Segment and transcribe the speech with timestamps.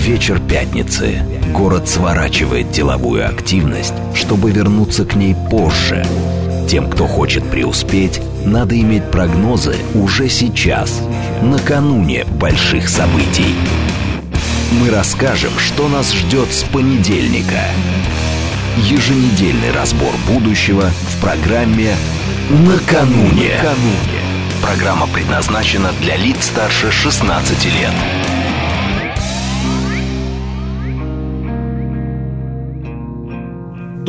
[0.00, 1.22] Вечер пятницы.
[1.52, 6.06] Город сворачивает деловую активность, чтобы вернуться к ней позже.
[6.66, 11.02] Тем, кто хочет преуспеть, надо иметь прогнозы уже сейчас,
[11.42, 13.54] накануне больших событий.
[14.72, 17.60] Мы расскажем, что нас ждет с понедельника.
[18.78, 21.94] Еженедельный разбор будущего в программе
[22.48, 23.60] «Накануне».
[24.62, 28.29] Программа предназначена для лиц старше 16 лет.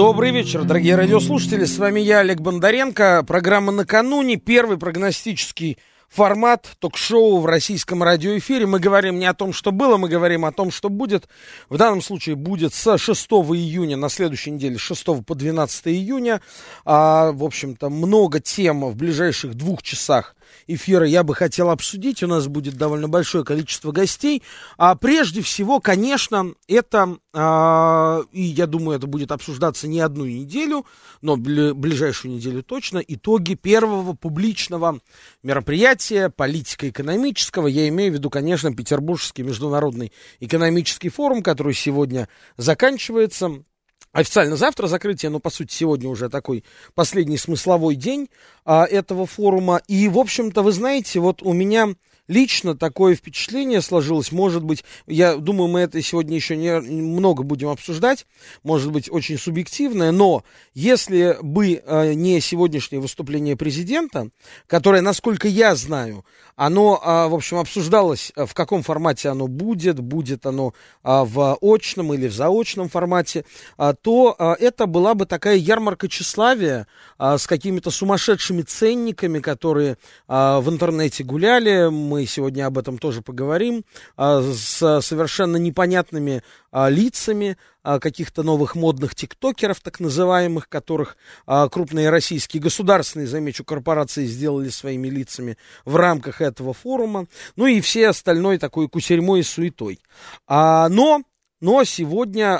[0.01, 1.63] Добрый вечер, дорогие радиослушатели.
[1.63, 3.23] С вами я, Олег Бондаренко.
[3.27, 4.35] Программа «Накануне».
[4.35, 5.77] Первый прогностический
[6.09, 8.65] формат ток-шоу в российском радиоэфире.
[8.65, 11.29] Мы говорим не о том, что было, мы говорим о том, что будет.
[11.69, 16.41] В данном случае будет с 6 июня, на следующей неделе, с 6 по 12 июня.
[16.83, 20.35] А, в общем-то, много тем в ближайших двух часах
[20.67, 22.23] эфира я бы хотел обсудить.
[22.23, 24.43] У нас будет довольно большое количество гостей.
[24.77, 30.85] А прежде всего, конечно, это, а, и я думаю, это будет обсуждаться не одну неделю,
[31.21, 34.99] но ближайшую неделю точно, итоги первого публичного
[35.43, 37.67] мероприятия политико-экономического.
[37.67, 43.63] Я имею в виду, конечно, Петербургский международный экономический форум, который сегодня заканчивается
[44.11, 46.63] официально завтра закрытие, но по сути сегодня уже такой
[46.93, 48.29] последний смысловой день
[48.65, 49.81] а, этого форума.
[49.87, 51.89] И, в общем-то, вы знаете, вот у меня
[52.27, 54.31] лично такое впечатление сложилось.
[54.31, 58.25] Может быть, я думаю, мы это сегодня еще не, много будем обсуждать.
[58.63, 60.11] Может быть, очень субъективное.
[60.11, 64.29] Но если бы э, не сегодняшнее выступление президента,
[64.67, 69.99] которое, насколько я знаю, оно, э, в общем, обсуждалось, э, в каком формате оно будет,
[69.99, 70.73] будет оно
[71.03, 73.45] э, в очном или в заочном формате,
[73.77, 76.87] э, то это была бы такая ярмарка тщеславия
[77.19, 81.89] с какими-то сумасшедшими ценниками, которые в интернете гуляли.
[81.89, 83.83] Мы сегодня об этом тоже поговорим,
[84.17, 92.09] а, с совершенно непонятными а, лицами а, каких-то новых модных тиктокеров, так называемых, которых крупные
[92.09, 98.57] российские государственные, замечу, корпорации сделали своими лицами в рамках этого форума, ну и все остальной
[98.57, 99.99] такой кусерьмой и суетой.
[100.47, 101.21] Но
[101.59, 102.57] но сегодня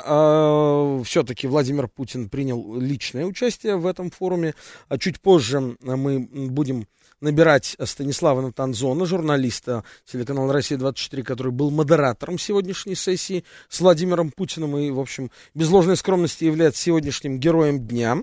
[1.04, 4.54] все-таки Владимир Путин принял личное участие в этом форуме.
[4.88, 6.86] А чуть позже мы будем
[7.22, 14.90] набирать Станислава Натанзона, журналиста телеканала «Россия-24», который был модератором сегодняшней сессии с Владимиром Путиным и,
[14.90, 18.18] в общем, без ложной скромности является сегодняшним героем дня.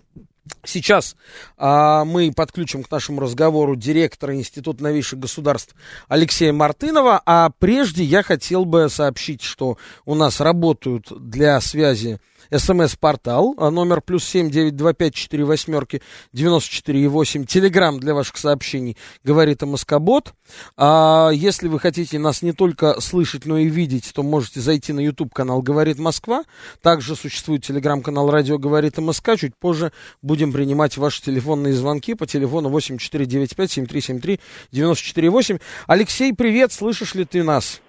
[0.65, 1.15] Сейчас
[1.57, 5.75] а, мы подключим к нашему разговору директора Института новейших государств
[6.07, 7.21] Алексея Мартынова.
[7.25, 12.19] А прежде я хотел бы сообщить, что у нас работают для связи
[12.51, 16.01] СМС-портал, а, номер плюс семь девять два пять четыре восьмерки
[16.33, 17.45] девяносто четыре восемь.
[17.45, 20.33] Телеграмм для ваших сообщений говорит МСК-бот.
[20.77, 24.99] А если вы хотите нас не только слышать, но и видеть, то можете зайти на
[24.99, 26.43] YouTube канал «Говорит Москва».
[26.81, 29.37] Также существует телеграм-канал «Радио говорит МСК».
[29.37, 34.39] Чуть позже будем принимать ваши телефонные звонки по телефону 8495 7373
[34.71, 35.59] 94 8.
[35.87, 37.81] Алексей, привет, слышишь ли ты нас?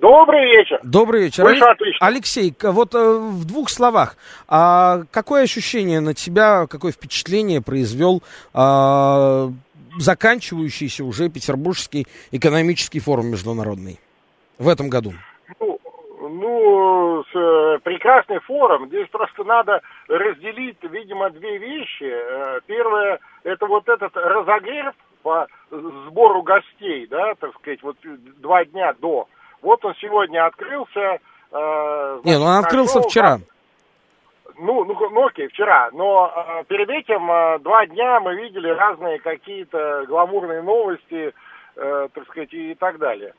[0.00, 0.80] Добрый вечер.
[0.82, 1.44] Добрый вечер.
[1.44, 2.06] Слышу отлично.
[2.06, 4.16] Алексей, вот э, в двух словах,
[4.48, 8.22] а какое ощущение на тебя, какое впечатление произвел
[8.54, 9.48] а,
[9.98, 13.98] заканчивающийся уже Петербургский экономический форум международный
[14.58, 15.14] в этом году?
[15.58, 15.80] Ну,
[16.20, 18.88] ну э, прекрасный форум.
[18.88, 22.04] Здесь просто надо разделить, видимо, две вещи.
[22.04, 27.96] Э, первое, это вот этот разогрев по сбору гостей, да, так сказать, вот
[28.40, 29.26] два дня до
[29.62, 31.18] вот он сегодня открылся.
[31.52, 33.38] Э, Не, ну он открылся прошел, вчера.
[34.58, 35.90] Ну, ну, ну окей, вчера.
[35.92, 41.32] Но э, перед этим э, два дня мы видели разные какие-то гламурные новости,
[41.76, 43.34] э, так сказать, и, и так далее.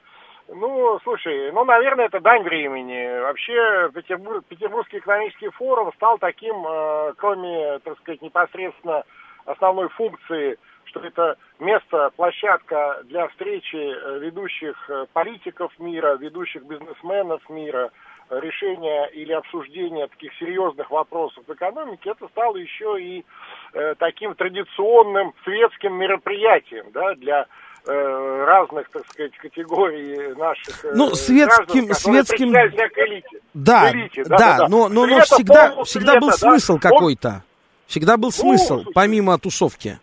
[0.52, 3.22] Ну, слушай, ну, наверное, это дань времени.
[3.22, 9.03] Вообще, Петербург, Петербургский экономический форум стал таким, э, кроме, так сказать, непосредственно
[9.50, 17.48] основной функции что это место, площадка для встречи э, ведущих э, политиков мира, ведущих бизнесменов
[17.48, 17.92] мира,
[18.30, 23.25] решения или обсуждения таких серьезных вопросов в экономике, это стало еще и
[23.74, 27.45] э, таким традиционным светским мероприятием да, для
[27.88, 32.54] э, разных, так сказать, категорий наших э, ну, светским, граждан, светским...
[32.54, 33.40] к элите.
[33.54, 36.90] Да, элите, да, да, да, но, но, но всегда, всегда был смысл да?
[36.90, 37.44] какой-то.
[37.89, 40.00] Всегда был ну, смысл, ну, помимо тусовки.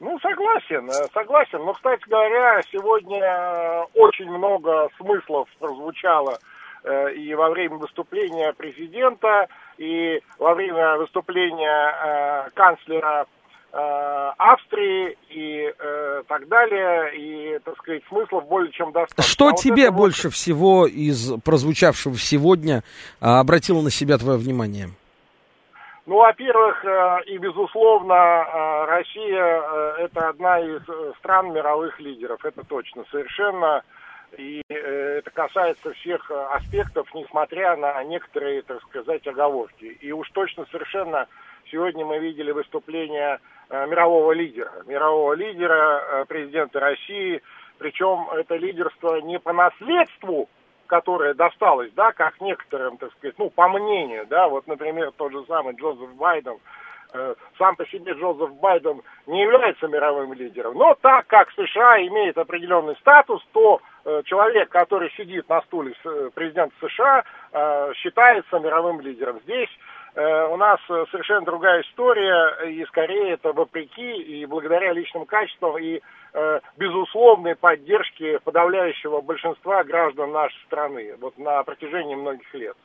[0.00, 1.64] Ну, согласен, э, согласен.
[1.64, 6.38] Но, кстати говоря, сегодня э, очень много смыслов прозвучало
[6.84, 9.48] э, и во время выступления президента,
[9.78, 13.26] и во время выступления канцлера
[13.72, 19.22] Австрии и э, так далее, и, так сказать, смыслов более чем достаточно.
[19.22, 20.34] Что а тебе вот больше вот...
[20.34, 22.82] всего из прозвучавшего сегодня
[23.20, 24.90] обратило на себя твое внимание?
[26.10, 30.82] Ну, во-первых, э, и безусловно, э, Россия э, это одна из
[31.18, 33.84] стран мировых лидеров, это точно, совершенно.
[34.36, 39.84] И это касается всех аспектов, несмотря на некоторые, так сказать, оговорки.
[39.84, 41.28] И уж точно совершенно
[41.70, 43.38] сегодня мы видели выступление
[43.70, 47.40] мирового лидера, мирового лидера, президента России,
[47.78, 50.48] причем это лидерство не по наследству,
[50.90, 55.44] которое досталось, да, как некоторым, так сказать, ну, по мнению, да, вот, например, тот же
[55.46, 56.58] самый Джозеф Байден,
[57.14, 62.36] э, сам по себе Джозеф Байден не является мировым лидером, но так как США имеет
[62.36, 67.24] определенный статус, то э, человек, который сидит на стуле э, президента США,
[67.94, 69.40] считается мировым лидером.
[69.44, 69.70] Здесь
[70.16, 76.00] у нас э, совершенно другая история, и скорее это вопреки и благодаря личным качествам и
[76.32, 82.76] э, безусловной поддержке подавляющего большинства граждан нашей страны вот на протяжении многих лет.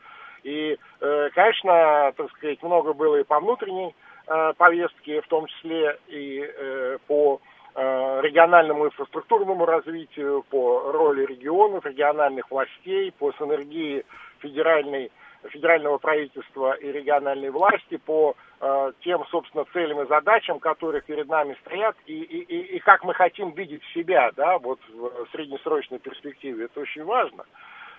[0.43, 3.95] И, э, конечно, так сказать, много было и по внутренней
[4.27, 7.41] э, повестке, в том числе и э, по
[7.73, 14.05] э, региональному инфраструктурному развитию, по роли регионов, региональных властей, по синергии
[14.39, 15.11] федеральной
[15.49, 21.57] федерального правительства и региональной власти по э, тем, собственно, целям и задачам, которые перед нами
[21.65, 26.65] стоят, и, и, и как мы хотим видеть себя, да, вот в среднесрочной перспективе.
[26.65, 27.45] Это очень важно,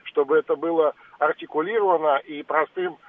[0.04, 3.05] чтобы это было артикулировано и простым э,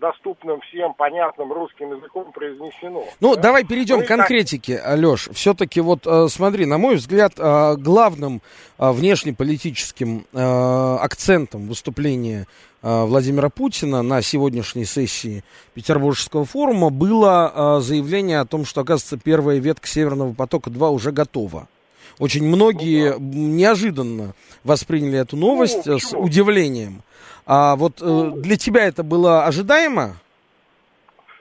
[0.00, 3.04] доступным всем понятным русским языком произнесено.
[3.20, 3.42] Ну, да?
[3.42, 4.86] давай перейдем ну, к конкретике, так...
[4.86, 5.28] Алеш.
[5.32, 8.40] Все-таки вот э, смотри, на мой взгляд, э, главным
[8.78, 12.46] внешнеполитическим акцентом выступления
[12.80, 15.42] Э, Владимира Путина на сегодняшней сессии
[15.74, 21.68] Петербургского форума было э, заявление о том, что, оказывается, первая ветка Северного потока-2 уже готова.
[22.18, 23.38] Очень многие ну, да.
[23.38, 24.34] неожиданно
[24.64, 27.02] восприняли эту новость ну, с удивлением.
[27.50, 30.16] А вот ну, для тебя это было ожидаемо?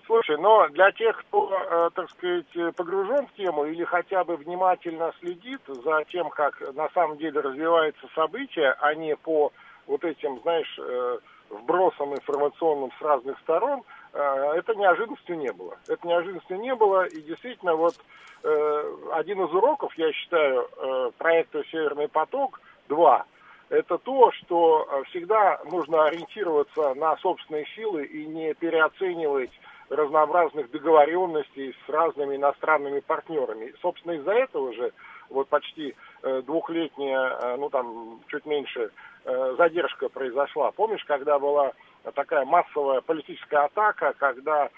[0.06, 5.12] Слушай, но для тех, кто, э, так сказать, погружен в тему или хотя бы внимательно
[5.20, 9.52] следит за тем, как на самом деле развиваются события, а не по
[9.86, 11.18] вот этим, знаешь, э,
[11.50, 13.84] вбросом информационным с разных сторон,
[14.14, 15.76] э, это неожиданностью не было.
[15.90, 17.96] Это неожиданностью не было, и действительно вот
[18.44, 20.70] э, один из уроков, я считаю,
[21.18, 23.24] проекта «Северный поток-2»
[23.70, 29.52] это то, что всегда нужно ориентироваться на собственные силы и не переоценивать
[29.90, 33.74] разнообразных договоренностей с разными иностранными партнерами.
[33.82, 34.92] Собственно, из-за этого же
[35.30, 38.92] вот почти двухлетняя, ну там чуть меньше
[39.30, 40.72] Э, задержка произошла.
[40.72, 41.74] Помнишь, когда была
[42.16, 44.70] такая массовая политическая атака, когда э,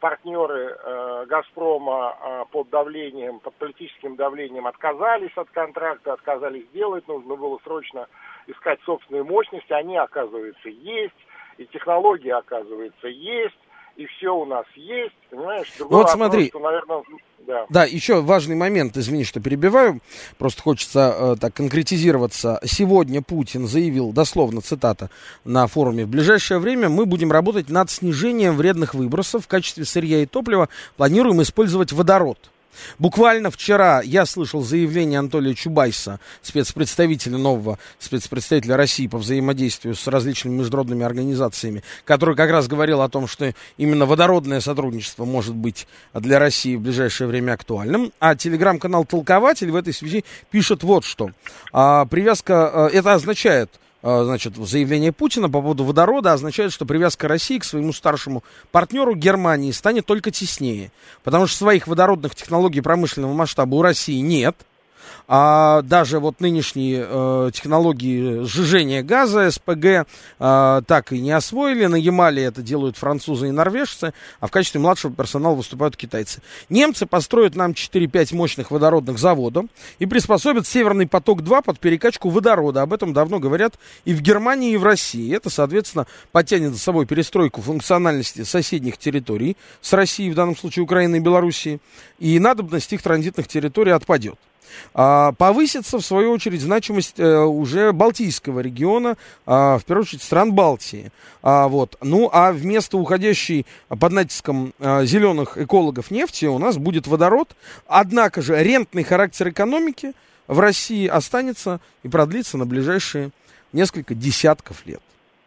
[0.00, 7.36] партнеры э, «Газпрома» э, под давлением, под политическим давлением отказались от контракта, отказались делать, нужно
[7.36, 8.08] было срочно
[8.48, 11.14] искать собственные мощности, они, оказывается, есть,
[11.58, 13.58] и технологии, оказывается, есть,
[13.96, 15.72] и все у нас есть, понимаешь?
[15.78, 17.02] Другой ну, вот вопрос, смотри, что, наверное,
[17.46, 17.66] да.
[17.68, 20.00] да, еще важный момент, извини, что перебиваю,
[20.38, 22.60] просто хочется э, так конкретизироваться.
[22.64, 25.10] Сегодня Путин заявил, дословно цитата,
[25.44, 30.22] на форуме, в ближайшее время мы будем работать над снижением вредных выбросов в качестве сырья
[30.22, 32.51] и топлива, планируем использовать водород.
[32.98, 40.54] Буквально вчера я слышал заявление Анатолия Чубайса, спецпредставителя нового спецпредставителя России по взаимодействию с различными
[40.58, 46.38] международными организациями, который как раз говорил о том, что именно водородное сотрудничество может быть для
[46.38, 48.12] России в ближайшее время актуальным.
[48.18, 51.30] А телеграм-канал «Толкователь» в этой связи пишет вот что.
[51.72, 53.70] А, привязка, а, это означает,
[54.02, 59.70] значит, заявление Путина по поводу водорода означает, что привязка России к своему старшему партнеру Германии
[59.70, 60.90] станет только теснее.
[61.22, 64.56] Потому что своих водородных технологий промышленного масштаба у России нет–
[65.28, 71.86] а даже вот нынешние э, технологии сжижения газа, СПГ, э, так и не освоили.
[71.86, 76.42] На Ямале это делают французы и норвежцы, а в качестве младшего персонала выступают китайцы.
[76.68, 79.66] Немцы построят нам 4-5 мощных водородных заводов
[79.98, 82.82] и приспособят Северный поток-2 под перекачку водорода.
[82.82, 85.34] Об этом давно говорят и в Германии, и в России.
[85.34, 91.16] Это, соответственно, потянет за собой перестройку функциональности соседних территорий с Россией, в данном случае Украины
[91.16, 91.80] и Белоруссии,
[92.18, 94.38] и надобность их транзитных территорий отпадет.
[94.94, 100.52] А, повысится, в свою очередь, значимость а, уже Балтийского региона, а, в первую очередь, стран
[100.52, 101.10] Балтии.
[101.42, 101.96] А, вот.
[102.00, 107.56] Ну, а вместо уходящей под натиском зеленых экологов нефти у нас будет водород.
[107.86, 110.12] Однако же рентный характер экономики
[110.46, 113.30] в России останется и продлится на ближайшие
[113.72, 115.00] несколько десятков лет.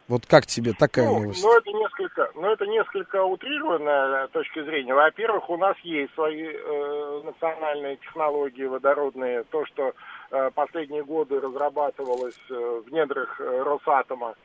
[0.08, 1.44] Вот как тебе такая ну, новость?
[1.44, 4.94] Ну, это несколько, ну, это несколько утрированная точка зрения.
[4.94, 9.44] Во-первых, у нас есть свои э, национальные технологии водородные.
[9.46, 9.94] То, что
[10.30, 14.36] э, последние годы разрабатывалось э, в недрах э, Росатома.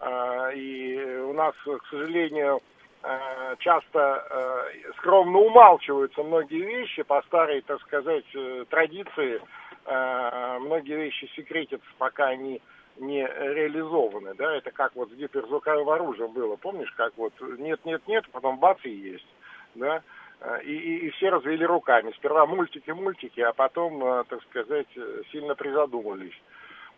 [0.00, 2.60] Э, и у нас, к сожалению,
[3.02, 9.40] э, часто э, скромно умалчиваются многие вещи по старой, так сказать, э, традиции.
[9.86, 12.60] Э, многие вещи секретятся, пока они не
[12.98, 18.24] реализованы, да, это как вот с гиперзвуковым оружием было, помнишь, как вот нет, нет, нет,
[18.32, 19.26] потом бац и есть,
[19.74, 20.02] да,
[20.62, 22.12] и, и, и все развели руками.
[22.16, 24.86] Сперва мультики, мультики, а потом, э, так сказать,
[25.32, 26.34] сильно призадумались.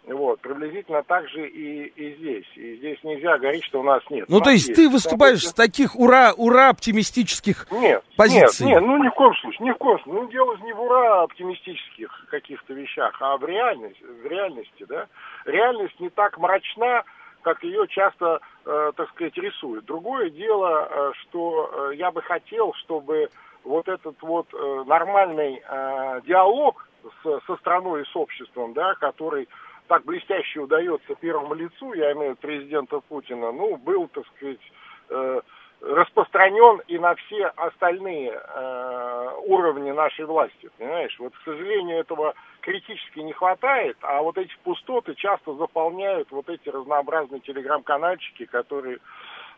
[0.07, 2.47] Вот, приблизительно так же и, и здесь.
[2.57, 4.27] И здесь нельзя говорить, что у нас нет.
[4.29, 4.81] Ну, то есть есть.
[4.81, 8.67] ты выступаешь с таких ура, ура оптимистических нет, позиций?
[8.67, 10.23] Нет, нет, ну ни в коем случае, ни в коем случае.
[10.23, 15.07] Ну, дело не в ура оптимистических каких-то вещах, а в реальности, в реальности, да.
[15.45, 17.05] Реальность не так мрачна,
[17.43, 19.85] как ее часто, э, так сказать, рисуют.
[19.85, 23.29] Другое дело, э, что э, я бы хотел, чтобы
[23.65, 26.89] вот этот вот э, нормальный э, диалог
[27.23, 29.49] с, со страной и с обществом, да, который
[29.89, 34.61] так блестяще удается первому лицу, я имею в виду президента Путина, ну, был, так сказать,
[35.09, 35.41] э,
[35.81, 41.17] распространен и на все остальные э, уровни нашей власти, понимаешь?
[41.19, 46.69] Вот, к сожалению, этого критически не хватает, а вот эти пустоты часто заполняют вот эти
[46.69, 48.99] разнообразные телеграм-канальчики, которые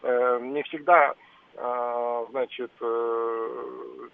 [0.02, 1.14] э, не всегда
[2.30, 3.48] значит, э,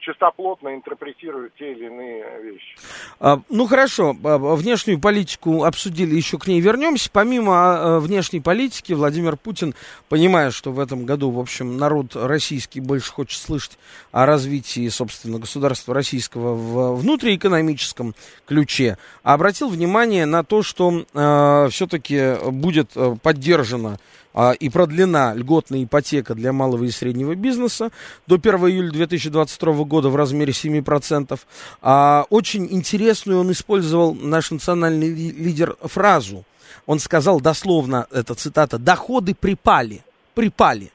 [0.00, 2.76] чистоплотно интерпретируют те или иные вещи.
[3.20, 7.08] А, ну хорошо, а, внешнюю политику обсудили, еще к ней вернемся.
[7.12, 9.74] Помимо внешней политики, Владимир Путин,
[10.08, 13.78] понимая, что в этом году, в общем, народ российский больше хочет слышать
[14.12, 18.14] о развитии, собственно, государства российского в внутриэкономическом
[18.46, 22.90] ключе, обратил внимание на то, что э, все-таки будет
[23.22, 23.98] поддержана
[24.36, 27.90] а, и продлена льготная ипотека для малого и среднего бизнеса
[28.26, 31.40] до 1 июля 2022 года в размере 7%.
[31.80, 36.44] А, очень интересную он использовал, наш национальный лидер, фразу.
[36.84, 40.02] Он сказал дословно, это цитата, «доходы припали».
[40.34, 40.92] Припали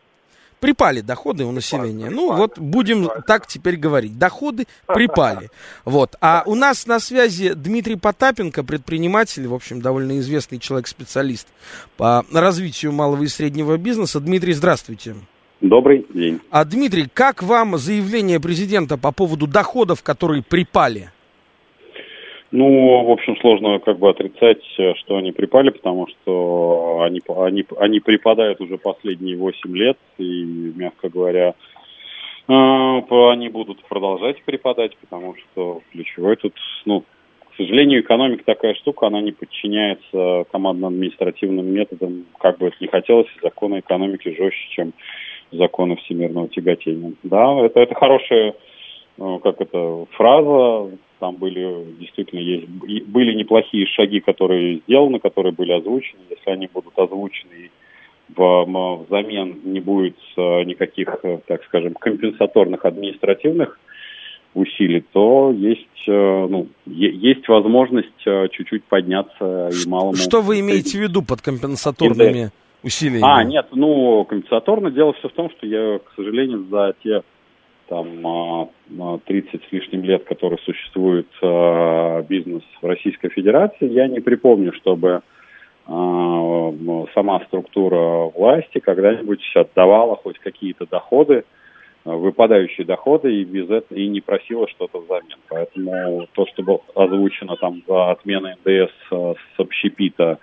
[0.62, 2.06] припали доходы у населения.
[2.06, 3.24] Припали, ну вот будем припали.
[3.27, 4.18] так теперь говорить.
[4.18, 5.50] Доходы припали.
[5.84, 6.15] Вот.
[6.22, 11.48] А у нас на связи Дмитрий Потапенко, предприниматель, в общем, довольно известный человек-специалист
[11.98, 14.20] по развитию малого и среднего бизнеса.
[14.20, 15.15] Дмитрий, здравствуйте.
[15.60, 16.39] Добрый день.
[16.50, 21.12] А Дмитрий, как вам заявление президента по поводу доходов, которые припали?
[22.51, 24.62] Ну, в общем, сложно как бы отрицать,
[24.98, 30.43] что они припали, потому что они, они, они припадают уже последние 8 лет, и,
[30.75, 31.55] мягко говоря,
[32.48, 36.53] а, они будут продолжать припадать, потому что ключевой тут,
[36.84, 37.05] ну,
[37.51, 43.27] к сожалению, экономика такая штука, она не подчиняется командно-административным методам, как бы это ни хотелось,
[43.41, 44.93] законы экономики жестче, чем
[45.53, 47.13] законы всемирного тяготения.
[47.24, 48.55] Да, это, это хорошая,
[49.17, 50.91] ну, как это, фраза,
[51.22, 52.68] там были действительно есть
[53.06, 56.20] были неплохие шаги, которые сделаны, которые были озвучены.
[56.32, 57.70] Если они будут озвучены
[58.36, 63.80] в, взамен не будет э, никаких, э, так скажем, компенсаторных административных
[64.56, 70.16] усилий, то есть, э, ну, есть возможность чуть-чуть подняться и малому.
[70.16, 72.50] Что вы имеете в виду под компенсаторными
[72.84, 73.24] усилиями?
[73.24, 77.22] А, нет, ну, компенсаторно дело все в том, что я, к сожалению, за те
[77.92, 78.70] там
[79.26, 85.22] 30 с лишним лет, который существует а, бизнес в Российской Федерации, я не припомню, чтобы
[85.88, 86.74] а,
[87.14, 91.44] сама структура власти когда-нибудь отдавала хоть какие-то доходы,
[92.06, 95.40] а, выпадающие доходы и без этого и не просила что-то взамен.
[95.50, 100.40] Поэтому то, что было озвучено там за отменой НДС с общепита,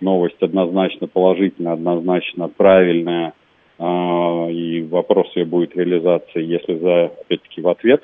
[0.00, 3.45] новость однозначно положительная, однозначно правильная– а,
[3.78, 8.02] и вопрос ее будет реализации, если за, опять-таки, в ответ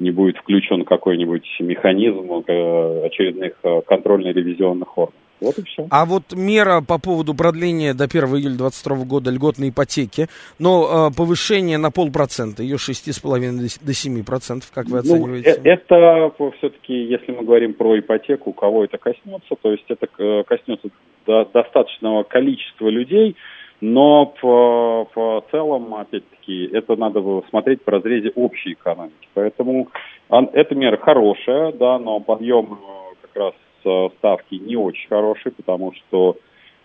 [0.00, 5.20] не будет включен какой-нибудь механизм э, очередных э, контрольно-ревизионных органов.
[5.40, 5.86] Вот и все.
[5.90, 10.26] А вот мера по поводу продления до 1 июля 2022 года льготной ипотеки,
[10.58, 15.60] но э, повышение на полпроцента, ее 6,5 до 7 процентов, как вы ну, оцениваете?
[15.62, 20.08] Ну, это все-таки, если мы говорим про ипотеку, кого это коснется, то есть это
[20.44, 20.88] коснется
[21.26, 23.36] до, достаточного количества людей,
[23.80, 29.28] но по, по целом, опять-таки, это надо смотреть по разрезе общей экономики.
[29.34, 29.88] Поэтому
[30.28, 33.54] эта мера хорошая, да, но подъем э, как раз
[33.84, 36.36] э, ставки не очень хороший, потому что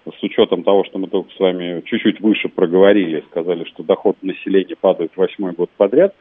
[0.05, 4.75] с учетом того, что мы только с вами чуть-чуть выше проговорили, сказали, что доход населения
[4.79, 6.13] падает восьмой год подряд,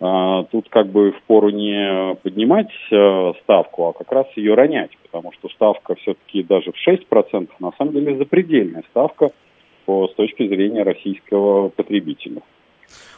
[0.00, 5.30] а, тут как бы впору не поднимать э, ставку, а как раз ее ронять, потому
[5.32, 9.30] что ставка все-таки даже в 6% на самом деле запредельная ставка–
[9.86, 12.42] с точки зрения российского потребителя.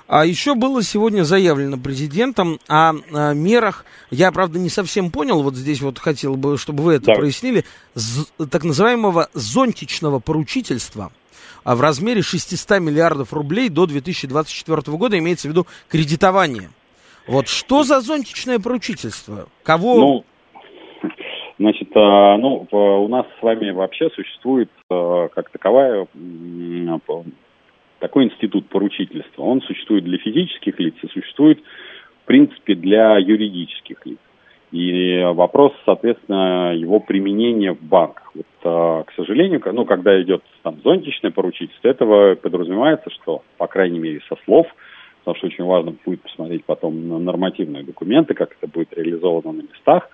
[0.08, 5.54] А еще было сегодня заявлено президентом о, о мерах, я, правда, не совсем понял, вот
[5.54, 7.14] здесь вот хотел бы, чтобы вы это да.
[7.14, 7.64] прояснили,
[7.94, 11.12] з, так называемого зонтичного поручительства
[11.64, 16.70] а в размере 600 миллиардов рублей до 2024 года, имеется в виду кредитование.
[17.26, 19.48] Вот что за зонтичное поручительство?
[19.62, 19.96] Кого...
[19.96, 20.24] Ну,
[21.58, 26.06] значит, а, ну, у нас с вами вообще существует а, как таковая
[27.98, 29.42] такой институт поручительства.
[29.42, 31.60] Он существует для физических лиц и существует,
[32.22, 34.18] в принципе, для юридических лиц.
[34.72, 38.32] И вопрос, соответственно, его применения в банках.
[38.34, 43.98] Вот, а, к сожалению, ну, когда идет там зонтичное поручительство, этого подразумевается, что, по крайней
[43.98, 44.66] мере, со слов,
[45.20, 49.62] потому что очень важно будет посмотреть потом на нормативные документы, как это будет реализовано на
[49.62, 50.08] местах,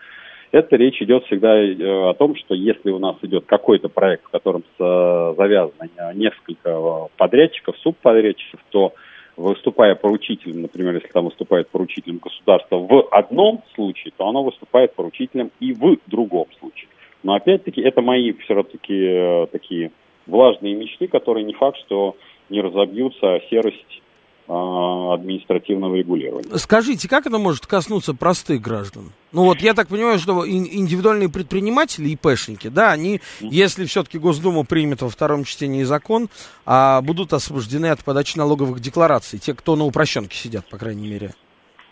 [0.53, 4.31] это речь идет всегда э, о том, что если у нас идет какой-то проект, в
[4.31, 8.95] котором завязано несколько подрядчиков, субподрядчиков, то
[9.37, 15.51] выступая поручителем, например, если там выступает поручителем государства в одном случае, то оно выступает поручителем
[15.61, 16.89] и в другом случае.
[17.23, 19.93] Но опять-таки это мои все-таки э, такие
[20.27, 22.17] влажные мечты, которые не факт, что
[22.49, 24.08] не разобьются серость а,
[24.49, 26.57] административного регулирования.
[26.57, 29.13] Скажите, как это может коснуться простых граждан?
[29.33, 35.03] Ну вот я так понимаю, что индивидуальные предприниматели, ИПшники, да, они, если все-таки Госдума примет
[35.03, 36.29] во втором чтении закон,
[36.65, 41.33] а, будут освобождены от подачи налоговых деклараций, те, кто на упрощенке сидят, по крайней мере.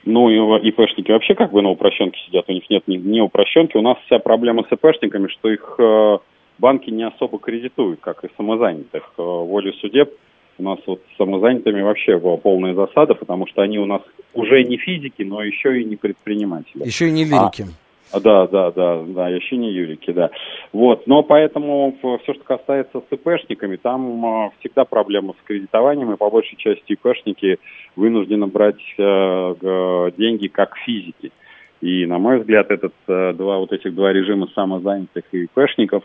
[0.07, 3.77] Ну, и ИПшники вообще как бы на упрощенке сидят, у них нет ни, ни упрощенки.
[3.77, 6.19] У нас вся проблема с ИПшниками, что их э,
[6.59, 9.03] банки не особо кредитуют, как и самозанятых.
[9.19, 10.11] Э, воле судеб
[10.59, 14.03] у нас вот с самозанятыми вообще была полная засада, потому что они у нас
[14.35, 16.85] уже не физики, но еще и не предприниматели.
[16.85, 17.67] Еще и не лирики.
[18.13, 20.31] А, да, да, да, да, еще не юрики, да.
[20.73, 26.17] Вот, но поэтому все, что касается с ИПшниками, там э, всегда проблема с кредитованием, и
[26.17, 27.59] по большей части ИПшники
[27.97, 31.33] вынуждены брать э, деньги как физики.
[31.81, 36.05] И, на мой взгляд, этот, э, два, вот этих два режима самозанятых и ИПшников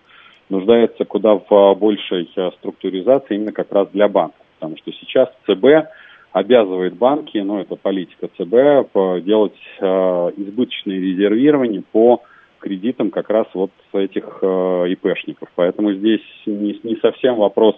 [0.50, 5.90] нуждается куда в большей э, структуризации именно как раз для банков потому что сейчас ЦБ
[6.34, 8.94] обязывает банки, ну это политика ЦБ,
[9.26, 9.86] делать э,
[10.38, 12.22] избыточное резервирование по
[12.60, 15.50] кредитам как раз вот этих э, ИПшников.
[15.56, 17.76] Поэтому здесь не, не совсем вопрос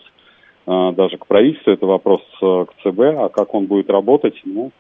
[0.68, 4.72] э, даже к правительству, это вопрос э, к ЦБ, а как он будет работать, ну,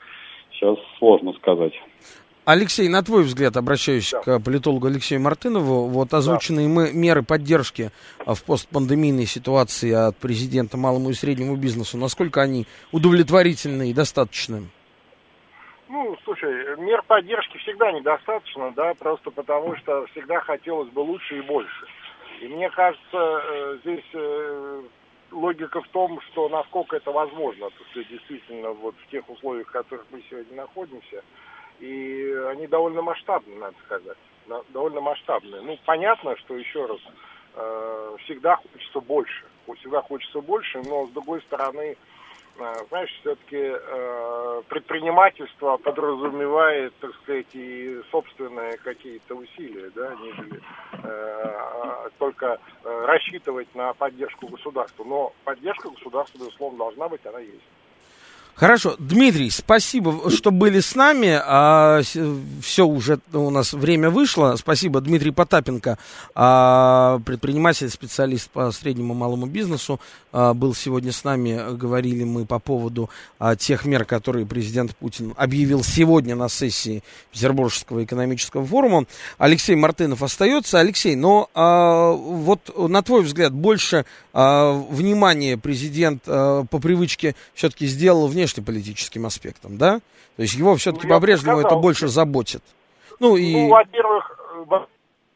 [0.51, 1.73] сейчас сложно сказать.
[2.45, 4.21] Алексей, на твой взгляд, обращаюсь да.
[4.21, 6.73] к политологу Алексею Мартынову, вот озвученные да.
[6.73, 7.89] мы меры поддержки
[8.25, 14.63] а, в постпандемийной ситуации от президента малому и среднему бизнесу, насколько они удовлетворительны и достаточны?
[15.88, 21.41] Ну, слушай, мер поддержки всегда недостаточно, да, просто потому что всегда хотелось бы лучше и
[21.41, 21.86] больше.
[22.41, 24.82] И мне кажется, э, здесь э,
[25.32, 29.71] логика в том, что насколько это возможно, то есть действительно вот в тех условиях, в
[29.71, 31.23] которых мы сегодня находимся–
[31.79, 34.17] и они довольно масштабные, надо сказать,
[34.69, 35.62] довольно масштабные.
[35.62, 36.99] Ну, понятно, что еще раз,
[37.55, 39.45] э, всегда хочется больше,
[39.79, 41.95] всегда хочется больше, но с другой стороны,
[42.57, 50.62] э, знаешь, все-таки э, предпринимательство подразумевает, так сказать, и собственные какие-то усилия, да, нежели
[52.17, 55.03] только рассчитывать на поддержку государства.
[55.03, 57.63] Но поддержка государства, безусловно, должна быть, она есть.
[58.55, 61.39] Хорошо, Дмитрий, спасибо, что были с нами.
[61.43, 62.01] А,
[62.61, 64.55] все уже у нас время вышло.
[64.57, 65.97] Спасибо, Дмитрий Потапенко,
[66.35, 69.99] а, предприниматель, специалист по среднему и малому бизнесу,
[70.31, 71.75] а, был сегодня с нами.
[71.75, 78.03] Говорили мы по поводу а, тех мер, которые президент Путин объявил сегодня на сессии Петербургского
[78.03, 79.05] экономического форума.
[79.39, 80.79] Алексей Мартынов остается.
[80.79, 87.87] Алексей, но а, вот на твой взгляд больше а, внимания президент а, по привычке все-таки
[87.87, 89.99] сделал вне внешнеполитическим аспектом, да?
[90.36, 92.62] То есть его все-таки ну, по-прежнему это больше заботит.
[93.19, 93.53] Ну, и...
[93.53, 94.39] ну во-первых,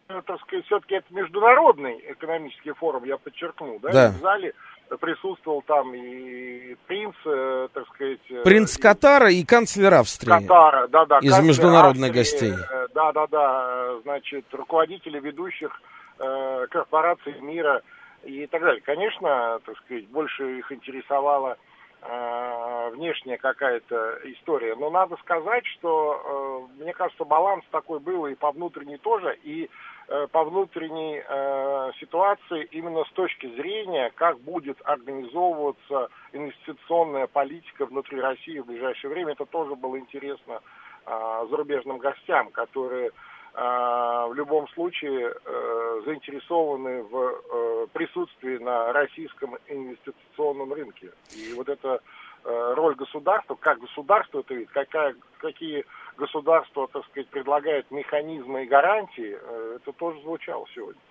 [0.09, 3.91] э, так сказать, все-таки это международный экономический форум, я подчеркну, да?
[3.91, 4.09] да.
[4.11, 4.53] В зале
[4.99, 8.19] присутствовал там и принц, э, так сказать...
[8.29, 10.29] Э, принц Катара и канцлер Австрии.
[10.29, 11.19] Катара, да-да.
[11.19, 12.53] Из международных Австрии, гостей.
[12.93, 15.71] Да-да-да, значит, руководители ведущих
[16.19, 17.81] э, корпораций мира
[18.23, 18.81] и так далее.
[18.81, 21.66] Конечно, так сказать, больше их интересовало э,
[22.97, 24.75] внешняя какая-то история.
[24.75, 29.69] Но надо сказать, что, э, мне кажется, баланс такой был и по внутренней тоже, и
[30.07, 38.19] э, по внутренней э, ситуации именно с точки зрения, как будет организовываться инвестиционная политика внутри
[38.19, 39.33] России в ближайшее время.
[39.33, 40.61] Это тоже было интересно
[41.05, 43.11] э, зарубежным гостям, которые
[43.57, 45.33] в любом случае
[46.05, 51.09] заинтересованы в присутствии на российском инвестиционном рынке.
[51.35, 51.99] И вот эта
[52.45, 55.85] э, роль государства, как государство это видит, какая, какие
[56.17, 61.01] государство, так сказать, предлагает механизмы и гарантии, э, это тоже звучало сегодня.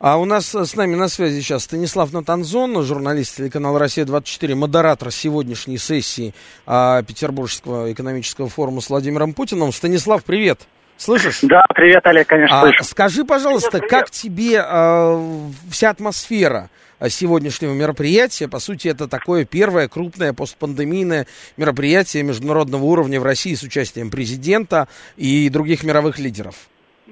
[0.00, 5.78] А у нас с нами на связи сейчас Станислав Натанзон, журналист телеканала «Россия-24», модератор сегодняшней
[5.78, 6.34] сессии
[6.66, 9.72] а, Петербургского экономического форума с Владимиром Путиным.
[9.72, 10.66] Станислав, привет!
[11.02, 11.40] Слышишь?
[11.42, 12.84] Да, привет, Олег, конечно, а, слышу.
[12.84, 14.04] Скажи, пожалуйста, привет, привет.
[14.04, 16.70] как тебе э, вся атмосфера
[17.08, 18.46] сегодняшнего мероприятия?
[18.46, 24.86] По сути, это такое первое крупное постпандемийное мероприятие международного уровня в России с участием президента
[25.16, 26.54] и других мировых лидеров.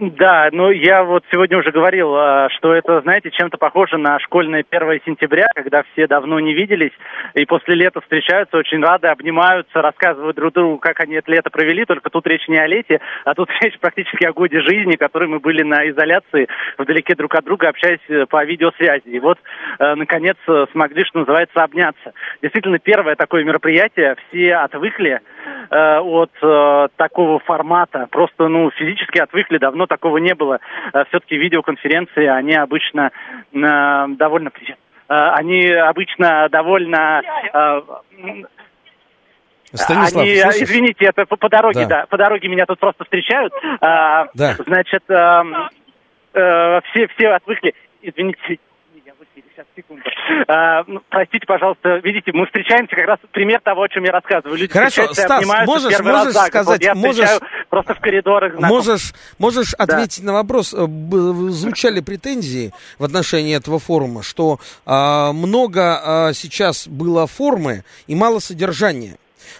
[0.00, 4.64] Да, ну я вот сегодня уже говорил, а, что это, знаете, чем-то похоже на школьное
[4.68, 6.92] 1 сентября, когда все давно не виделись
[7.34, 11.84] и после лета встречаются, очень рады, обнимаются, рассказывают друг другу, как они это лето провели,
[11.84, 15.38] только тут речь не о лете, а тут речь практически о годе жизни, который мы
[15.38, 19.06] были на изоляции, вдалеке друг от друга, общаясь э, по видеосвязи.
[19.08, 19.38] И вот,
[19.78, 22.14] э, наконец, э, смогли, что называется, обняться.
[22.40, 25.20] Действительно, первое такое мероприятие, все отвыкли
[25.70, 26.30] от
[26.96, 30.61] такого формата, просто, ну, физически отвыкли, давно такого не было.
[30.94, 33.11] Э, Все-таки видеоконференции, они обычно
[33.53, 34.50] э, довольно...
[35.09, 37.20] Э, они обычно довольно...
[39.72, 40.62] Станислав, Они, слышишь?
[40.62, 42.00] извините, это по, по дороге, да.
[42.00, 43.53] да, по дороге меня тут просто встречают.
[43.81, 44.57] А, да.
[44.66, 45.44] Значит, а,
[46.35, 47.74] а, все, все отвыкли.
[48.03, 48.59] Извините,
[49.61, 50.03] сейчас, секунду.
[50.49, 54.59] А, простите, пожалуйста, видите, мы встречаемся как раз пример того, о чем я рассказываю.
[54.59, 57.29] Люди Хорошо, Стас, можешь, можешь раз сказать, вот можешь,
[57.68, 58.68] просто в коридорах знаком.
[58.68, 59.85] Можешь, можешь да.
[59.85, 60.75] ответить на вопрос.
[60.75, 68.14] Э, звучали претензии в отношении этого форума, что а, много а, сейчас было формы и
[68.14, 69.16] мало содержания.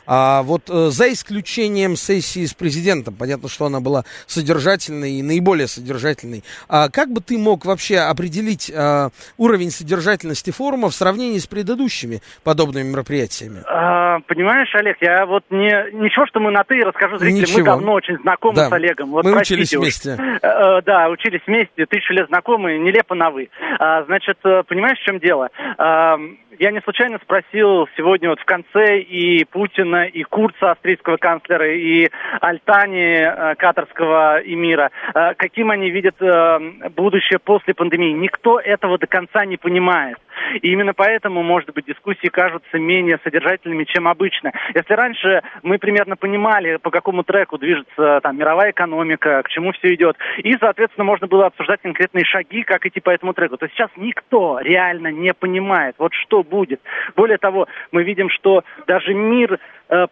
[0.07, 5.67] А вот э, за исключением сессии с президентом, понятно, что она была содержательной и наиболее
[5.67, 11.47] содержательной, а как бы ты мог вообще определить а, уровень содержательности форума в сравнении с
[11.47, 13.63] предыдущими подобными мероприятиями?
[13.67, 17.43] А, понимаешь, Олег, я вот не ничего, что мы на ты расскажу зрителям.
[17.43, 17.59] Ничего.
[17.59, 18.69] Мы давно очень знакомы да.
[18.69, 19.11] с Олегом.
[19.11, 20.17] Вот, мы учились вместе.
[20.43, 23.49] Э, да, учились вместе, тысячу лет знакомы, нелепо на вы.
[23.79, 25.51] А, значит, э, понимаешь, в чем дело?
[25.79, 26.19] А,
[26.59, 32.09] я не случайно спросил сегодня вот в конце и Путина, и Курца, австрийского канцлера, и
[32.41, 36.59] Альтани, э, катарского эмира, э, каким они видят э,
[36.97, 38.13] будущее после пандемии.
[38.13, 40.19] Никто этого до конца не понимает.
[40.63, 44.53] И именно поэтому, может быть, дискуссии кажутся менее содержательными, чем обычно.
[44.75, 49.95] Если раньше мы примерно понимали, по какому треку движется там мировая экономика, к чему все
[49.95, 53.91] идет, и, соответственно, можно было обсуждать конкретные шаги, как идти по этому треку, то сейчас
[53.97, 56.81] никто реально не понимает, вот что будет.
[57.17, 60.07] Более того, мы видим, что даже мир э,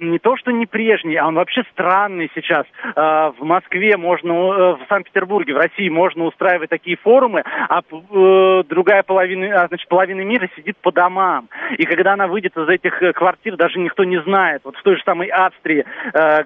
[0.00, 2.66] не то, что не прежний, а он вообще странный сейчас.
[2.94, 8.62] А, в Москве можно, э, в Санкт-Петербурге, в России можно устраивать такие форумы, а э,
[8.68, 11.48] другая половина, а, значит, половина мира сидит по домам.
[11.76, 14.62] И когда она выйдет из этих э, квартир, даже никто не знает.
[14.64, 15.84] Вот в той же самой Австрии,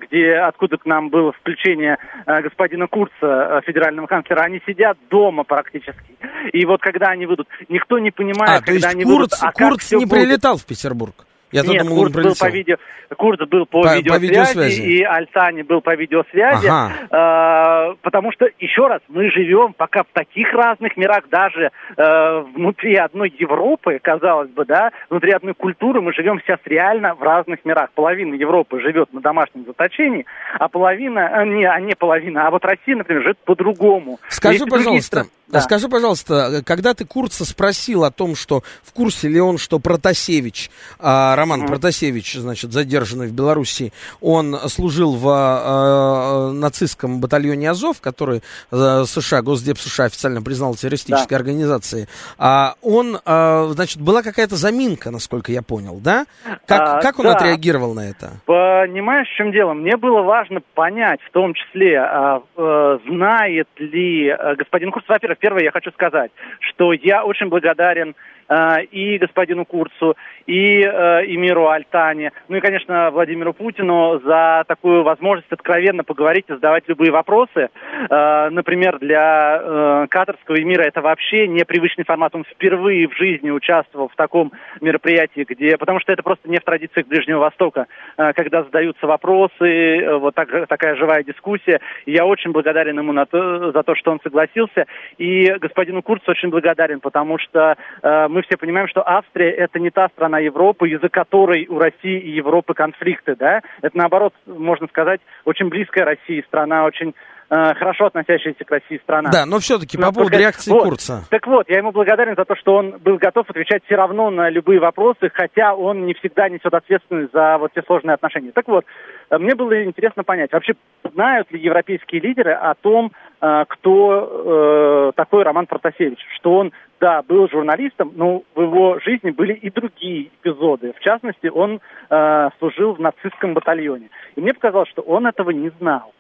[0.01, 6.17] где, откуда к нам было включение господина Курца, федерального канцлера, они сидят дома практически.
[6.53, 9.33] И вот когда они выйдут, никто не понимает, а, когда то есть они Курц, выйдут,
[9.43, 10.11] а Курц не будет.
[10.11, 11.15] прилетал в Петербург?
[11.53, 12.77] Я Нет, думал, Курс был по видео,
[13.17, 17.91] Курс был по, по, видеосвязи, по видеосвязи, и Альтани был по видеосвязи, ага.
[17.91, 22.97] э, потому что, еще раз, мы живем пока в таких разных мирах, даже э, внутри
[22.97, 27.91] одной Европы, казалось бы, да, внутри одной культуры мы живем сейчас реально в разных мирах.
[27.95, 30.25] Половина Европы живет на домашнем заточении,
[30.59, 34.21] а половина, э, не, а не половина, а вот Россия, например, живет по-другому.
[34.29, 35.61] Скажи, пожалуйста, да.
[35.61, 40.71] скажи, пожалуйста, когда ты Курца спросил о том, что в курсе ли он, что Протасевич,
[40.99, 41.67] а, Роман mm.
[41.67, 49.43] Протасевич, значит, задержанный в Беларуси, он служил в э, нацистском батальоне Азов, который э, США,
[49.43, 51.37] Госдеп США официально признал террористической да.
[51.37, 52.07] организацией.
[52.39, 56.27] А он, э, значит, была какая-то заминка, насколько я понял, да?
[56.69, 57.33] Как, а, как он да.
[57.33, 58.31] отреагировал на это?
[58.47, 59.73] Понимаешь, в чем дело?
[59.73, 65.41] Мне было важно понять, в том числе, э, э, знает ли э, господин Курц, во-первых,
[65.41, 68.42] первое я хочу сказать, что я очень благодарен Э,
[68.91, 75.53] и господину Курцу, и э, Эмиру Альтане, ну и, конечно, Владимиру Путину за такую возможность
[75.53, 77.71] откровенно поговорить и задавать любые вопросы.
[78.11, 82.35] Э, например, для э, катарского Эмира это вообще непривычный формат.
[82.35, 86.65] Он впервые в жизни участвовал в таком мероприятии, где, потому что это просто не в
[86.65, 87.87] традициях Ближнего Востока,
[88.17, 91.81] э, когда задаются вопросы, э, вот так, такая живая дискуссия.
[92.07, 94.87] Я очень благодарен ему на то, за то, что он согласился.
[95.19, 100.09] И господину Курцу очень благодарен, потому что э, все понимаем, что Австрия это не та
[100.09, 103.63] страна Европы, из-за которой у России и Европы конфликты, да?
[103.81, 107.15] Это наоборот, можно сказать, очень близкая России страна, очень
[107.53, 109.31] э, хорошо относящаяся к России страна.
[109.31, 111.25] Да, но все-таки по поводу реакции вот, Курца.
[111.31, 114.49] Так вот, я ему благодарен за то, что он был готов отвечать все равно на
[114.49, 118.53] любые вопросы, хотя он не всегда несет ответственность за вот те сложные отношения.
[118.53, 118.85] Так вот,
[119.31, 120.73] э, мне было интересно понять, вообще
[121.13, 127.21] знают ли европейские лидеры о том, э, кто э, такой Роман Протасевич, что он да,
[127.23, 130.93] был журналистом, но в его жизни были и другие эпизоды.
[130.97, 134.09] В частности, он э, служил в нацистском батальоне.
[134.37, 136.13] И мне показалось, что он этого не знал.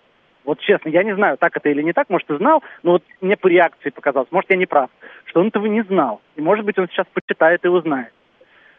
[0.44, 3.04] Вот честно, я не знаю, так это или не так, может, и знал, но вот
[3.20, 4.90] мне по реакции показалось, может, я не прав,
[5.26, 6.20] что он этого не знал.
[6.36, 8.12] И, может быть, он сейчас почитает и узнает.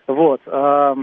[0.07, 0.41] Вот.
[0.45, 0.95] Э,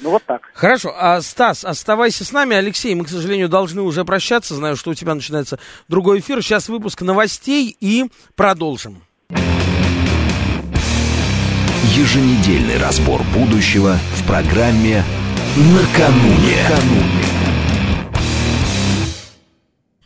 [0.00, 0.42] ну, вот так.
[0.54, 0.94] Хорошо.
[0.96, 2.56] А, Стас, оставайся с нами.
[2.56, 4.54] Алексей, мы, к сожалению, должны уже прощаться.
[4.54, 5.58] Знаю, что у тебя начинается
[5.88, 6.42] другой эфир.
[6.42, 8.04] Сейчас выпуск новостей и
[8.36, 9.02] продолжим.
[11.96, 15.02] Еженедельный разбор будущего в программе
[15.56, 16.62] «Накануне».
[16.62, 17.27] «Накануне».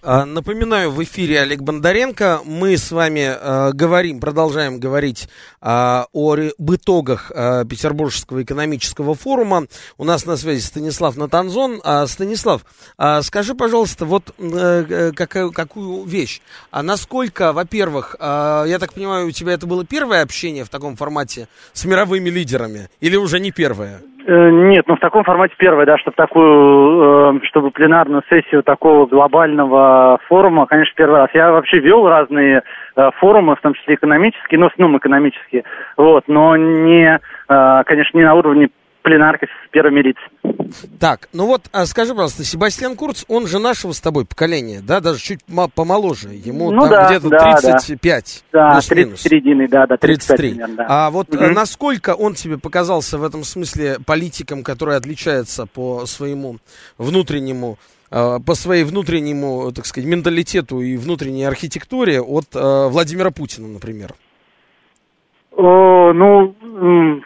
[0.04, 2.40] А, напоминаю, в эфире Олег Бондаренко.
[2.44, 5.28] Мы с вами э, говорим, продолжаем говорить
[5.60, 9.68] э, о об итогах э, Петербургского экономического форума.
[9.98, 11.80] У нас на связи Станислав Натанзон.
[11.84, 12.66] А, Станислав,
[12.98, 16.40] а, скажи, пожалуйста, вот э, как, какую вещь.
[16.72, 20.96] А насколько, во-первых, э, я так понимаю, у тебя это было первое общение в таком
[20.96, 22.90] формате с мировыми лидерами?
[22.98, 24.02] Или уже не первое?
[24.24, 29.06] Э, нет, ну в таком формате первое, да, чтобы такую, э, чтобы пленарную сессию такого
[29.06, 31.30] глобального форума, конечно, первый раз.
[31.34, 32.62] Я вообще вел разные
[32.96, 35.64] э, форумы, в том числе экономические, ну, в основном экономические,
[35.96, 38.68] вот, но не, конечно, не на уровне
[39.02, 40.51] пленарки с первыми лицами.
[40.98, 45.00] Так, ну вот, а скажи, пожалуйста, Себастьян Курц, он же нашего с тобой поколения, да,
[45.00, 45.40] даже чуть
[45.74, 50.50] помоложе, ему ну, там да, где-то да, 35, да, 30 середины, да, да, 33.
[50.50, 50.86] Примерно, да.
[50.88, 51.44] А вот угу.
[51.48, 56.58] насколько он тебе показался в этом смысле политиком, который отличается по своему
[56.98, 57.78] внутреннему
[58.12, 64.10] а, по своей внутреннему, так сказать, менталитету и внутренней архитектуре от э, Владимира Путина, например?
[65.56, 66.54] О, ну,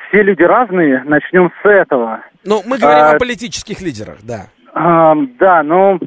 [0.08, 2.22] все люди разные, начнем с этого.
[2.46, 4.46] Ну, мы говорим а, о политических лидерах, да.
[4.72, 5.98] А, да, но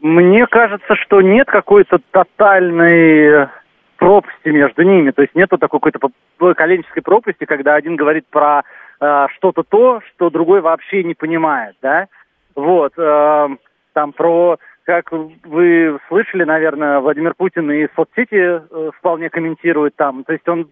[0.00, 3.48] мне кажется, что нет какой-то тотальной
[3.96, 5.10] пропасти между ними.
[5.10, 6.08] То есть нету такой какой-то
[6.38, 8.62] поколенческой пропасти, когда один говорит про
[9.00, 12.06] э, что-то то, что другой вообще не понимает, да.
[12.54, 13.48] Вот, э,
[13.94, 20.24] там про, как вы слышали, наверное, Владимир Путин и соцсети э, вполне комментирует там.
[20.24, 20.68] То есть он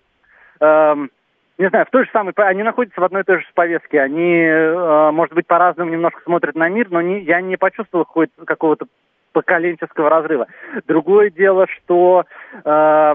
[0.60, 1.10] Эм,
[1.58, 4.42] не знаю, в той же самой, они находятся в одной и той же повестке, они,
[4.42, 8.06] э, может быть, по-разному немножко смотрят на мир, но не, я не почувствовал
[8.44, 8.86] какого-то
[9.32, 10.46] поколенческого разрыва.
[10.86, 12.24] Другое дело, что
[12.64, 13.14] э,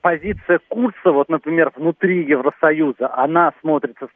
[0.00, 4.08] позиция курса, вот, например, внутри Евросоюза, она смотрится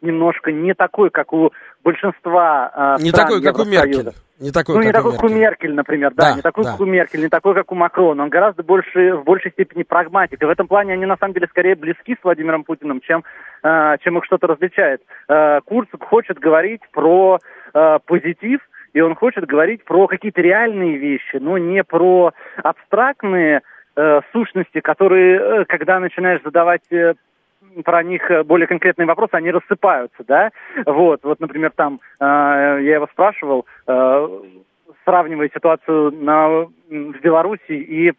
[0.00, 4.10] немножко не такой, как у большинства э, Не такой, как у Меркель.
[4.42, 6.72] Не такой, ну, как не такой, как у Меркель, например, да, да не такой, да.
[6.72, 8.24] как у Меркель, не такой, как у Макрона.
[8.24, 10.42] Он гораздо больше, в большей степени прагматик.
[10.42, 13.22] И в этом плане они, на самом деле, скорее близки с Владимиром Путиным, чем,
[13.62, 15.00] э, чем их что-то различает.
[15.28, 17.38] Э, Курц хочет говорить про
[17.72, 18.60] э, позитив,
[18.92, 22.32] и он хочет говорить про какие-то реальные вещи, но не про
[22.64, 23.62] абстрактные
[23.94, 27.14] э, сущности, которые, э, когда начинаешь задавать э,
[27.84, 30.50] про них э, более конкретные вопросы, они рассыпаются, да.
[30.86, 34.28] Вот, вот, например, там э, я его спрашивал, э,
[35.04, 38.12] сравнивая ситуацию на, в Беларуси и э,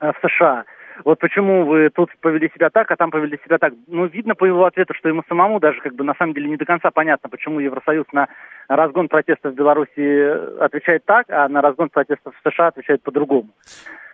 [0.00, 0.64] в США.
[1.04, 3.74] Вот почему вы тут повели себя так, а там повели себя так.
[3.86, 6.56] Ну, видно по его ответу, что ему самому даже как бы на самом деле не
[6.56, 8.28] до конца понятно, почему Евросоюз на
[8.68, 13.50] разгон протестов в Беларуси отвечает так, а на разгон протестов в США отвечает по-другому.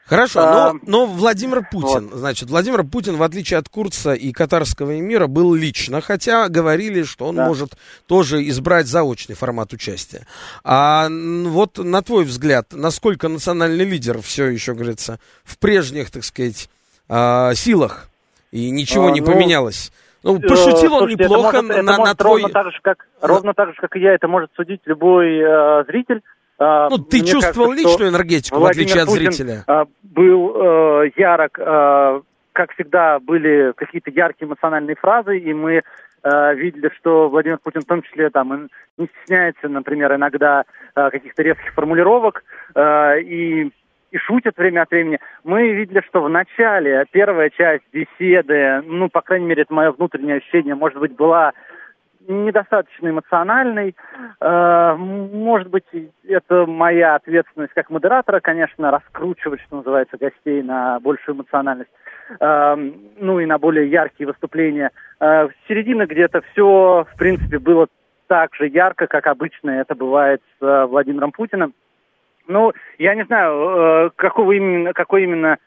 [0.07, 2.19] Хорошо, а, но, но Владимир Путин, вот.
[2.19, 7.27] значит, Владимир Путин, в отличие от Курца и катарского эмира, был лично, хотя говорили, что
[7.27, 7.47] он да.
[7.47, 10.27] может тоже избрать заочный формат участия.
[10.65, 16.69] А вот на твой взгляд, насколько национальный лидер все еще, говорится, в прежних, так сказать,
[17.09, 18.09] а, силах,
[18.51, 19.93] и ничего а, не ну, поменялось?
[20.23, 22.43] Ну, э, пошутил он слушайте, неплохо это может, это на, может на твой...
[22.43, 25.85] Ровно так, же, как, ровно так же, как и я, это может судить любой э,
[25.87, 26.23] зритель.
[26.63, 29.65] А, ну, ты Мне чувствовал кажется, личную энергетику, Владимир в отличие от Путин, зрителя?
[29.67, 32.21] А, был э, ярок, э,
[32.53, 35.83] как всегда, были какие-то яркие эмоциональные фразы, и мы
[36.23, 41.43] э, видели, что Владимир Путин в том числе там не стесняется, например, иногда э, каких-то
[41.43, 42.45] резких формулировок
[42.75, 43.73] э, и
[44.13, 45.19] и шутят время от времени.
[45.43, 50.37] Мы видели, что в начале первая часть беседы, ну, по крайней мере, это мое внутреннее
[50.37, 51.53] ощущение, может быть, была
[52.29, 53.95] недостаточно эмоциональный.
[54.41, 55.85] Э, может быть,
[56.27, 61.91] это моя ответственность как модератора, конечно, раскручивать, что называется, гостей на большую эмоциональность,
[62.39, 64.91] э, ну и на более яркие выступления.
[65.21, 67.89] Э, в середине где-то все, в принципе, было
[68.27, 71.75] так же ярко, как обычно это бывает с Владимиром Путиным.
[72.49, 75.59] Ну, я не знаю, какого именно, какой именно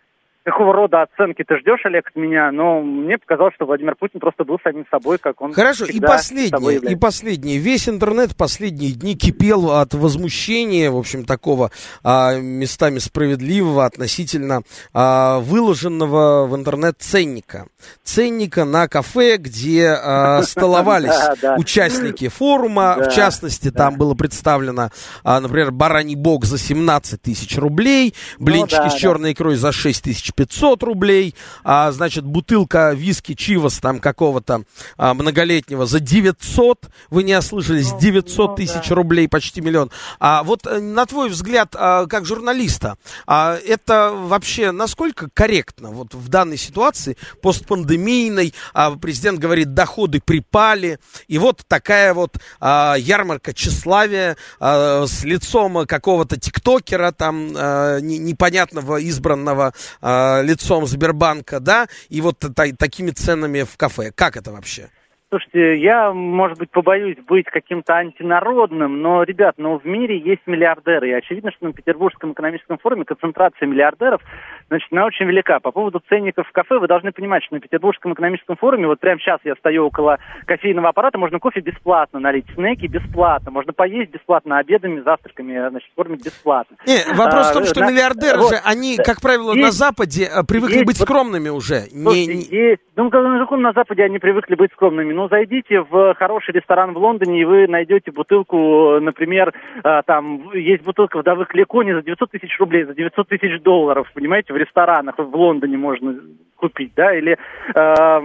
[0.45, 4.43] какого рода оценки ты ждешь, Олег, от меня, но мне показалось, что Владимир Путин просто
[4.43, 7.57] был самим собой, как он Хорошо, и последнее, и последнее.
[7.57, 11.71] Весь интернет последние дни кипел от возмущения, в общем, такого
[12.03, 14.61] а, местами справедливого относительно
[14.93, 17.65] а, выложенного в интернет ценника.
[18.03, 21.19] Ценника на кафе, где а, столовались
[21.57, 24.91] участники форума, в частности, там было представлено,
[25.23, 30.03] а, например, бараний бог за 17 тысяч рублей, ну блинчики с черной икрой за 6
[30.03, 34.63] тысяч 500 рублей, а, значит, бутылка виски Чивас там какого-то
[34.97, 38.95] а, многолетнего за 900, вы не ослышались, 900 ну, тысяч да.
[38.95, 39.91] рублей, почти миллион.
[40.19, 46.13] А вот э, на твой взгляд, а, как журналиста, а, это вообще насколько корректно вот
[46.13, 53.53] в данной ситуации, постпандемийной, а, президент говорит, доходы припали, и вот такая вот а, ярмарка
[53.53, 62.21] тщеславия а, с лицом какого-то тиктокера там а, непонятного избранного а, лицом Сбербанка, да, и
[62.21, 64.11] вот та, такими ценами в кафе.
[64.11, 64.89] Как это вообще?
[65.29, 71.09] Слушайте, я, может быть, побоюсь быть каким-то антинародным, но, ребят, ну, в мире есть миллиардеры,
[71.09, 74.21] и очевидно, что на Петербургском экономическом форуме концентрация миллиардеров,
[74.67, 75.59] значит, она очень велика.
[75.59, 79.19] По поводу ценников в кафе, вы должны понимать, что на Петербургском экономическом форуме, вот прямо
[79.19, 84.59] сейчас я стою около кофейного аппарата, можно кофе бесплатно налить, снеки бесплатно, можно поесть бесплатно,
[84.59, 86.77] обедами, завтраками, значит, кормить бесплатно.
[86.85, 89.71] Не, вопрос а, в том, что на, миллиардеры вот, же, они, как правило, есть, на
[89.71, 91.81] Западе э, привыкли есть, быть скромными уже.
[91.89, 92.55] Слушайте, не, не...
[92.55, 95.14] Есть, ну, на Западе они привыкли быть скромными?
[95.15, 100.83] Ну, зайдите в хороший ресторан в Лондоне, и вы найдете бутылку, например, а, там есть
[100.83, 105.17] бутылка вдовых Леко не за 900 тысяч рублей, за 900 тысяч долларов, понимаете, в ресторанах
[105.17, 106.19] в Лондоне можно
[106.57, 107.37] купить, да, или
[107.73, 108.21] э,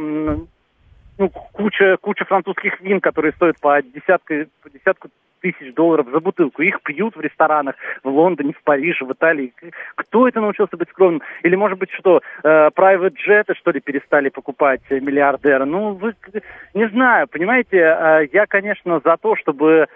[1.19, 5.09] ну, куча, куча французских вин, которые стоят по десятку, по десятку
[5.41, 6.63] тысяч долларов за бутылку.
[6.63, 9.53] Их пьют в ресторанах в Лондоне, в Париже, в Италии.
[9.97, 11.23] Кто это научился быть скромным?
[11.43, 15.65] Или, может быть, что, э, private джеты, что ли, перестали покупать миллиардеры?
[15.65, 16.15] Ну, вы,
[16.75, 19.87] не знаю, понимаете, э, я, конечно, за то, чтобы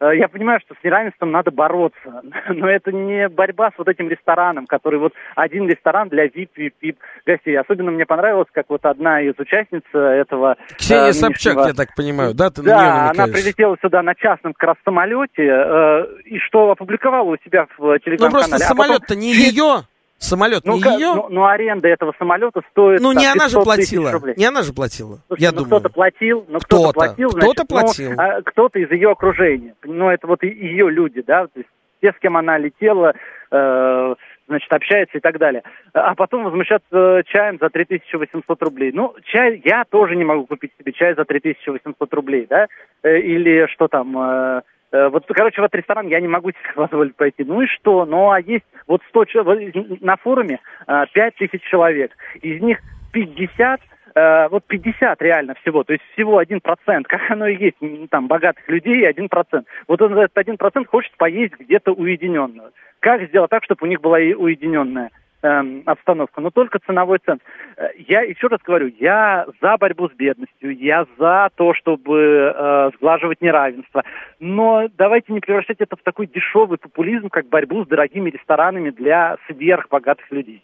[0.00, 4.66] я понимаю, что с неравенством надо бороться, но это не борьба с вот этим рестораном,
[4.66, 7.58] который вот один ресторан для VIP, VIP, VIP гостей.
[7.58, 10.56] Особенно мне понравилось, как вот одна из участниц этого...
[10.76, 12.50] Ксения э, Собчак, я так понимаю, да?
[12.50, 17.36] Ты да, она прилетела сюда на частном как раз самолете, э, и что опубликовала у
[17.44, 18.18] себя в телеграм-канале.
[18.18, 19.18] Ну просто а самолет-то потом...
[19.20, 19.82] не ее...
[20.18, 21.14] Самолет ну, не ее?
[21.14, 23.00] Ну, ну, аренда этого самолета стоит...
[23.00, 24.12] Ну, не она же платила.
[24.36, 25.80] Не она же платила, Слушай, я ну, думаю.
[25.80, 28.10] кто-то платил, ну, кто-то, кто-то платил, значит, кто-то ну, платил.
[28.12, 29.74] Ну, а, кто-то из ее окружения.
[29.84, 31.68] Ну, это вот ее люди, да, то есть
[32.00, 33.14] те, с кем она летела,
[33.50, 34.14] э,
[34.48, 35.62] значит, общается и так далее.
[35.92, 38.92] А потом возмущаться чаем за 3800 рублей.
[38.92, 42.68] Ну, чай, я тоже не могу купить себе чай за 3800 рублей, да,
[43.02, 44.18] э, или что там...
[44.18, 44.62] Э,
[45.08, 47.44] вот, короче, в этот ресторан я не могу себе позволить пойти.
[47.44, 48.04] Ну и что?
[48.04, 52.12] Ну, а есть вот 100 человек, на форуме 5 э, тысяч человек.
[52.40, 52.78] Из них
[53.12, 53.80] 50
[54.14, 56.60] э, вот 50 реально всего, то есть всего 1%,
[57.08, 59.64] как оно и есть, там, богатых людей 1%.
[59.88, 62.70] Вот этот 1% хочет поесть где-то уединенно.
[63.00, 65.25] Как сделать так, чтобы у них была и уединенная э,
[65.86, 67.44] обстановку, но только ценовой центр.
[67.76, 72.90] Э, я еще раз говорю, я за борьбу с бедностью, я за то, чтобы э,
[72.96, 74.04] сглаживать неравенство,
[74.40, 79.36] но давайте не превращать это в такой дешевый популизм, как борьбу с дорогими ресторанами для
[79.46, 80.62] сверхбогатых людей.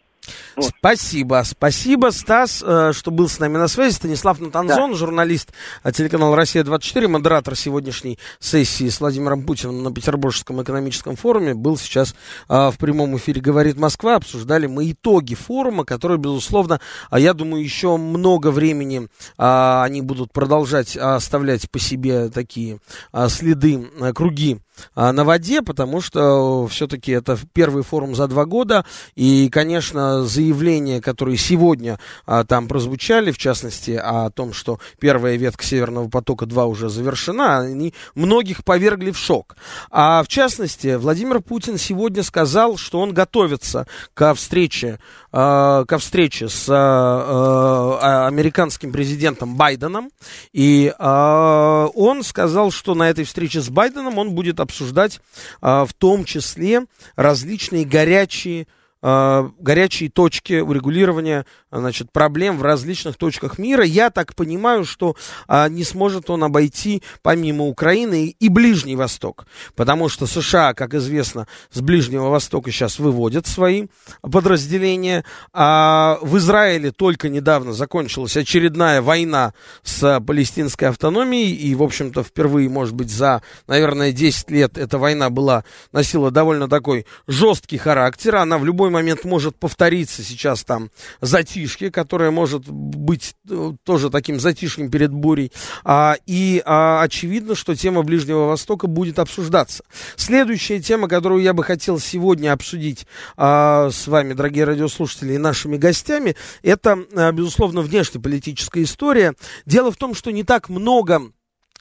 [0.55, 0.71] Вот.
[0.77, 3.95] Спасибо, спасибо, Стас, э, что был с нами на связи.
[3.95, 4.97] Станислав Натанзон, да.
[4.97, 5.51] журналист
[5.83, 12.13] э, телеканала «Россия-24», модератор сегодняшней сессии с Владимиром Путиным на Петербургском экономическом форуме, был сейчас
[12.49, 14.15] э, в прямом эфире «Говорит Москва».
[14.15, 16.79] Обсуждали мы итоги форума, который, безусловно,
[17.11, 22.79] я думаю, еще много времени они будут продолжать оставлять по себе такие
[23.27, 24.59] следы, круги
[24.95, 31.37] на воде, потому что все-таки это первый форум за два года, и, конечно, заявления, которые
[31.37, 37.59] сегодня а, там прозвучали, в частности, о том, что первая ветка Северного потока-2 уже завершена,
[37.59, 39.55] они многих повергли в шок.
[39.91, 44.99] А в частности, Владимир Путин сегодня сказал, что он готовится ко встрече,
[45.31, 50.09] а, ко встрече с а, а, американским президентом Байденом,
[50.51, 55.21] и а, он сказал, что на этой встрече с Байденом он будет обсуждать
[55.61, 58.67] а, в том числе различные горячие
[59.03, 63.83] горячие точки урегулирования значит, проблем в различных точках мира.
[63.83, 65.15] Я так понимаю, что
[65.47, 69.45] э, не сможет он обойти помимо Украины и Ближний Восток,
[69.75, 73.87] потому что США, как известно, с Ближнего Востока сейчас выводят свои
[74.21, 82.23] подразделения, а в Израиле только недавно закончилась очередная война с палестинской автономией, и, в общем-то,
[82.23, 88.37] впервые, может быть, за, наверное, 10 лет эта война была, носила довольно такой жесткий характер,
[88.37, 90.89] она в любой момент может повториться сейчас там
[91.19, 95.51] затишье, которое может быть э, тоже таким затишьем перед бурей,
[95.83, 99.83] а, и а, очевидно, что тема Ближнего Востока будет обсуждаться.
[100.15, 105.77] Следующая тема, которую я бы хотел сегодня обсудить а, с вами, дорогие радиослушатели, и нашими
[105.77, 109.33] гостями, это, а, безусловно, внешнеполитическая история.
[109.65, 111.31] Дело в том, что не так много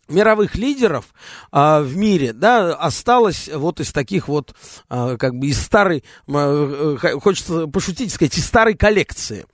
[0.08, 1.06] мировых лидеров
[1.50, 4.54] а, в мире, да, осталось вот из таких вот,
[4.88, 9.46] а, как бы из старой, а, хочется пошутить, сказать, из старой коллекции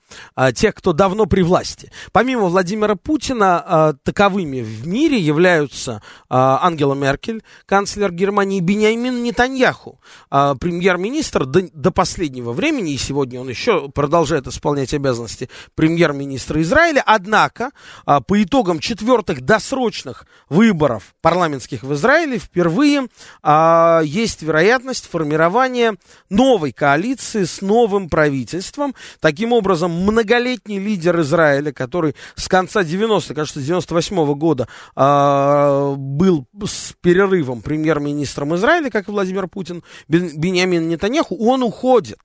[0.53, 1.91] тех, кто давно при власти.
[2.11, 9.99] Помимо Владимира Путина, а, таковыми в мире являются а, Ангела Меркель, канцлер Германии, Бениамин Нетаньяху,
[10.29, 17.03] а, премьер-министр до, до последнего времени, и сегодня он еще продолжает исполнять обязанности премьер-министра Израиля,
[17.05, 17.71] однако
[18.05, 23.07] а, по итогам четвертых досрочных выборов парламентских в Израиле впервые
[23.41, 25.95] а, есть вероятность формирования
[26.29, 28.95] новой коалиции с новым правительством.
[29.19, 36.45] Таким образом, многолетний лидер Израиля, который с конца 90-х, кажется, 98 -го года а, был
[36.65, 42.19] с перерывом премьер-министром Израиля, как и Владимир Путин, Беньямин Нетаньяху, он уходит.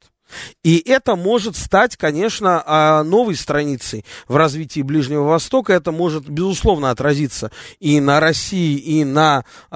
[0.62, 5.72] И это может стать, конечно, а, новой страницей в развитии Ближнего Востока.
[5.72, 7.50] Это может, безусловно, отразиться
[7.80, 9.74] и на России, и на э,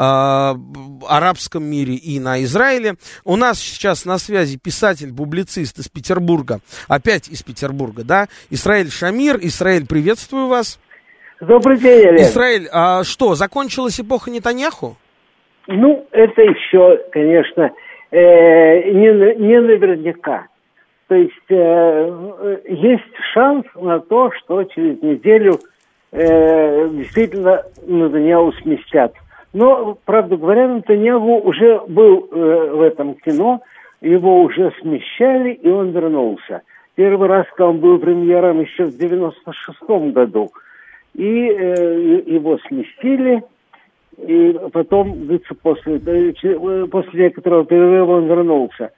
[1.08, 2.94] арабском мире, и на Израиле.
[3.24, 9.38] У нас сейчас на связи писатель, публицист из Петербурга, опять из Петербурга, да, Исраиль Шамир.
[9.42, 10.80] Исраиль, приветствую вас.
[11.40, 12.20] Добрый день, Олег.
[12.22, 14.96] Исраиль, а что, закончилась эпоха Нетаньяху?
[15.68, 17.70] Ну, это еще, конечно,
[18.10, 20.46] э, не, не наверняка.
[21.08, 25.58] То есть э, есть шанс на то, что через неделю
[26.12, 29.14] э, действительно Натаньяу сместят.
[29.54, 33.62] Но, правда говоря, Натаньяу уже был э, в этом кино,
[34.00, 36.62] его уже смещали, и он вернулся.
[36.94, 40.50] Первый раз, когда он был премьером еще в 96 году.
[41.14, 43.42] И э, его сместили,
[44.26, 48.90] и потом, говорится, после, э, после некоторого перерыва он вернулся.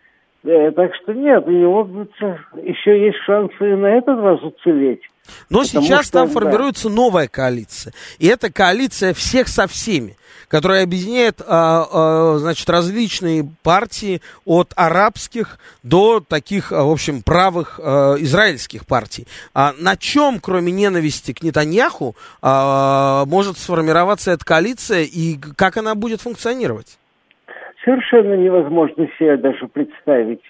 [0.45, 5.03] Э, так что нет, у него говорится, еще есть шансы на этот раз уцелеть.
[5.49, 6.35] Но сейчас что, там да.
[6.35, 7.93] формируется новая коалиция.
[8.19, 10.17] И это коалиция всех со всеми,
[10.49, 17.79] которая объединяет, а, а, значит, различные партии от арабских до таких, а, в общем, правых
[17.83, 19.27] а, израильских партий.
[19.55, 25.95] А на чем, кроме ненависти к Нетаньяху, а, может сформироваться эта коалиция и как она
[25.95, 26.99] будет функционировать?
[27.85, 30.43] Совершенно невозможно себе даже представить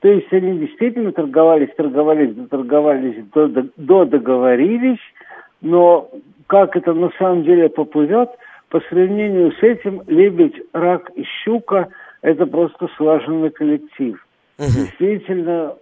[0.00, 5.00] то есть они действительно торговались, торговались, доторговались, до, до, до договорились,
[5.60, 6.10] но
[6.46, 8.28] как это на самом деле поплывет,
[8.68, 11.88] по сравнению с этим лебедь, рак и щука–
[12.22, 14.24] это просто слаженный коллектив.
[14.58, 14.66] Угу.
[14.66, 15.74] Действительно,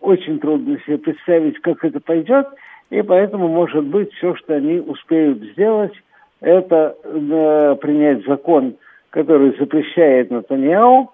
[0.00, 2.46] очень трудно себе представить, как это пойдет,
[2.90, 5.92] и поэтому, может быть, все, что они успеют сделать,
[6.40, 8.76] это э, принять закон,
[9.10, 11.10] который запрещает Натаньяу,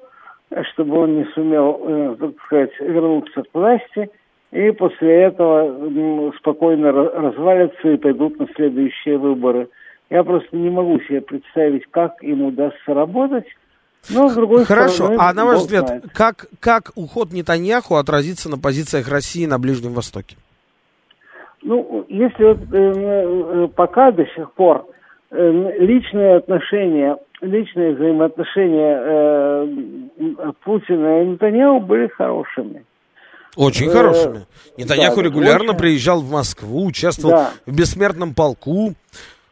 [0.73, 4.11] чтобы он не сумел, э, так сказать, вернуться к власти,
[4.53, 9.69] и после этого спокойно развалятся и пойдут на следующие выборы.
[10.09, 13.47] Я просто не могу себе представить, как им удастся работать.
[14.09, 18.57] Но, с другой Хорошо, стороны, а на ваш взгляд, как, как уход Нетаньяху отразится на
[18.57, 20.37] позициях России на Ближнем Востоке?
[21.63, 24.87] Ну, если вот, э, э пока до сих пор
[25.31, 32.85] личные отношения личные взаимоотношения э, Путина и Нетаньяху были хорошими.
[33.57, 34.47] Очень э, хорошими.
[34.77, 35.79] Нетаньяху да, регулярно очень...
[35.79, 37.51] приезжал в Москву, участвовал да.
[37.67, 38.95] в бессмертном полку.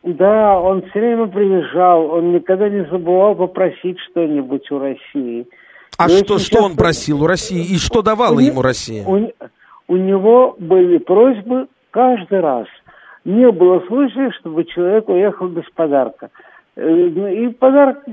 [0.02, 5.46] Да, он все время приезжал, он никогда не забывал попросить что-нибудь у России.
[5.96, 9.04] А и что, что он просил у России и что давала ему Россия?
[9.06, 9.32] У,
[9.88, 12.66] у него были просьбы каждый раз.
[13.24, 16.30] Не было случая, чтобы человек уехал без подарка.
[16.76, 18.10] Э, ну, и подарки,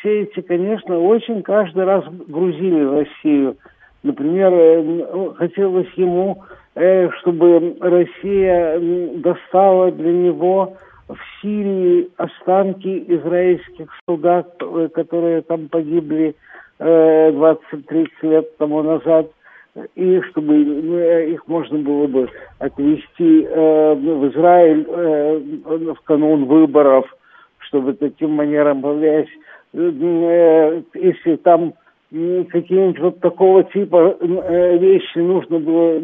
[0.00, 3.56] все эти, конечно, очень каждый раз грузили в Россию.
[4.02, 6.42] Например, э, ну, хотелось ему,
[6.74, 8.78] э, чтобы Россия
[9.20, 10.76] достала для него
[11.08, 14.56] в Сирии останки израильских солдат,
[14.94, 16.34] которые там погибли
[16.80, 19.30] 20-30 лет тому назад,
[19.94, 20.56] и чтобы
[21.32, 27.06] их можно было бы отвезти в Израиль в канун выборов,
[27.58, 29.28] чтобы таким манером повлиять.
[29.72, 31.74] Если там
[32.12, 36.00] какие-нибудь вот такого типа вещи нужно было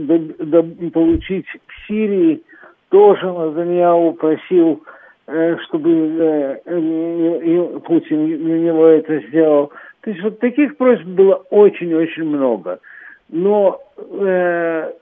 [0.91, 2.43] получить в Сирии,
[2.91, 4.83] тоже Назаньяу просил,
[5.27, 9.73] э, чтобы э, э, Путин для него это сделал.
[10.03, 12.81] То есть вот таких просьб было очень-очень много.
[13.33, 14.93] Но э,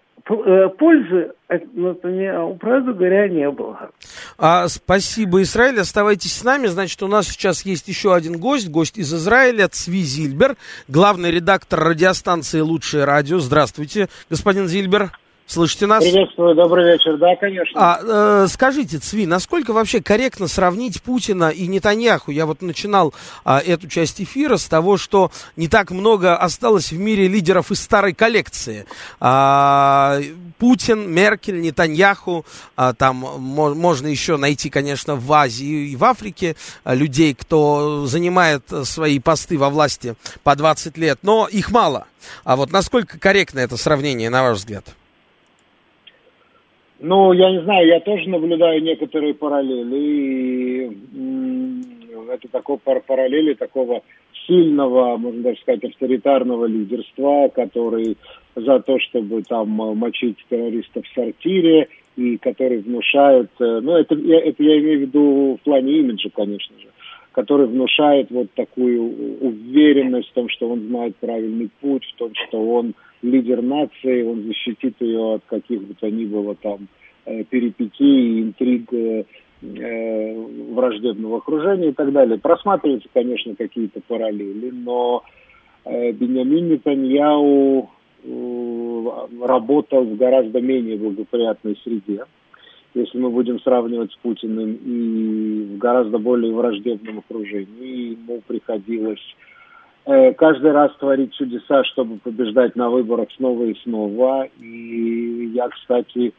[0.78, 3.90] пользы от Натаньяу, правду говоря, не было.
[4.36, 5.80] А, спасибо, Израиль.
[5.80, 6.66] Оставайтесь с нами.
[6.66, 10.56] Значит, у нас сейчас есть еще один гость, гость из Израиля, Цви Зильбер,
[10.88, 13.38] главный редактор радиостанции «Лучшее радио».
[13.38, 15.10] Здравствуйте, господин Зильбер.
[15.48, 16.04] Слышите нас?
[16.04, 17.80] Приветствую, добрый вечер, да, конечно.
[17.80, 22.30] А, э, скажите, Цви, насколько вообще корректно сравнить Путина и Нетаньяху?
[22.30, 23.14] Я вот начинал
[23.46, 27.80] а, эту часть эфира с того, что не так много осталось в мире лидеров из
[27.80, 28.84] старой коллекции.
[29.20, 30.20] А,
[30.58, 32.44] Путин, Меркель, Нетаньяху,
[32.76, 38.04] а, там мо- можно еще найти, конечно, в Азии и в Африке а, людей, кто
[38.04, 42.06] занимает свои посты во власти по 20 лет, но их мало.
[42.44, 44.84] А вот насколько корректно это сравнение, на ваш взгляд?
[47.00, 49.96] Ну, я не знаю, я тоже наблюдаю некоторые параллели.
[49.96, 50.90] И
[52.30, 54.02] это такой параллели такого
[54.46, 58.16] сильного, можно даже сказать, авторитарного лидерства, который
[58.56, 64.62] за то, чтобы там мочить террористов в сортире, и который внушает, э, ну, это, это
[64.62, 66.88] я имею в виду в плане имиджа, конечно же,
[67.30, 72.60] который внушает вот такую уверенность в том, что он знает правильный путь, в том, что
[72.60, 76.88] он лидер нации, он защитит ее от каких бы то ни было там
[77.26, 79.24] э, перипетий, интриг э,
[79.62, 80.34] э,
[80.72, 82.38] враждебного окружения и так далее.
[82.38, 85.24] Просматриваются, конечно, какие-то параллели, но
[85.84, 87.90] э, Бениамин Нетаньяу
[88.24, 92.24] э, работал в гораздо менее благоприятной среде.
[92.94, 99.22] Если мы будем сравнивать с Путиным и в гораздо более враждебном окружении, ему приходилось
[100.04, 104.48] каждый раз творить чудеса, чтобы побеждать на выборах снова и снова.
[104.58, 106.32] И я, кстати,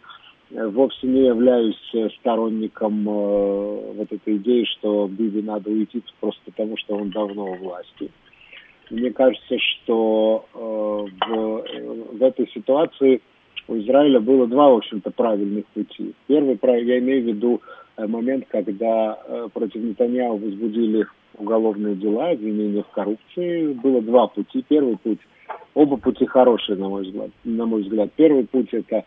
[0.51, 6.41] э, вовсе не являюсь э, сторонником э, вот этой идеи, что Биби надо уйти просто
[6.45, 8.09] потому, что он давно у власти.
[8.89, 13.21] Мне кажется, что э, в, в этой ситуации
[13.67, 16.13] у Израиля было два, в общем-то, правильных пути.
[16.25, 17.61] Первый, я имею в виду
[18.07, 21.05] момент, когда э, против Нетаньяу возбудили
[21.37, 23.73] уголовные дела, обвинения в коррупции.
[23.73, 24.63] Было два пути.
[24.67, 25.19] Первый путь,
[25.73, 27.29] оба пути хорошие, на мой взгляд.
[27.43, 28.11] На мой взгляд.
[28.15, 29.05] Первый путь это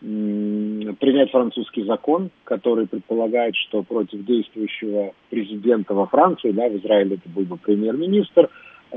[0.00, 7.28] принять французский закон, который предполагает, что против действующего президента во Франции, да, в Израиле это
[7.28, 8.48] был бы премьер-министр,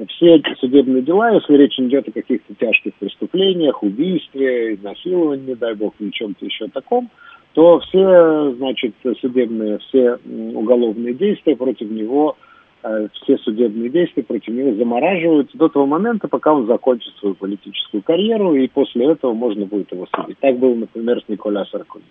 [0.09, 5.75] все эти судебные дела, если речь идет о каких-то тяжких преступлениях, убийстве, насиловании, не дай
[5.75, 7.11] бог, или чем-то еще таком,
[7.53, 12.54] то все, значит, судебные, все уголовные действия против него Э,
[13.13, 18.53] все судебные действия против него замораживаются до того момента, пока он закончит свою политическую карьеру,
[18.53, 20.37] и после этого можно будет его судить.
[20.39, 22.05] Так было, например, с Николя Саркози.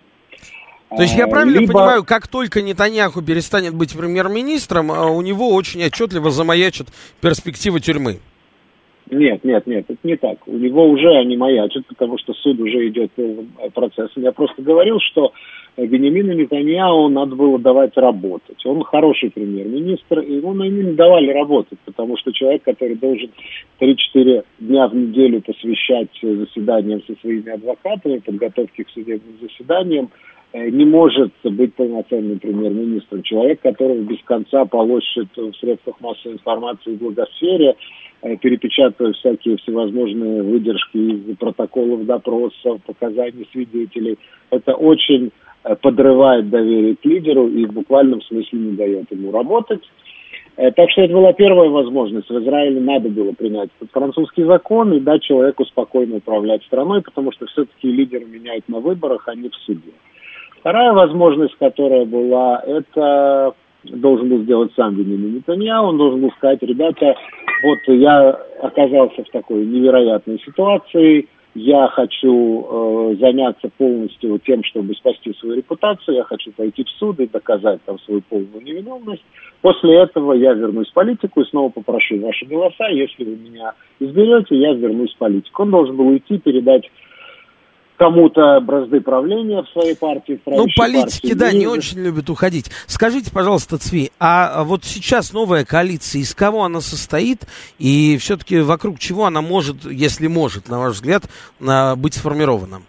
[0.89, 1.73] То есть я правильно Либо...
[1.73, 6.87] понимаю, как только Нетаньяху перестанет быть премьер-министром, а у него очень отчетливо замаячит
[7.21, 8.19] перспектива тюрьмы?
[9.09, 10.47] Нет, нет, нет, это не так.
[10.47, 13.11] У него уже они маячат, потому что суд уже идет
[13.73, 14.23] процессом.
[14.23, 15.31] Я просто говорил, что
[15.77, 18.65] Бенемину Нетаньяу надо было давать работать.
[18.65, 23.29] Он хороший премьер-министр, и ему не давали работать, потому что человек, который должен
[23.81, 30.09] 3-4 дня в неделю посвящать заседаниям со своими адвокатами, подготовке к судебным заседаниям,
[30.53, 33.23] э, не может быть полноценным премьер-министром.
[33.23, 37.75] Человек, который без конца полощет в средствах массовой информации и благосфере, э,
[38.41, 44.17] перепечатывая всякие всевозможные выдержки из протоколов допросов, показаний свидетелей.
[44.49, 45.31] Это очень
[45.65, 49.81] Э, подрывает доверие к лидеру и в буквальном смысле не дает ему работать.
[50.57, 52.29] Э, так что это была первая возможность.
[52.29, 57.31] В Израиле надо было принять этот французский закон и дать человеку спокойно управлять страной, потому
[57.31, 59.91] что все-таки лидеры меняют на выборах, а не в суде.
[60.59, 63.55] Вторая возможность, которая была, это
[63.91, 67.15] должен был сделать сам Бенjamin Нетаньяу, он должен был сказать, ребята,
[67.63, 75.33] вот я оказался в такой невероятной ситуации, я хочу э, заняться полностью тем, чтобы спасти
[75.39, 79.23] свою репутацию, я хочу пойти в суд и доказать там свою полную невиновность.
[79.61, 82.89] После этого я вернусь в политику и снова попрошу ваши голоса.
[82.89, 83.71] Если вы меня
[84.01, 85.63] изберете, я вернусь в политику.
[85.63, 86.91] Он должен был уйти, передать
[87.97, 90.39] кому-то бразды правления в своей партии.
[90.45, 91.33] В ну, политики, партии.
[91.33, 92.69] да, не очень любят уходить.
[92.87, 97.41] Скажите, пожалуйста, Цви, а вот сейчас новая коалиция, из кого она состоит,
[97.79, 101.23] и все-таки вокруг чего она может, если может, на ваш взгляд,
[101.97, 102.81] быть сформирована?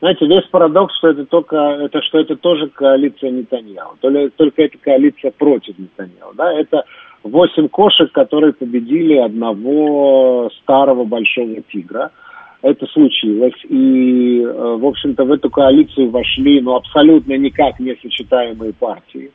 [0.00, 3.96] Знаете, весь парадокс, что это только, это, что это тоже коалиция Нетаньяу.
[4.00, 6.34] Только, только это коалиция против Нетаньяу.
[6.34, 6.52] Да?
[6.52, 6.84] Это
[7.22, 12.10] восемь кошек, которые победили одного старого большого тигра–
[12.66, 13.54] это случилось.
[13.68, 19.30] И, э, в общем-то, в эту коалицию вошли ну, абсолютно никак не сочетаемые партии.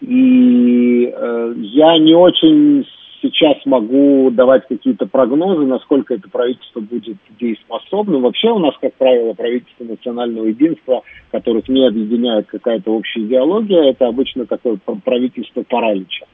[0.00, 2.86] И э, я не очень
[3.22, 8.22] сейчас могу давать какие-то прогнозы, насколько это правительство будет дееспособным.
[8.22, 14.08] Вообще у нас, как правило, правительство национального единства, которых не объединяет какая-то общая идеология, это
[14.08, 16.26] обычно такое правительство паралича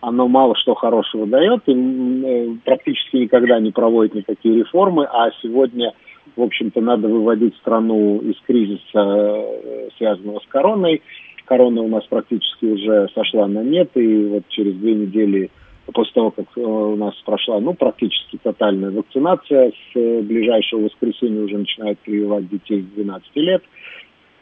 [0.00, 5.92] оно мало что хорошего дает и э, практически никогда не проводит никакие реформы, а сегодня,
[6.36, 11.02] в общем-то, надо выводить страну из кризиса, э, связанного с короной.
[11.44, 15.50] Корона у нас практически уже сошла на нет, и вот через две недели
[15.92, 21.58] после того, как э, у нас прошла, ну, практически тотальная вакцинация, с ближайшего воскресенья уже
[21.58, 23.62] начинают прививать детей с 12 лет–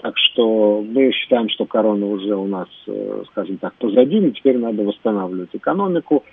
[0.05, 4.59] так что мы считаем, что корона уже у нас, э, скажем так, позади, но теперь
[4.59, 6.25] надо восстанавливать экономику.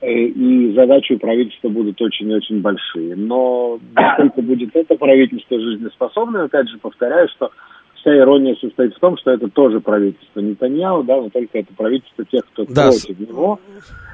[0.00, 3.14] Э, и задачи у правительства будут очень-очень большие.
[3.14, 7.52] Но насколько будет это правительство жизнеспособное, опять же повторяю, что
[8.00, 12.24] вся ирония состоит в том, что это тоже правительство Нетаньяу, да, но только это правительство
[12.24, 13.60] тех, кто да, против него.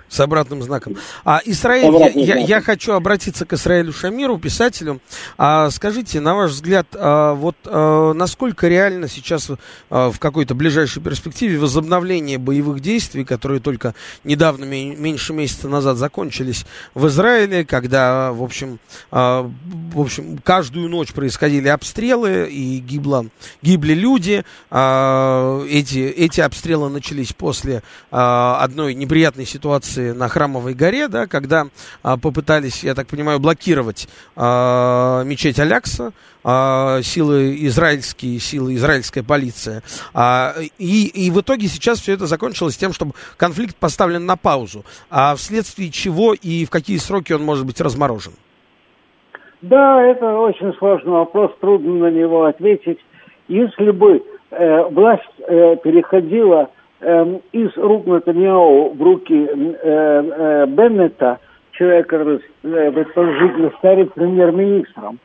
[0.08, 0.94] С обратным знаком.
[1.24, 5.00] А Израиль, я, я, я хочу обратиться к Израилю Шамиру, писателю.
[5.36, 9.50] А, скажите, на ваш взгляд, а, вот а, насколько реально сейчас
[9.90, 16.66] а, в какой-то ближайшей перспективе возобновление боевых действий, которые только недавно, меньше месяца назад закончились
[16.94, 18.78] в Израиле, когда, в общем,
[19.10, 19.50] а,
[19.92, 23.26] в общем каждую ночь происходили обстрелы и гибло,
[23.76, 24.44] гибли люди.
[24.70, 31.66] А, эти, эти обстрелы начались после а, одной неприятной ситуации на Храмовой горе, да, когда
[32.02, 36.12] а, попытались, я так понимаю, блокировать мечеть Алякса,
[36.42, 39.82] силы израильские, силы израильская полиция.
[40.78, 44.84] И, и в итоге сейчас все это закончилось тем, чтобы конфликт поставлен на паузу.
[45.10, 48.32] А вследствие чего и в какие сроки он может быть разморожен?
[49.62, 52.98] Да, это очень сложный вопрос, трудно на него ответить.
[53.48, 56.70] Если бы э, власть э, переходила
[57.00, 61.40] Эм, из рук Натаньяу в руки э, э, Беннета,
[61.72, 65.18] человека, который э, предположительно станет премьер-министром,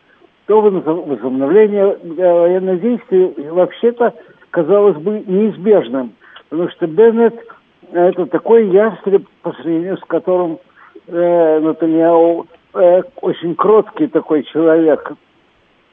[0.48, 4.14] то возобновление военных действий вообще-то
[4.50, 6.12] казалось бы неизбежным.
[6.50, 7.36] Потому что Беннет
[7.94, 10.60] это такой ястреб, по сравнению с которым
[11.08, 15.14] э, Натаньяу э, очень кроткий такой человек,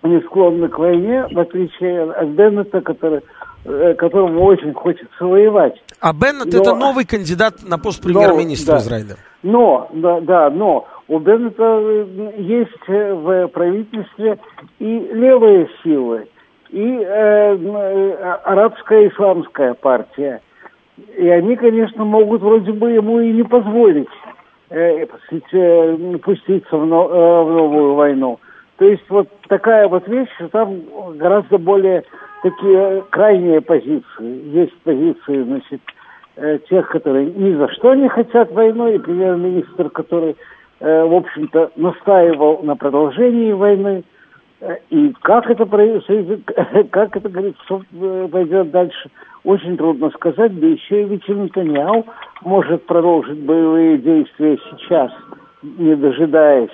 [0.03, 3.23] не склонный к войне, в отличие от Беннета, который
[3.65, 5.75] Э, которому очень хочется воевать.
[6.01, 9.17] А Беннет но, это новый кандидат на пост премьер-министра да, Израиля.
[9.43, 14.39] Но, да, да, но у Беннета э, есть э, в правительстве
[14.79, 16.29] и левые силы,
[16.71, 20.41] и э, арабская исламская партия.
[21.17, 24.09] И они, конечно, могут вроде бы ему и не позволить
[24.71, 25.05] э,
[26.23, 28.39] пуститься в, но, э, в новую войну.
[28.79, 30.83] То есть вот такая вот вещь, там
[31.17, 32.05] гораздо более
[32.43, 34.51] такие крайние позиции.
[34.55, 35.81] Есть позиции, значит,
[36.37, 40.37] э, тех, которые ни за что не хотят войну, и премьер-министр, который,
[40.79, 44.05] э, в общем-то, настаивал на продолжении войны.
[44.61, 46.43] Э, и как это произойдет,
[46.91, 47.81] как это, говорится,
[48.31, 49.11] пойдет дальше,
[49.43, 50.57] очень трудно сказать.
[50.61, 51.29] Да еще и ведь
[52.45, 55.11] может продолжить боевые действия сейчас,
[55.63, 56.71] не дожидаясь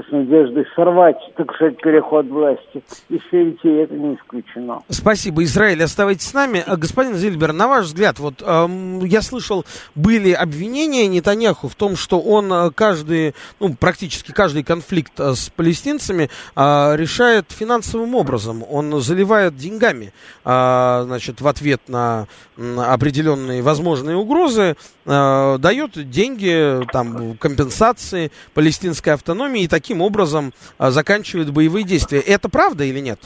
[0.00, 2.82] с надеждой сорвать, так сказать, переход власти.
[3.08, 4.80] И все это не исключено.
[4.88, 5.82] Спасибо, Израиль.
[5.82, 6.62] Оставайтесь с нами.
[6.66, 9.64] А, господин Зильбер, на ваш взгляд, вот эм, я слышал,
[9.94, 15.50] были обвинения Нетаньяху в том, что он э, каждый, ну, практически каждый конфликт э, с
[15.50, 18.64] палестинцами э, решает финансовым образом.
[18.70, 20.12] Он заливает деньгами,
[20.44, 22.26] э, значит, в ответ на
[22.56, 31.84] определенные возможные угрозы, э, дает деньги, там, компенсации палестинской автономии таким образом а, заканчивают боевые
[31.84, 32.20] действия.
[32.20, 33.18] Это правда или нет?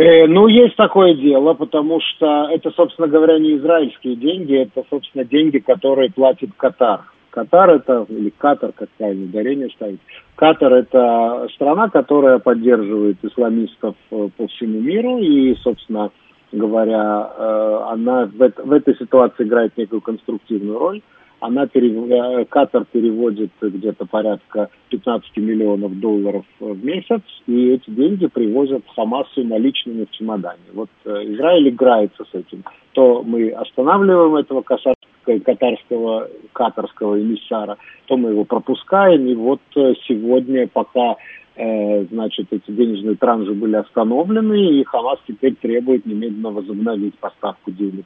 [0.00, 5.24] Э, ну, есть такое дело, потому что это, собственно говоря, не израильские деньги, это, собственно,
[5.24, 7.02] деньги, которые платит Катар.
[7.28, 10.00] Катар это, или Катар, как правильно ударение ставить.
[10.36, 16.10] Катар это страна, которая поддерживает исламистов э, по всему миру, и, собственно
[16.52, 21.02] говоря, э, она в, этой ситуации играет некую конструктивную роль.
[21.40, 22.48] она перев...
[22.48, 30.04] Катар переводит где-то порядка 15 миллионов долларов в месяц, и эти деньги привозят Хамасу наличными
[30.04, 30.60] в чемодане.
[30.74, 32.64] Вот Израиль играется с этим.
[32.92, 41.14] То мы останавливаем этого катарского, катарского эмиссара, то мы его пропускаем, и вот сегодня, пока
[41.14, 41.16] Э,
[41.56, 48.04] значит, эти денежные транжи были остановлены, и Хамас теперь требует немедленно возобновить поставку денег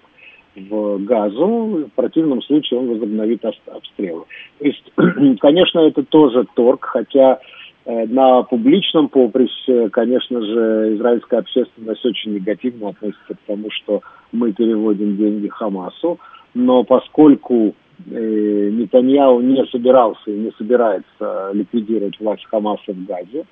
[0.56, 4.24] в газу, в противном случае он возобновит обстрелы.
[4.58, 4.92] То есть,
[5.40, 7.40] конечно, это тоже торг, хотя
[7.84, 14.52] э, на публичном поприще, конечно же, израильская общественность очень негативно относится к тому, что мы
[14.52, 16.18] переводим деньги Хамасу,
[16.54, 23.44] но поскольку Э, Нетаньяу не собирался и не собирается ликвидировать власть Хамаса в Газе,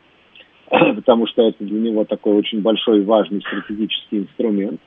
[0.97, 4.81] потому что это для него такой очень большой и важный стратегический инструмент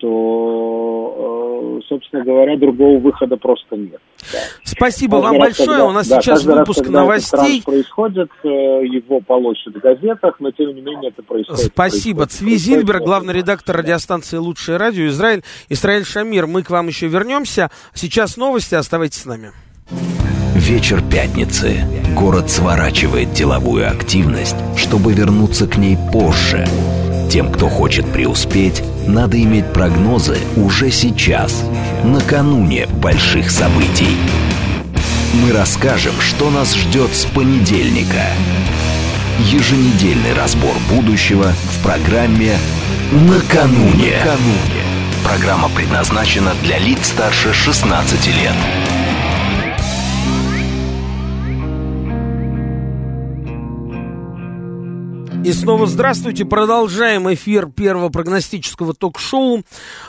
[0.00, 4.00] то, э, собственно говоря, другого выхода просто нет.
[4.32, 4.38] Да.
[4.64, 5.68] Спасибо каждый вам раз, большое.
[5.68, 7.62] Когда, У нас да, сейчас выпуск раз, новостей.
[7.64, 11.60] происходит, э, его получат в газетах, но тем не менее это происходит.
[11.60, 12.18] Спасибо.
[12.18, 15.42] Происходит, Цви Зильберг, главный редактор радиостанции «Лучшее радио» Израиль.
[15.68, 17.70] Израиль Шамир, мы к вам еще вернемся.
[17.94, 19.52] Сейчас новости, оставайтесь с нами.
[20.54, 21.80] Вечер пятницы.
[22.14, 26.66] Город сворачивает деловую активность, чтобы вернуться к ней позже.
[27.30, 31.64] Тем, кто хочет преуспеть, надо иметь прогнозы уже сейчас,
[32.04, 34.16] накануне больших событий.
[35.34, 38.22] Мы расскажем, что нас ждет с понедельника.
[39.38, 42.56] Еженедельный разбор будущего в программе
[43.10, 44.16] «Накануне».
[45.24, 48.54] Программа предназначена для лиц старше 16 лет.
[55.42, 56.44] И снова здравствуйте.
[56.44, 59.62] Продолжаем эфир первого прогностического ток-шоу.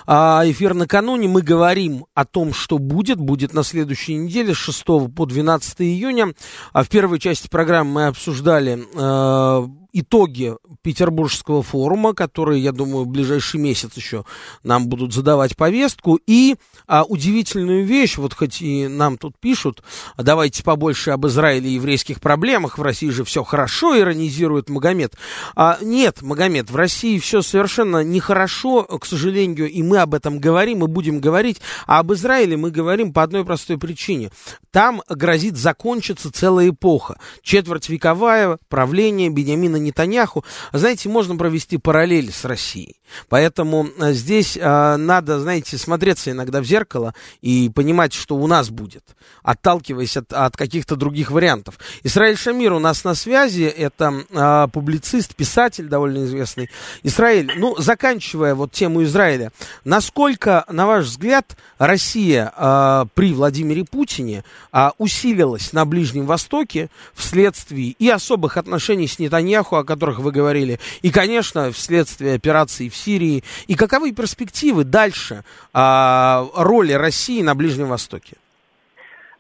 [0.06, 1.30] А, эфир накануне.
[1.30, 3.18] Мы говорим о том, что будет.
[3.18, 4.84] Будет на следующей неделе с 6
[5.16, 6.34] по 12 июня.
[6.74, 13.08] А в первой части программы мы обсуждали э, итоги Петербургского форума, которые, я думаю, в
[13.08, 14.26] ближайший месяц еще
[14.64, 16.20] нам будут задавать повестку.
[16.28, 16.56] И
[16.88, 19.84] а, удивительную вещь, вот хоть и нам тут пишут,
[20.18, 25.14] давайте побольше об Израиле и еврейских проблемах, в России же все хорошо, иронизирует Магомед.
[25.56, 30.84] А, нет, Магомед, в России все совершенно нехорошо, к сожалению, и мы об этом говорим,
[30.84, 31.62] и будем говорить.
[31.88, 34.32] А об Израиле мы говорим по одной простой причине.
[34.72, 37.20] Там грозит закончиться целая эпоха.
[37.42, 42.98] Четвертьвековое правление Бениамина Нетаньяху, знаете, можно провести параллель с Россией.
[43.30, 48.70] Поэтому э, здесь э, надо, знаете, смотреться иногда в зеркало и понимать, что у нас
[48.70, 49.04] будет,
[49.44, 51.78] отталкиваясь от, от каких-то других вариантов.
[52.04, 56.70] Исраиль Шамир у нас на связи, это э, публицист, писатель довольно известный.
[57.04, 59.52] Исраиль, ну, заканчивая вот тему Израиля,
[59.84, 67.96] насколько, на ваш взгляд, Россия э, при Владимире Путине э, усилилась на Ближнем Востоке вследствие
[67.98, 73.44] и особых отношений с Нетаньяху, о которых вы говорили, и, конечно, вследствие операции в Сирии,
[73.68, 75.44] и каковы перспективы дальше
[75.74, 78.38] а, роли России на Ближнем Востоке?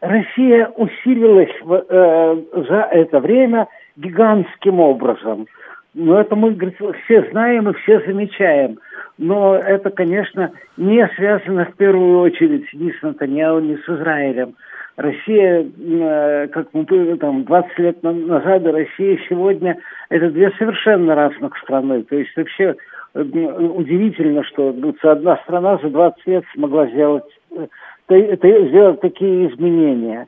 [0.01, 3.67] Россия усилилась э, за это время
[3.97, 5.47] гигантским образом.
[5.93, 8.79] Но это мы говорит, все знаем и все замечаем.
[9.17, 14.55] Но это, конечно, не связано в первую очередь ни с Натаньяу, ни с Израилем.
[14.97, 16.85] Россия, э, как мы
[17.17, 19.77] там 20 лет назад, и Россия сегодня
[20.09, 22.03] это две совершенно разных страны.
[22.03, 22.75] То есть вообще
[23.13, 24.73] удивительно, что
[25.03, 27.67] одна страна за 20 лет смогла сделать, э,
[28.09, 30.27] сделать такие изменения.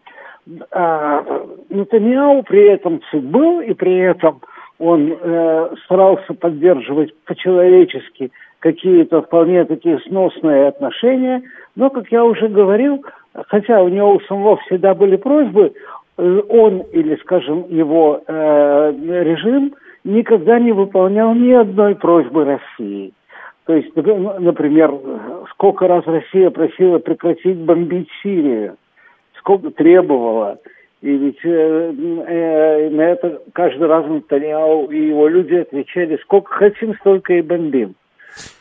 [0.71, 1.23] А
[1.69, 4.41] Натаньяу при этом был, и при этом
[4.79, 11.43] он э, старался поддерживать по-человечески какие-то вполне такие сносные отношения,
[11.75, 13.03] но, как я уже говорил,
[13.47, 15.73] хотя у него у самого всегда были просьбы,
[16.17, 19.73] э, он или, скажем, его э, режим
[20.03, 23.13] никогда не выполнял ни одной просьбы России.
[23.65, 24.93] То есть, например,
[25.51, 28.75] сколько раз Россия просила прекратить бомбить Сирию,
[29.37, 30.59] сколько требовала.
[31.01, 31.93] И ведь э,
[32.27, 37.95] э, на это каждый раз Натаньяу и его люди отвечали, сколько хотим, столько и бомбим.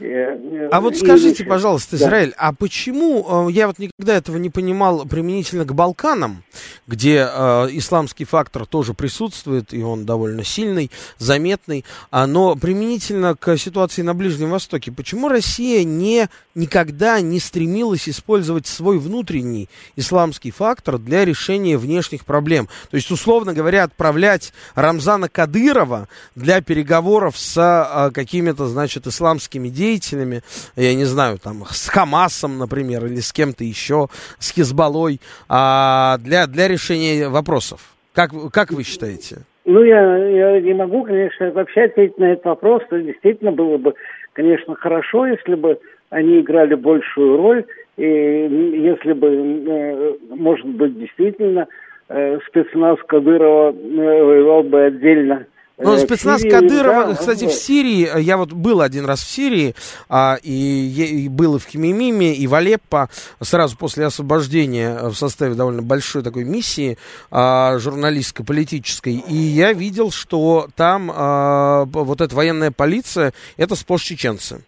[0.00, 2.48] А вот скажите, пожалуйста, Израиль, да.
[2.48, 6.44] а почему, э, я вот никогда этого не понимал применительно к Балканам,
[6.86, 13.56] где э, исламский фактор тоже присутствует, и он довольно сильный, заметный, а, но применительно к
[13.56, 20.98] ситуации на Ближнем Востоке, почему Россия не, никогда не стремилась использовать свой внутренний исламский фактор
[20.98, 22.68] для решения внешних проблем?
[22.90, 29.68] То есть, условно говоря, отправлять Рамзана Кадырова для переговоров с э, какими-то, значит, исламскими исламскими
[29.68, 30.40] деятелями,
[30.76, 34.08] я не знаю, там, с Хамасом, например, или с кем-то еще,
[34.38, 37.80] с Хизбаллой, а, для, для решения вопросов?
[38.14, 39.38] Как, как вы считаете?
[39.64, 42.82] Ну, я, я не могу, конечно, вообще ответить на этот вопрос.
[42.90, 43.94] Действительно было бы,
[44.32, 45.78] конечно, хорошо, если бы
[46.10, 47.64] они играли большую роль,
[47.96, 51.68] и если бы, э, может быть, действительно
[52.08, 55.46] э, спецназ Кадырова э, воевал бы отдельно
[55.82, 59.74] ну, спецназ Кадырова, да, кстати, в Сирии, я вот был один раз в Сирии,
[60.08, 63.08] а, и, и был и в Химимиме, и в Алеппо,
[63.40, 66.98] сразу после освобождения в составе довольно большой такой миссии
[67.30, 74.64] а, журналистско-политической, и я видел, что там а, вот эта военная полиция, это сплошь чеченцы.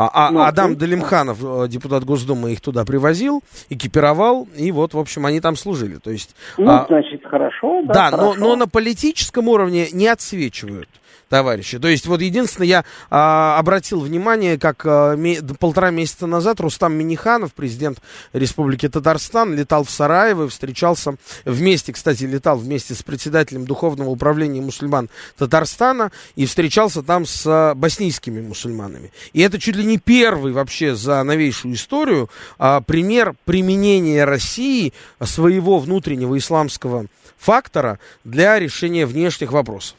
[0.00, 4.98] А, а ну, Адам Далимханов, э, депутат Госдумы, их туда привозил, экипировал, и вот, в
[4.98, 5.96] общем, они там служили.
[5.96, 7.94] То есть, ну, а, значит, хорошо, да.
[7.94, 8.34] Да, хорошо.
[8.34, 10.88] Но, но на политическом уровне не отсвечивают
[11.30, 11.78] товарищи.
[11.78, 16.92] То есть вот единственное, я а, обратил внимание, как а, ме, полтора месяца назад Рустам
[16.94, 18.02] Миниханов, президент
[18.32, 21.14] Республики Татарстан, летал в Сараево и встречался
[21.44, 25.08] вместе, кстати, летал вместе с председателем Духовного управления мусульман
[25.38, 29.12] Татарстана и встречался там с а, боснийскими мусульманами.
[29.32, 32.28] И это чуть ли не первый вообще за новейшую историю
[32.58, 37.06] а, пример применения России своего внутреннего исламского
[37.38, 39.96] фактора для решения внешних вопросов.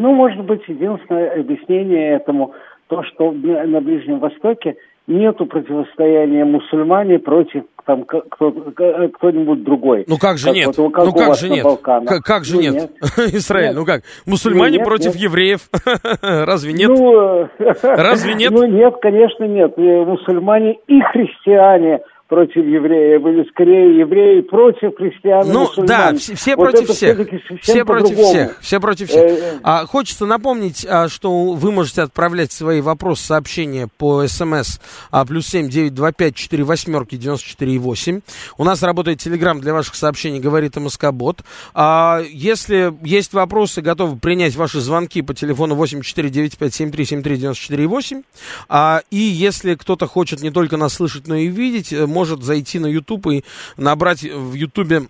[0.00, 2.54] Ну, может быть, единственное объяснение этому
[2.88, 4.76] то, что на Ближнем Востоке
[5.06, 10.04] нету противостояния мусульмане против там кто, кто-нибудь другой.
[10.08, 10.78] Ну как же как, нет?
[10.78, 11.66] Вот, как ну как же нет?
[11.82, 12.74] Как, как же ну, нет?
[12.74, 12.90] нет?
[13.34, 13.76] Израиль, нет.
[13.76, 14.02] ну как?
[14.24, 15.22] Мусульмане ну, нет, против нет.
[15.22, 15.68] евреев?
[16.22, 16.88] Разве нет?
[16.88, 17.48] Ну,
[17.82, 18.52] Разве нет?
[18.52, 19.76] Ну нет, конечно нет.
[19.76, 26.70] Мусульмане и христиане против евреев, были скорее евреи против христиан Ну да, все, все вот
[26.70, 27.18] против всех.
[27.60, 28.58] Все против всех.
[28.60, 29.58] Все против всех.
[29.64, 34.78] А, хочется напомнить, а, что вы можете отправлять свои вопросы, сообщения по смс
[35.10, 38.20] а, плюс семь девять два пять четыре восьмерки девяносто четыре восемь.
[38.56, 41.40] У нас работает телеграм для ваших сообщений, говорит МСК Бот.
[41.74, 46.92] А, если есть вопросы, готовы принять ваши звонки по телефону восемь четыре девять пять семь
[46.92, 48.22] три семь три девяносто четыре восемь.
[48.68, 52.78] А, и если кто-то хочет не только нас слышать, но и видеть, э, может зайти
[52.78, 53.44] на YouTube и
[53.78, 55.08] набрать в YouTube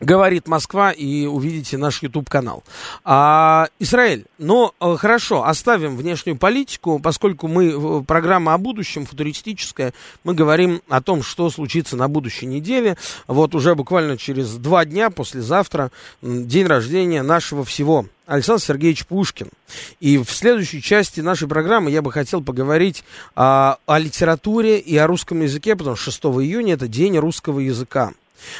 [0.00, 2.62] Говорит Москва, и увидите наш YouTube-канал.
[3.04, 9.92] А, Израиль, ну, э, хорошо, оставим внешнюю политику, поскольку мы, э, программа о будущем, футуристическая,
[10.22, 12.96] мы говорим о том, что случится на будущей неделе.
[13.26, 15.90] Вот уже буквально через два дня, послезавтра,
[16.22, 19.48] день рождения нашего всего Александр Сергеевич Пушкин.
[19.98, 23.02] И в следующей части нашей программы я бы хотел поговорить
[23.34, 28.12] а, о литературе и о русском языке, потому что 6 июня это день русского языка.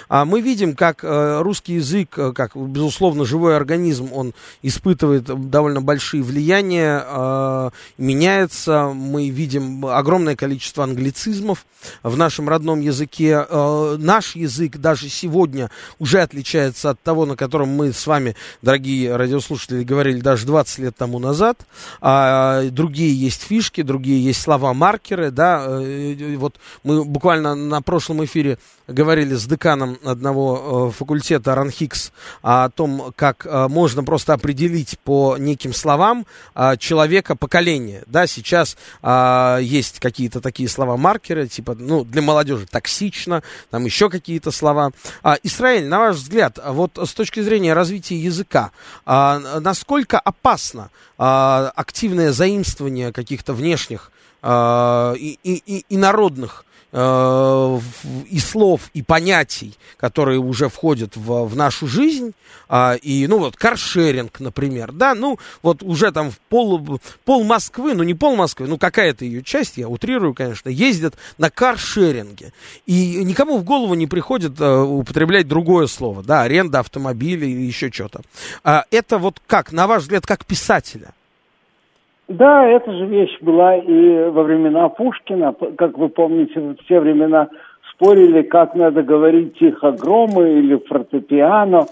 [0.09, 5.81] А мы видим, как э, русский язык, э, как, безусловно, живой организм, он испытывает довольно
[5.81, 8.91] большие влияния, э, меняется.
[8.95, 11.67] Мы видим огромное количество англицизмов
[12.03, 13.47] в нашем родном языке.
[13.99, 19.85] Наш язык даже сегодня уже отличается от того, на котором мы с вами, дорогие радиослушатели,
[19.85, 21.61] говорили даже 20 лет тому назад.
[22.01, 25.31] А, другие есть фишки, другие есть слова-маркеры.
[25.31, 25.81] Да?
[26.37, 28.59] Вот мы буквально на прошлом эфире
[28.89, 32.11] говорили с деканом одного э, факультета Ранхикс
[32.43, 38.03] о том, как э, можно просто определить по неким словам э, человека поколения.
[38.07, 38.77] Да, сейчас
[39.61, 44.91] есть какие-то такие слова-маркеры, типа, ну, для молодежи токсично, там еще какие-то слова.
[45.23, 48.71] А, Израиль, на ваш взгляд, вот с точки зрения развития языка,
[49.05, 54.11] э, насколько опасно э, активное заимствование каких-то внешних
[54.41, 57.81] и, и, и народных э,
[58.31, 62.33] и слов, и понятий, которые уже входят в, в нашу жизнь,
[62.69, 67.95] э, и, ну, вот, каршеринг, например, да, ну, вот уже там в пол, пол Москвы,
[67.95, 72.53] ну, не пол Москвы, ну, какая-то ее часть, я утрирую, конечно, ездят на каршеринге,
[72.87, 77.91] и никому в голову не приходит э, употреблять другое слово, да, аренда автомобиля или еще
[77.91, 78.23] что-то.
[78.65, 81.13] Э, это вот как, на ваш взгляд, как писателя?
[82.29, 85.55] Да, эта же вещь была и во времена Пушкина.
[85.79, 87.49] Как вы помните, в те времена
[87.91, 91.87] спорили, как надо говорить тихогромы или фортепиано.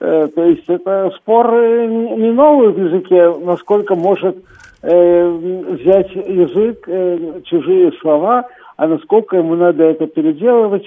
[0.00, 4.38] Э, то есть это спор не новый в языке, насколько может
[4.82, 10.86] э, взять язык, э, чужие слова, а насколько ему надо это переделывать.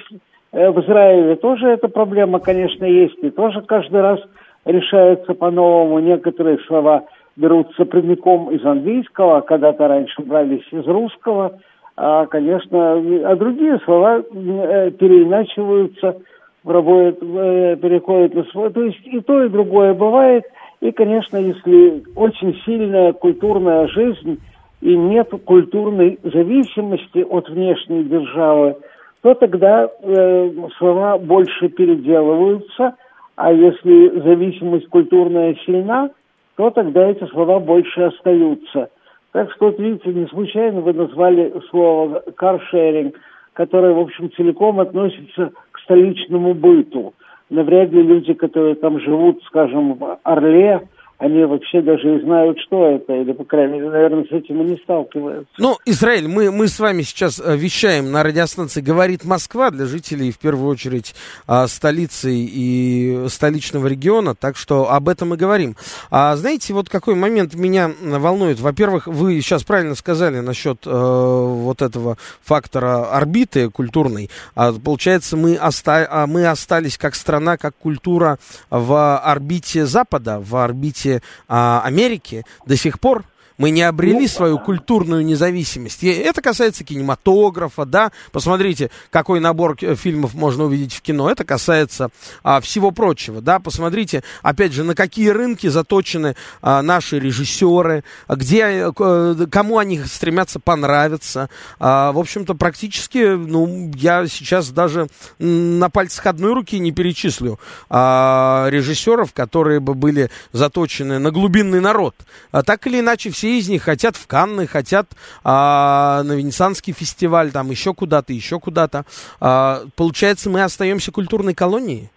[0.51, 4.19] Э, в Израиле тоже эта проблема, конечно, есть, и тоже каждый раз
[4.65, 7.03] решается по-новому некоторые слова–
[7.35, 11.59] берутся прямиком из английского, когда-то раньше брались из русского,
[11.97, 16.17] а, конечно, а другие слова э, переиначиваются,
[16.63, 18.71] проводят, э, переходят на свой.
[18.71, 20.43] То есть и то, и другое бывает.
[20.81, 24.41] И, конечно, если очень сильная культурная жизнь
[24.81, 28.75] и нет культурной зависимости от внешней державы,
[29.21, 32.95] то тогда э, слова больше переделываются,
[33.35, 36.11] а если зависимость культурная сильна,
[36.55, 38.89] то тогда эти слова больше остаются.
[39.31, 43.19] Так что, вот видите, не случайно вы назвали слово каршеринг,
[43.53, 47.13] которое, в общем, целиком относится к столичному быту.
[47.49, 50.87] Навряд ли люди, которые там живут, скажем, в Орле,
[51.17, 54.71] они вообще даже и знают, что это, или, по крайней мере, наверное, с этим и
[54.71, 55.53] не сталкиваются.
[55.57, 60.31] Ну, Израиль, мы, мы с вами сейчас э, вещаем на радиостанции «Говорит Москва» для жителей,
[60.31, 61.15] в первую очередь,
[61.47, 65.77] а, столицы и столичного региона, так что об этом и говорим.
[66.11, 68.59] А знаете, вот какой момент меня волнует?
[68.59, 74.29] Во-первых, вы сейчас правильно сказали насчет э, вот этого фактора орбиты культурной.
[74.53, 78.37] А, получается, мы, оста а, мы остались как страна, как культура
[78.69, 83.23] в орбите Запада, в орбите части а, Америки до сих пор
[83.57, 86.03] мы не обрели ну, свою культурную независимость.
[86.03, 88.11] И это касается кинематографа, да.
[88.31, 91.29] Посмотрите, какой набор фильмов можно увидеть в кино.
[91.29, 92.09] Это касается
[92.43, 93.59] а, всего прочего, да.
[93.59, 100.59] Посмотрите, опять же, на какие рынки заточены а, наши режиссеры, где, а, кому они стремятся
[100.59, 101.49] понравиться.
[101.79, 105.07] А, в общем-то, практически, ну, я сейчас даже
[105.39, 112.15] на пальцах одной руки не перечислю а, режиссеров, которые бы были заточены на глубинный народ.
[112.51, 115.05] А, так или иначе, все все из них хотят в Канны, хотят
[115.43, 119.03] а, на Венецианский фестиваль, там еще куда-то, еще куда-то.
[119.39, 122.09] А, получается, мы остаемся культурной колонией?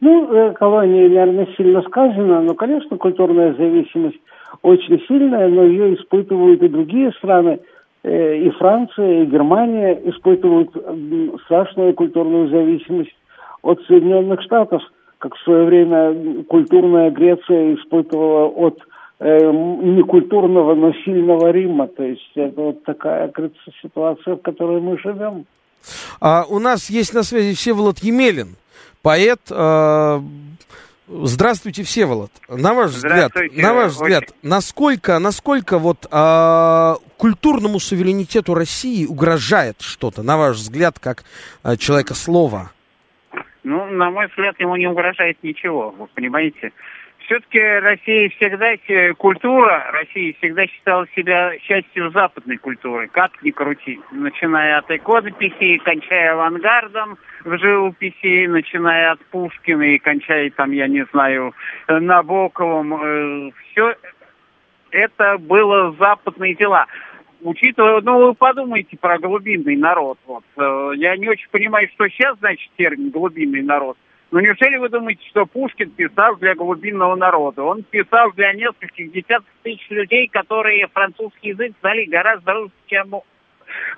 [0.00, 4.18] Ну, э, колония, наверное, сильно сказано, но, конечно, культурная зависимость
[4.60, 7.60] очень сильная, но ее испытывают и другие страны,
[8.02, 10.70] э, и Франция, и Германия испытывают
[11.44, 13.16] страшную культурную зависимость
[13.62, 14.82] от Соединенных Штатов,
[15.18, 18.82] как в свое время культурная Греция испытывала от
[19.22, 21.86] некультурного, но сильного Рима.
[21.86, 25.46] То есть это вот такая кажется, ситуация, в которой мы живем.
[26.20, 28.56] А, у нас есть на связи Всеволод Емелин,
[29.02, 29.40] поэт.
[29.50, 30.20] Э,
[31.08, 32.30] здравствуйте, Всеволод.
[32.48, 40.22] На ваш взгляд, на ваш взгляд, насколько, насколько вот э, культурному суверенитету России угрожает что-то,
[40.22, 41.24] на ваш взгляд, как
[41.64, 42.72] э, человека слова?
[43.64, 46.72] Ну, на мой взгляд, ему не угрожает ничего, вы понимаете
[47.24, 54.00] все-таки Россия всегда, культура России всегда считала себя частью западной культуры, как ни крути.
[54.10, 61.04] Начиная от иконописи, кончая авангардом в живописи, начиная от Пушкина и кончая там, я не
[61.12, 61.54] знаю,
[61.88, 62.94] Набоковым.
[62.94, 63.96] Э, все
[64.90, 66.86] это было западные дела
[67.44, 70.18] учитывая, ну, вы подумайте про глубинный народ.
[70.26, 70.44] Вот.
[70.56, 73.96] Э, я не очень понимаю, что сейчас значит термин глубинный народ.
[74.32, 77.62] Ну неужели вы думаете, что Пушкин писал для глубинного народа?
[77.62, 83.14] Он писал для нескольких десятков тысяч людей, которые французский язык знали гораздо лучше, чем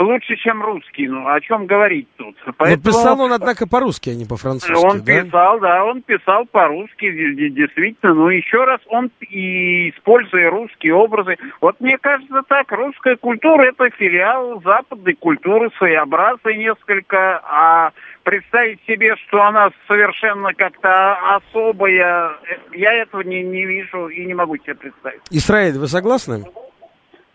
[0.01, 1.07] лучше, чем русский.
[1.07, 2.37] Ну, о чем говорить тут?
[2.57, 2.83] Поэтому...
[2.85, 5.23] Но писал он, однако, по-русски, а не по-французски, Он да?
[5.23, 7.13] писал, да, он писал по-русски,
[7.51, 8.15] действительно.
[8.15, 13.89] Но еще раз, он, и используя русские образы, вот мне кажется так, русская культура– это
[13.91, 17.93] филиал западной культуры, своеобразной несколько, а
[18.25, 22.33] представить себе, что она совершенно как-то особая,
[22.73, 25.21] я этого не, не вижу и не могу себе представить.
[25.31, 26.45] Исраиль, вы согласны?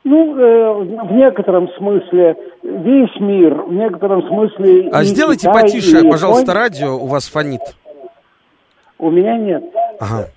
[0.04, 0.74] Ну, э,
[1.04, 4.90] в некотором смысле весь мир, в некотором смысле...
[4.92, 7.62] А сделайте Китай, потише, пожалуйста, радио, у вас фонит.
[8.98, 9.64] У меня нет.
[10.00, 10.30] Ага.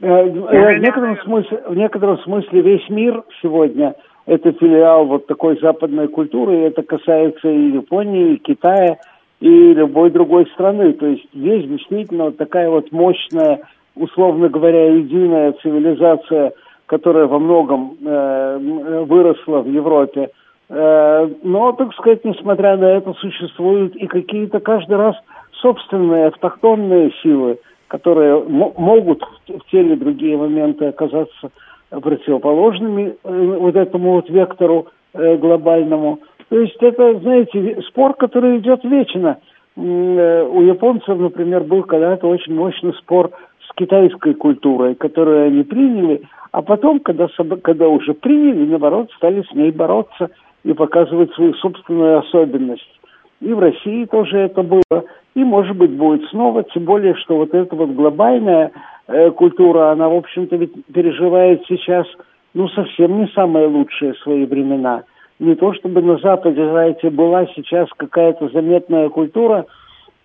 [0.00, 3.94] Э, э, в, некотором смысле, в некотором смысле весь мир сегодня
[4.26, 8.98] это филиал вот такой западной культуры, и это касается и Японии, и Китая,
[9.40, 10.92] и любой другой страны.
[10.94, 13.60] То есть есть действительно вот такая вот мощная,
[13.94, 16.52] условно говоря, единая цивилизация,
[16.86, 20.30] которая во многом э, выросла в Европе.
[20.68, 25.16] Э, но, так сказать, несмотря на это, существуют и какие-то каждый раз
[25.60, 27.58] собственные автохтонные силы,
[27.88, 31.50] которые могут в те или другие моменты оказаться
[31.90, 36.20] противоположными э, вот этому вот вектору э, глобальному.
[36.48, 39.38] То есть это, знаете, спор, который идет вечно.
[39.76, 43.30] Э, у японцев, например, был когда-то очень мощный спор
[43.68, 46.22] с китайской культурой, которую они приняли,
[46.52, 47.26] а потом, когда,
[47.62, 50.30] когда уже приняли, наоборот, стали с ней бороться
[50.64, 53.00] и показывать свою собственную особенность.
[53.40, 57.52] И в России тоже это было, и, может быть, будет снова, тем более, что вот
[57.52, 58.70] эта вот глобальная
[59.08, 62.06] э, культура, она, в общем-то, ведь переживает сейчас,
[62.54, 65.02] ну, совсем не самые лучшие свои времена–
[65.38, 69.66] не то чтобы на Западе, знаете, была сейчас какая-то заметная культура,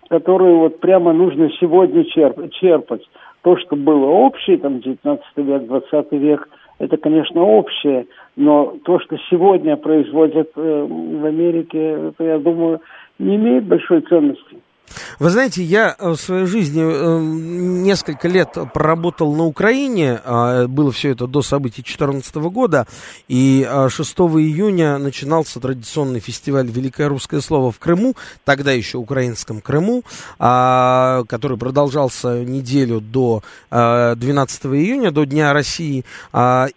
[0.08, 3.02] которую вот прямо нужно сегодня черп- черпать.
[3.42, 6.48] То, что было общее, там, 19 век, 20 век,
[6.78, 8.06] это, конечно, общее,
[8.36, 12.80] но то, что сегодня производят э, в Америке, это, я думаю,
[13.18, 14.56] не имеет большой ценности.
[15.18, 17.18] Вы знаете, я э, в своей жизни э,
[17.82, 22.86] несколько лет проработал на Украине, а, было все это до событий 2014 года,
[23.28, 29.60] и 6 а, июня начинался традиционный фестиваль «Великое русское слово» в Крыму, тогда еще украинском
[29.60, 30.02] Крыму,
[30.38, 36.04] а, который продолжался неделю до 12 июня, до Дня России,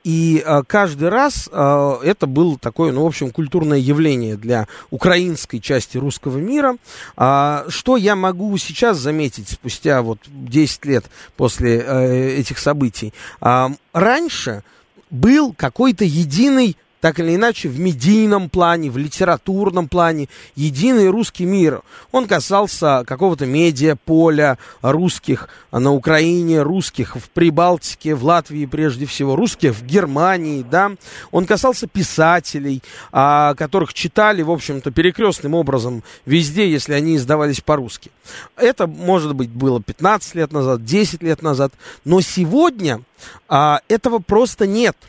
[0.04, 6.38] и каждый раз это было такое, ну, в общем, культурное явление для украинской части русского
[6.38, 6.78] мира.
[7.16, 11.06] Что я могу сейчас заметить, спустя вот 10 лет
[11.38, 14.64] после э, этих событий, э, раньше
[15.10, 21.84] был какой-то единый так или иначе, в медийном плане, в литературном плане, единый русский мир.
[22.12, 29.76] Он касался какого-то медиаполя русских на Украине, русских в Прибалтике, в Латвии прежде всего, русских
[29.76, 30.94] в Германии, да.
[31.30, 32.82] Он касался писателей,
[33.12, 38.10] а, которых читали, в общем-то, перекрестным образом везде, если они издавались по-русски.
[38.56, 41.72] Это, может быть, было 15 лет назад, 10 лет назад,
[42.04, 43.02] но сегодня
[43.48, 44.98] а, этого просто нет–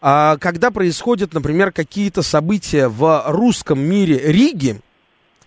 [0.00, 4.80] когда происходят, например, какие-то события в русском мире Риги,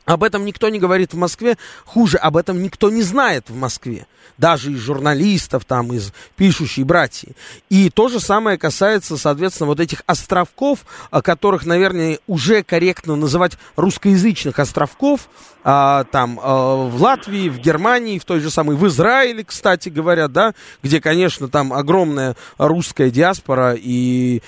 [0.05, 1.57] об этом никто не говорит в Москве.
[1.85, 4.07] Хуже, об этом никто не знает в Москве.
[4.37, 7.29] Даже из журналистов, там, из пишущей братьи.
[7.69, 10.79] И то же самое касается, соответственно, вот этих островков,
[11.23, 15.29] которых, наверное, уже корректно называть русскоязычных островков,
[15.67, 20.27] а, там, а, в Латвии, в Германии, в той же самой, в Израиле, кстати говоря,
[20.27, 20.53] да,
[20.83, 24.41] где, конечно, там огромная русская диаспора, и,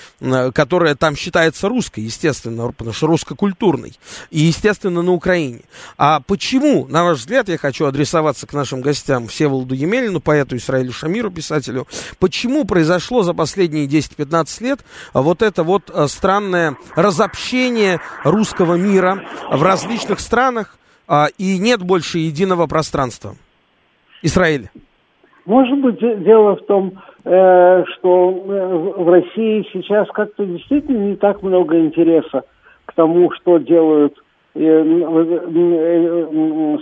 [0.53, 3.97] которая там считается русской, естественно, потому что русско-культурной.
[4.29, 5.61] И, естественно, на Украине Украине.
[5.97, 10.91] А почему, на ваш взгляд, я хочу адресоваться к нашим гостям Всеволоду Емелину, поэту Исраилю
[10.91, 11.85] Шамиру, писателю,
[12.19, 14.79] почему произошло за последние 10-15 лет
[15.13, 20.77] вот это вот э, странное разобщение русского мира в различных странах,
[21.07, 23.35] а, и нет больше единого пространства?
[24.23, 24.69] Израиль.
[25.45, 26.93] Может быть, дело в том,
[27.23, 32.43] э, что э, в России сейчас как-то действительно не так много интереса
[32.85, 34.26] к тому, что делают Э,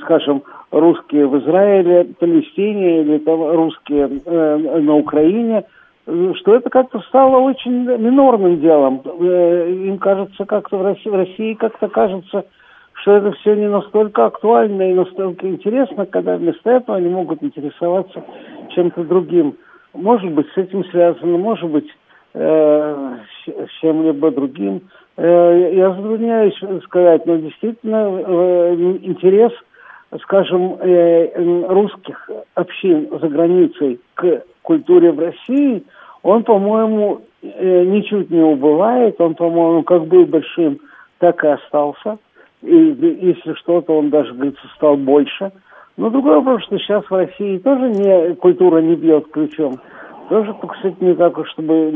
[0.04, 5.66] скажем, русские в Израиле, Палестине или там русские э, на Украине,
[6.06, 9.02] что это как-то стало очень минорным делом.
[9.04, 12.46] Э, им кажется, как-то в России, в России как-то кажется,
[12.94, 18.24] что это все не настолько актуально и настолько интересно, когда вместо этого они могут интересоваться
[18.74, 19.56] чем-то другим.
[19.94, 21.88] Может быть, с этим связано, может быть,
[22.34, 24.82] э, с чем-либо другим.
[25.18, 29.54] Э, я затрудняюсь сказать, но действительно э, интерес,
[30.22, 35.84] скажем, э, русских общин за границей к культуре в России,
[36.24, 40.80] он, по-моему, ничуть не убывает, он, по-моему, как был большим,
[41.20, 42.18] так и остался.
[42.64, 42.76] И
[43.22, 45.52] если что-то, он даже, говорится, стал больше.
[45.98, 49.80] Но другой вопрос, что сейчас в России тоже не, культура не бьет ключом.
[50.30, 51.92] Тоже, кстати, не так уж, чтобы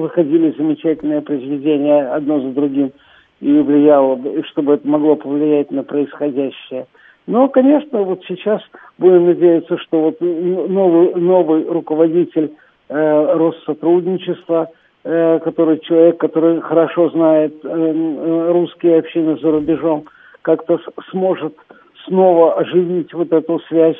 [0.00, 2.92] выходили замечательные произведения одно за другим
[3.40, 4.18] и влияло,
[4.50, 6.86] чтобы это могло повлиять на происходящее.
[7.26, 8.62] Но, конечно, вот сейчас
[8.98, 12.52] будем надеяться, что вот новый, новый руководитель
[12.88, 14.70] э, Россотрудничества,
[15.02, 20.04] э, который человек, который хорошо знает э, э русские общины за рубежом,
[20.42, 20.78] как-то
[21.10, 21.56] сможет
[22.04, 23.98] снова оживить вот эту связь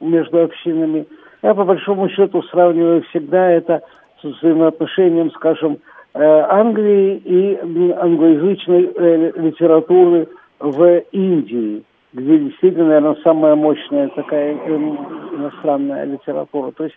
[0.00, 1.04] между общинами–
[1.42, 3.82] я по большому счету сравниваю всегда это
[4.20, 5.78] с взаимоотношением, скажем,
[6.14, 7.58] э, Англии и
[7.92, 10.28] англоязычной э, литературы
[10.60, 11.82] в Индии,
[12.12, 14.76] где действительно, наверное, самая мощная такая э,
[15.34, 16.70] иностранная литература.
[16.72, 16.96] То есть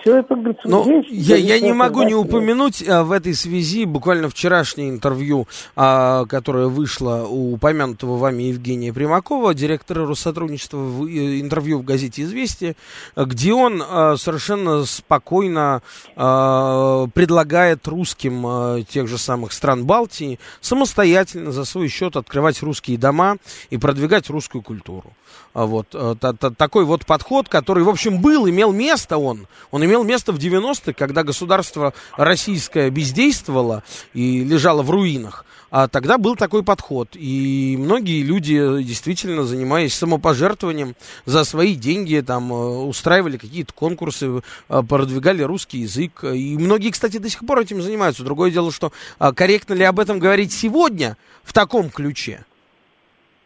[0.00, 1.08] все это, говорится, Но ну, есть.
[1.10, 5.46] Я, я не могу не упомянуть а, в этой связи буквально вчерашнее интервью,
[5.76, 12.22] а, которое вышло у упомянутого вами Евгения Примакова, директора Россотрудничества, в, э, интервью в газете
[12.22, 12.74] «Известия»,
[13.16, 15.82] где он а, совершенно спокойно
[16.16, 22.98] а, предлагает русским а, тех же самых стран Балтии самостоятельно за свой счет открывать русские
[22.98, 23.36] дома
[23.70, 25.12] и продвигать русскую культуру.
[25.54, 29.46] А вот а, та, та, такой вот подход, который, в общем, был, имел место он.
[29.70, 35.46] Он имел место в 90-х, когда государство российское бездействовало и лежало в руинах.
[35.70, 37.10] А тогда был такой подход.
[37.14, 42.56] И многие люди, действительно, занимаясь самопожертвованием за свои деньги, там, э,
[42.86, 46.24] устраивали какие-то конкурсы, э, продвигали русский язык.
[46.24, 48.24] И многие, кстати, до сих пор этим занимаются.
[48.24, 52.44] Другое дело, что а, корректно ли об этом говорить сегодня в таком ключе?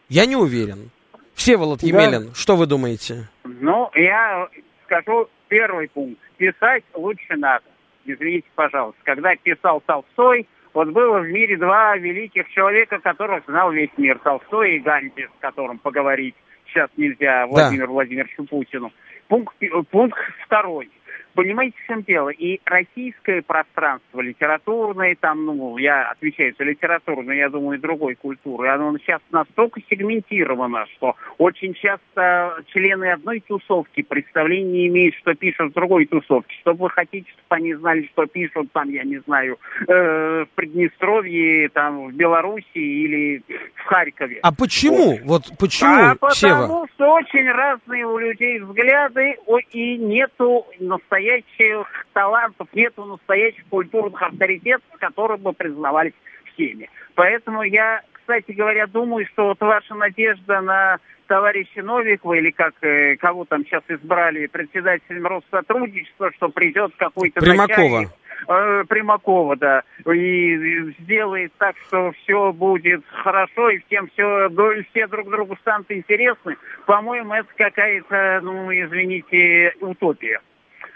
[0.08, 0.90] Я не уверен.
[1.38, 2.34] Всеволод Емелин, да.
[2.34, 3.28] что вы думаете?
[3.44, 4.48] Ну, я
[4.84, 6.20] скажу первый пункт.
[6.36, 7.64] Писать лучше надо.
[8.04, 9.00] извините, пожалуйста.
[9.04, 14.18] Когда писал Толстой, вот было в мире два великих человека, которых знал весь мир.
[14.18, 16.34] Толстой и Ганди, с которым поговорить
[16.66, 18.92] сейчас нельзя Владимиру Владимировичу Путину.
[19.28, 19.54] Пункт,
[19.90, 20.90] пункт второй.
[21.38, 22.30] Понимаете, в чем дело?
[22.30, 28.68] И российское пространство, литературное, там, ну, я отвечаю за литературное, я думаю, и другой культуры,
[28.68, 35.70] оно сейчас настолько сегментировано, что очень часто члены одной тусовки представления не имеют, что пишут
[35.70, 36.56] в другой тусовке.
[36.62, 41.68] Что вы хотите, чтобы они знали, что пишут там, я не знаю, э, в Приднестровье,
[41.68, 43.44] там, в Беларуси или
[43.76, 44.40] в Харькове.
[44.42, 45.20] А почему?
[45.24, 46.86] Вот, вот почему, а потому Сева?
[46.94, 49.36] что очень разные у людей взгляды,
[49.70, 56.14] и нету настоящего настоящих талантов, нету настоящих культурных авторитетов, которые бы признавались
[56.52, 56.90] всеми.
[57.14, 63.16] Поэтому я, кстати говоря, думаю, что вот ваша надежда на товарища Новикова, или как э,
[63.16, 67.66] кого там сейчас избрали председателем Россотрудничества, что придет какой-то Примакова.
[67.68, 68.08] начальник,
[68.48, 75.06] э, Примакова, да, и сделает так, что все будет хорошо, и всем все, и все
[75.06, 76.56] друг другу станут интересны,
[76.86, 80.40] по-моему, это какая-то, ну, извините, утопия.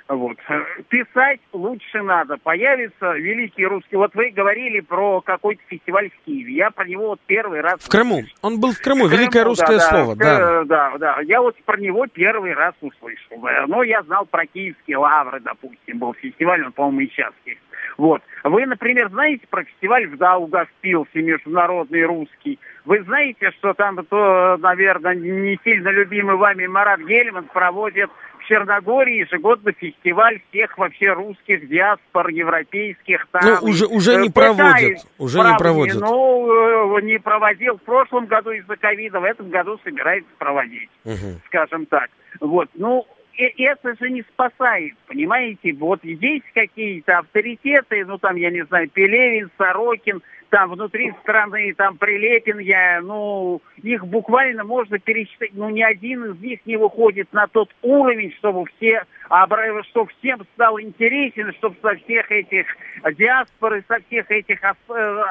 [0.09, 0.37] Вот.
[0.89, 2.37] Писать лучше надо.
[2.37, 3.97] Появится великий русский.
[3.97, 6.55] Вот вы говорили про какой-то фестиваль в Киеве.
[6.55, 7.81] Я про него вот первый раз...
[7.81, 8.23] В Крыму.
[8.43, 9.07] Он был в Крыму.
[9.07, 10.17] В Великое Крыму, русское да, слово.
[10.17, 10.99] Да, Да.
[10.99, 11.21] да.
[11.23, 13.39] Я вот про него первый раз услышал.
[13.69, 15.99] Но я знал про киевские лавры, допустим.
[15.99, 17.61] Был фестиваль, он, по-моему, и сейчас есть.
[17.99, 18.23] Вот.
[18.45, 22.59] Вы, например, знаете про фестиваль в Даугавпилсе, международный русский?
[22.85, 28.11] Вы знаете, что там, то, наверное, не сильно любимый вами Марат Гельман проводит
[28.53, 33.27] Черногории ежегодно фестиваль всех вообще русских диаспор, европейских.
[33.31, 34.73] Там, Ну, уже, уже не э, проводят.
[34.75, 36.01] пытается, Уже не проводят.
[36.01, 41.41] Ну, э, не проводил в прошлом году из-за ковида, в этом году собирается проводить, Мгм.
[41.47, 42.11] скажем так.
[42.41, 43.07] Вот, ну,
[43.39, 45.73] это же не спасает, понимаете?
[45.73, 50.21] Вот есть какие-то авторитеты, ну, там, я не знаю, Пелевин, Сорокин,
[50.53, 56.41] там внутри страны, там Прилепин, я, ну, их буквально можно пересчитать, ну, ни один из
[56.41, 59.05] них не выходит на тот уровень, чтобы все,
[59.89, 62.67] чтобы всем стало интересен, чтобы со всех этих
[63.17, 65.23] диаспор и со всех этих э,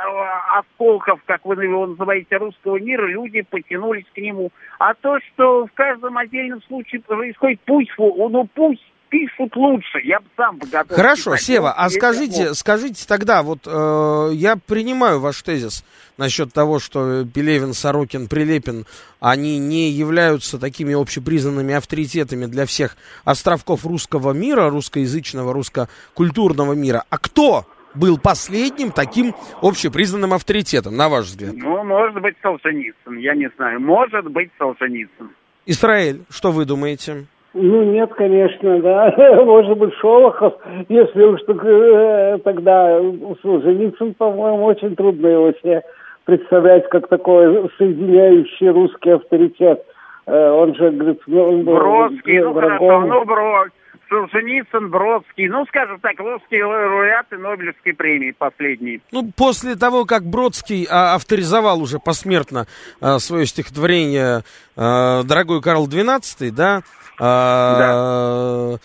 [0.57, 4.52] осколков, как вы его называете, русского мира, люди потянулись к нему.
[4.80, 10.25] А то, что в каждом отдельном случае происходит, пусть, ну, пусть пишут лучше, я бы
[10.35, 11.45] сам бы готов Хорошо, писать.
[11.45, 12.53] Сева, а скажите, можно.
[12.55, 15.85] скажите тогда, вот э, я принимаю ваш тезис
[16.17, 18.85] насчет того, что Пелевин, Сорокин, Прилепин,
[19.19, 27.03] они не являются такими общепризнанными авторитетами для всех островков русского мира, русскоязычного, русско-культурного мира.
[27.09, 31.53] А кто был последним таким общепризнанным авторитетом, на ваш взгляд?
[31.53, 33.81] Ну, может быть, Солженицын, я не знаю.
[33.81, 35.31] Может быть, Солженицын.
[35.65, 37.25] Израиль, что вы думаете?
[37.53, 39.14] Ну, нет, конечно, да.
[39.45, 40.53] Может быть, Шолохов,
[40.88, 42.99] если уж так, э, тогда
[43.41, 45.84] Солженицын, по-моему, очень трудно его себе
[46.23, 49.84] представлять как такой соединяющий русский авторитет.
[50.28, 52.88] Э, Он же, говорит, ну, он был Бродский, ну врагом.
[52.88, 53.69] хорошо, ну Брод,
[54.07, 58.99] Солженицын, Бродский, ну, скажем так, русские лауреаты Нобелевской премии последние.
[59.11, 62.65] Ну, после того, как Бродский а, авторизовал уже посмертно
[63.02, 64.41] а, свое стихотворение
[64.76, 66.82] а, «Дорогой Карл XII», да,
[67.23, 68.77] а,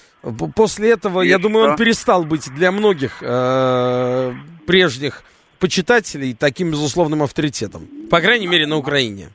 [0.54, 4.34] после этого, И я думаю, он перестал быть для многих а,
[4.66, 5.22] прежних
[5.58, 7.88] почитателей таким безусловным авторитетом.
[8.10, 9.30] По крайней мере, на Украине.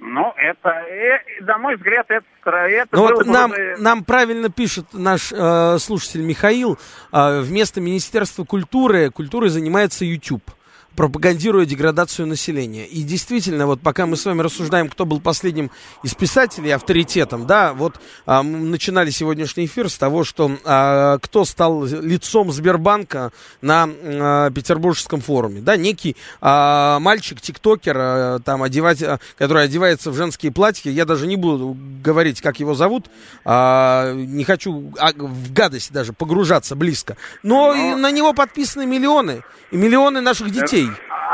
[0.00, 4.04] Ну, это, э, на мой взгляд, это, это Ну было вот бы, нам, э, нам
[4.04, 6.78] правильно пишет наш э, слушатель Михаил,
[7.12, 10.42] э, вместо Министерства культуры культурой занимается YouTube
[10.96, 12.86] пропагандируя деградацию населения.
[12.86, 15.70] И действительно, вот пока мы с вами рассуждаем, кто был последним
[16.02, 21.44] из писателей авторитетом, да, вот а, мы начинали сегодняшний эфир с того, что а, кто
[21.44, 29.18] стал лицом Сбербанка на а, Петербургском форуме, да, некий а, мальчик-тиктокер, а, там, одевать, а,
[29.38, 33.06] который одевается в женские платья, я даже не буду говорить, как его зовут,
[33.44, 39.42] а, не хочу а, в гадость даже погружаться близко, но, и на него подписаны миллионы,
[39.70, 40.81] и миллионы наших детей.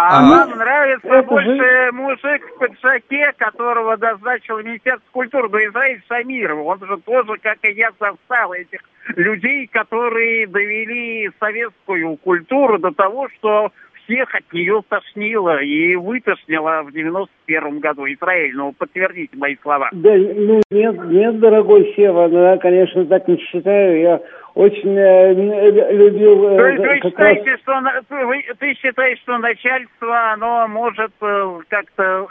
[0.01, 6.01] А А, вам нравится больше же- мужик в пиджаке, которого назначил Министерство культуры, но Израиль
[6.07, 6.65] Шамиров.
[6.65, 8.79] Он же тоже, как и я, застал этих
[9.17, 13.73] людей, которые довели советскую культуру до того, что
[14.05, 18.07] всех от нее тошнило и вытошнило в 91 году.
[18.07, 19.89] Израиль, ну, подтвердите мои слова.
[19.93, 24.01] Да, ну нет, нет, дорогой Сева, ну, я, конечно, так не считаю.
[24.01, 24.21] Я
[24.59, 26.49] очень э, н- любил...
[26.49, 31.59] э, То есть вы считаете, что на- вы- ты считаешь, что начальство, оно может э,
[31.69, 32.27] как-то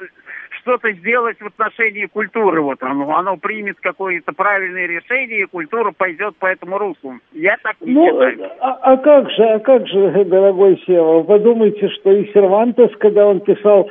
[0.59, 2.59] что-то сделать в отношении культуры.
[2.61, 7.13] Вот оно, оно примет какое-то правильное решение, и культура пойдет по этому руслу.
[7.31, 8.51] Я так не Ну, считаю.
[8.59, 13.39] а, а как же, а как же, дорогой Сева, подумайте, что и Сервантес, когда он
[13.39, 13.89] писал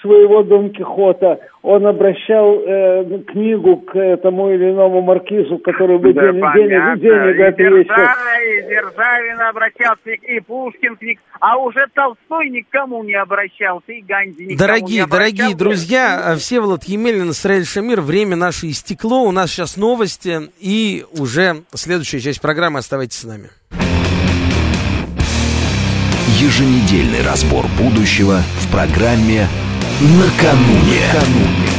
[0.00, 6.12] своего Дон Кихота, он обращал э, книгу к э, тому или иному маркизу, который бы
[6.12, 6.96] Да, денег, понятно.
[6.96, 7.94] денег, денег и, отвесил.
[7.94, 14.44] Держа- и Державин обращался, и Пушкин, ним, а уже Толстой никому не обращался, и Ганди
[14.44, 15.36] никому не Дорогие, обращался.
[15.36, 21.04] дорогие друзья, э, Всеволод Емелин, Исраиль Шамир, время наше истекло, у нас сейчас новости и
[21.18, 23.48] уже следующая часть программы, оставайтесь с нами.
[26.40, 29.48] Еженедельный разбор будущего в программе
[30.00, 31.77] «Накануне».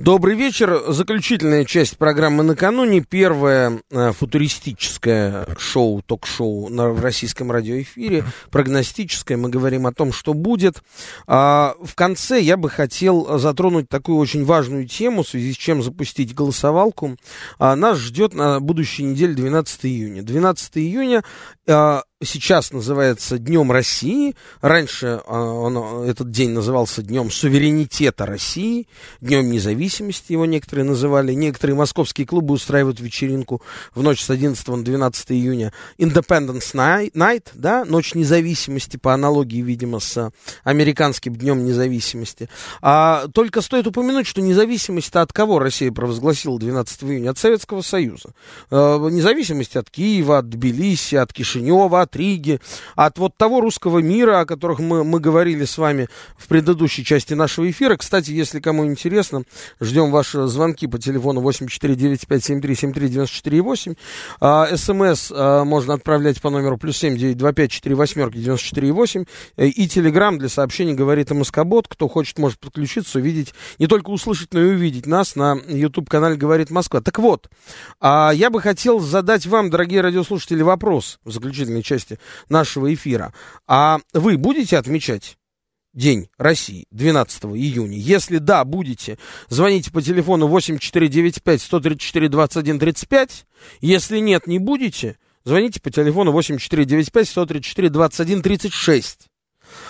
[0.00, 0.82] Добрый вечер.
[0.86, 3.02] Заключительная часть программы накануне.
[3.02, 8.24] Первое э, футуристическое шоу, ток-шоу в российском радиоэфире.
[8.50, 9.36] Прогностическое.
[9.36, 10.82] Мы говорим о том, что будет.
[11.26, 15.82] А, в конце я бы хотел затронуть такую очень важную тему, в связи с чем
[15.82, 17.18] запустить голосовалку.
[17.58, 20.22] А, нас ждет на будущей неделе 12 июня.
[20.22, 21.24] 12 июня
[21.68, 24.34] а, сейчас называется Днем России.
[24.60, 28.88] Раньше а, он, этот день назывался Днем суверенитета России,
[29.20, 31.32] Днем независимости его некоторые называли.
[31.32, 33.62] Некоторые московские клубы устраивают вечеринку
[33.94, 35.72] в ночь с 11 на 12 июня.
[35.98, 40.30] Independence Night, да, Ночь независимости, по аналогии, видимо, с
[40.62, 42.48] американским Днем независимости.
[42.82, 47.30] А только стоит упомянуть, что независимость от кого Россия провозгласила 12 июня?
[47.30, 48.34] От Советского Союза.
[48.70, 52.60] А, независимость от Киева, от Тбилиси, от Кишинева, от Риги,
[52.96, 57.34] от вот того русского мира, о которых мы, мы говорили с вами в предыдущей части
[57.34, 57.96] нашего эфира.
[57.96, 59.44] Кстати, если кому интересно,
[59.80, 63.96] ждем ваши звонки по телефону 8495-7373-94,8.
[64.40, 69.26] А, СМС а, можно отправлять по номеру плюс 7 925 4 восьмерки 94,8.
[69.56, 71.88] Э, И телеграм для сообщений говорит МСК-бот.
[71.88, 76.70] Кто хочет, может подключиться, увидеть, не только услышать, но и увидеть нас на YouTube-канале «Говорит
[76.70, 77.00] Москва».
[77.00, 77.48] Так вот,
[78.00, 81.99] а, я бы хотел задать вам, дорогие радиослушатели, вопрос в заключительной части
[82.48, 83.32] нашего эфира.
[83.66, 85.36] А вы будете отмечать
[85.92, 87.98] День России 12 июня?
[87.98, 89.18] Если да, будете,
[89.48, 93.46] звоните по телефону 8495 134 21 35.
[93.80, 99.30] Если нет, не будете, звоните по телефону 8495 134 21 36.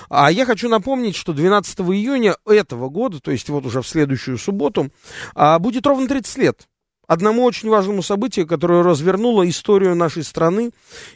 [0.09, 4.39] А я хочу напомнить, что 12 июня этого года, то есть вот уже в следующую
[4.39, 4.91] субботу,
[5.35, 6.69] а, будет ровно 30 лет
[7.11, 10.71] одному очень важному событию, которое развернуло историю нашей страны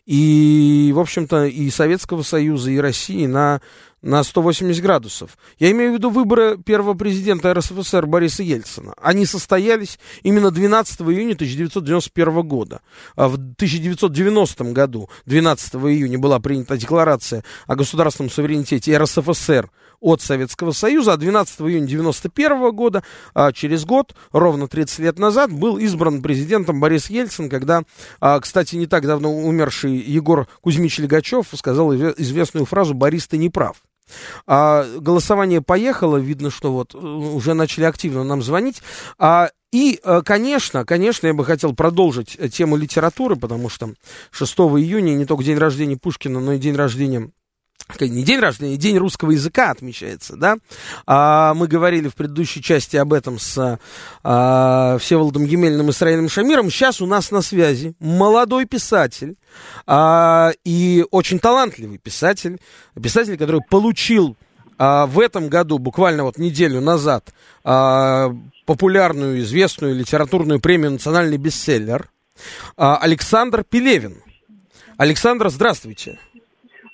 [0.06, 3.60] и, в общем-то, и Советского Союза, и России на,
[4.04, 5.38] на 180 градусов.
[5.58, 8.92] Я имею в виду выборы первого президента РСФСР Бориса Ельцина.
[9.00, 12.80] Они состоялись именно 12 июня 1991 года.
[13.16, 19.70] А В 1990 году, 12 июня, была принята декларация о государственном суверенитете РСФСР
[20.00, 23.02] от Советского Союза, а 12 июня 1991 года,
[23.32, 27.84] а, через год, ровно 30 лет назад, был избран президентом Борис Ельцин, когда,
[28.20, 33.38] а, кстати, не так давно умерший Егор Кузьмич Легачев сказал изве- известную фразу «Борис, ты
[33.38, 33.78] не прав».
[34.46, 38.82] А, голосование поехало, видно, что вот э, уже начали активно нам звонить.
[39.18, 43.94] А, и, э, конечно, конечно, я бы хотел продолжить э, тему литературы, потому что
[44.30, 47.30] 6 июня не только день рождения Пушкина, но и день рождения
[48.02, 50.56] не день рождения, день русского языка отмечается, да.
[51.06, 53.78] А, мы говорили в предыдущей части об этом с
[54.22, 56.70] а, Всеволодом Емельным и Исраилем Шамиром.
[56.70, 59.36] Сейчас у нас на связи молодой писатель
[59.86, 62.58] а, и очень талантливый писатель,
[63.00, 64.36] писатель, который получил
[64.78, 68.34] а, в этом году, буквально вот неделю назад, а,
[68.66, 72.10] популярную, известную литературную премию «Национальный бестселлер»
[72.76, 74.22] а, Александр Пелевин.
[74.96, 76.18] Александр, здравствуйте.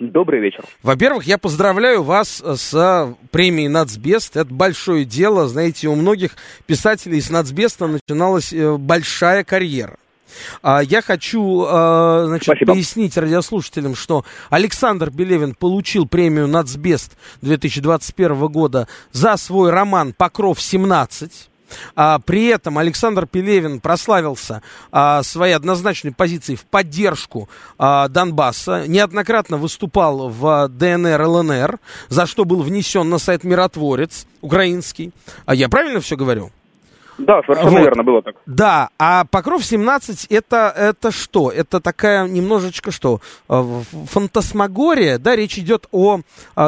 [0.00, 0.64] Добрый вечер.
[0.82, 4.34] Во-первых, я поздравляю вас с премией «Нацбест».
[4.34, 5.46] Это большое дело.
[5.46, 9.98] Знаете, у многих писателей с «Нацбеста» начиналась э, большая карьера.
[10.62, 12.72] А я хочу э, значит, Спасибо.
[12.72, 21.49] пояснить радиослушателям, что Александр Белевин получил премию «Нацбест» 2021 года за свой роман «Покров-17».
[21.94, 27.48] А, при этом Александр Пелевин прославился а, своей однозначной позицией в поддержку
[27.78, 31.78] а, Донбасса, неоднократно выступал в ДНР, ЛНР,
[32.08, 35.12] за что был внесен на сайт Миротворец украинский.
[35.46, 36.50] А я правильно все говорю?
[37.20, 37.80] Да, совершенно Вот.
[37.80, 38.36] верно было так.
[38.46, 41.50] Да, а Покров 17 это, это что?
[41.50, 43.20] Это такая немножечко что?
[43.48, 43.62] э,
[44.06, 46.20] Фантасмагория, да, речь идет о,
[46.56, 46.62] о,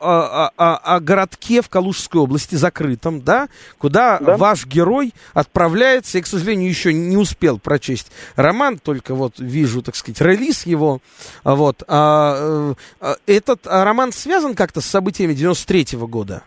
[0.00, 3.48] о- о- о городке в Калужской области закрытом, да,
[3.78, 4.36] куда Да.
[4.36, 6.18] ваш герой отправляется.
[6.18, 11.00] Я, к сожалению, еще не успел прочесть роман, только вот вижу, так сказать, релиз его.
[11.44, 11.82] Вот.
[11.88, 16.42] А, э, этот роман связан как-то с событиями 93 года?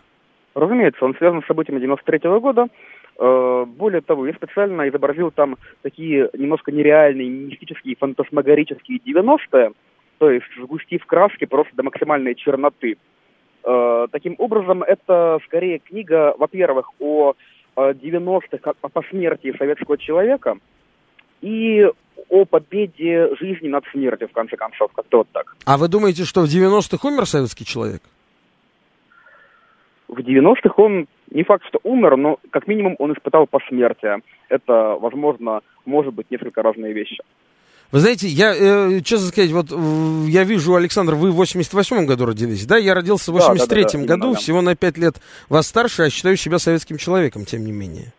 [0.54, 2.66] Разумеется, он связан с событиями 93 -го года.
[3.18, 9.72] Э, более того, я специально изобразил там такие немножко нереальные, мистические, фантасмагорические 90-е,
[10.18, 12.96] то есть сгустив краски просто до максимальной черноты.
[13.64, 17.34] Э, таким образом, это скорее книга, во-первых, о
[17.76, 20.58] 90-х, о посмертии советского человека
[21.40, 21.86] и
[22.28, 25.56] о победе жизни над смертью, в конце концов, как-то вот так.
[25.64, 28.02] А вы думаете, что в 90-х умер советский человек?
[30.12, 34.18] В 90-х он не факт, что умер, но как минимум он испытал посмертие.
[34.50, 37.22] Это, возможно, может быть несколько разные вещи.
[37.92, 39.70] Вы знаете, я, э, честно сказать, вот
[40.28, 42.76] я вижу, Александр, вы в 88-м году родились, да?
[42.76, 45.14] Я родился в 83-м да, да, да, году, именно, всего на 5 лет
[45.48, 48.12] вас старше, а считаю себя советским человеком, тем не менее.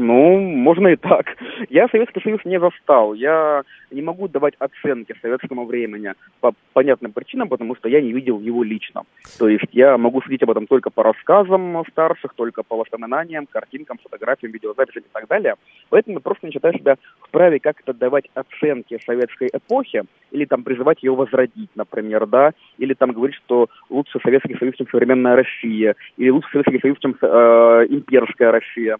[0.00, 1.26] Ну, можно и так.
[1.70, 3.14] Я Советский Союз не застал.
[3.14, 8.38] Я не могу давать оценки советскому времени по понятным причинам, потому что я не видел
[8.38, 9.02] его лично.
[9.38, 13.98] То есть я могу судить об этом только по рассказам старших, только по воспоминаниям, картинкам,
[14.00, 15.54] фотографиям, видеозаписям и так далее.
[15.88, 21.02] Поэтому я просто не считаю себя вправе как-то давать оценки советской эпохи или там призывать
[21.02, 26.28] ее возродить, например, да, или там говорить, что лучше Советский Союз, чем современная Россия, или
[26.28, 28.98] лучше Советский Союз, чем э, имперская Россия.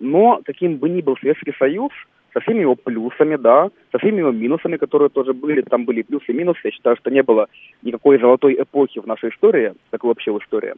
[0.00, 1.92] Но каким бы ни был Советский Союз,
[2.32, 6.26] со всеми его плюсами, да, со всеми его минусами, которые тоже были, там были плюсы
[6.28, 7.48] и минусы, я считаю, что не было
[7.82, 10.74] никакой золотой эпохи в нашей истории, такой вообще в истории.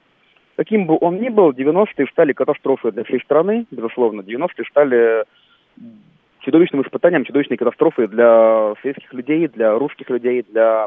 [0.57, 4.21] Каким бы он ни был, 90-е стали катастрофой для всей страны, безусловно.
[4.21, 5.25] 90-е стали
[6.41, 10.87] чудовищным испытанием, чудовищной катастрофой для советских людей, для русских людей, для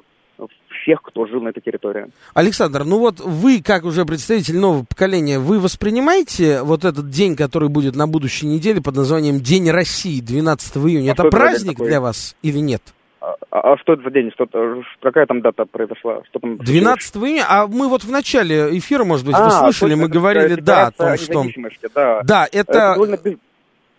[0.81, 2.07] всех, кто жил на этой территории.
[2.33, 7.69] Александр, ну вот вы, как уже представитель нового поколения, вы воспринимаете вот этот день, который
[7.69, 12.35] будет на будущей неделе под названием День России, 12 июня, а это праздник для вас
[12.41, 12.81] или нет?
[13.21, 14.31] А, а, а что это за день?
[14.33, 14.45] Что
[15.01, 16.21] какая там дата произошла?
[16.29, 17.45] Что там 12 июня?
[17.47, 20.91] А мы вот в начале эфира, может быть, а, вы слышали, мы говорили, да, о
[20.91, 21.45] том, что...
[21.95, 22.71] Да, да это...
[22.71, 23.17] это довольно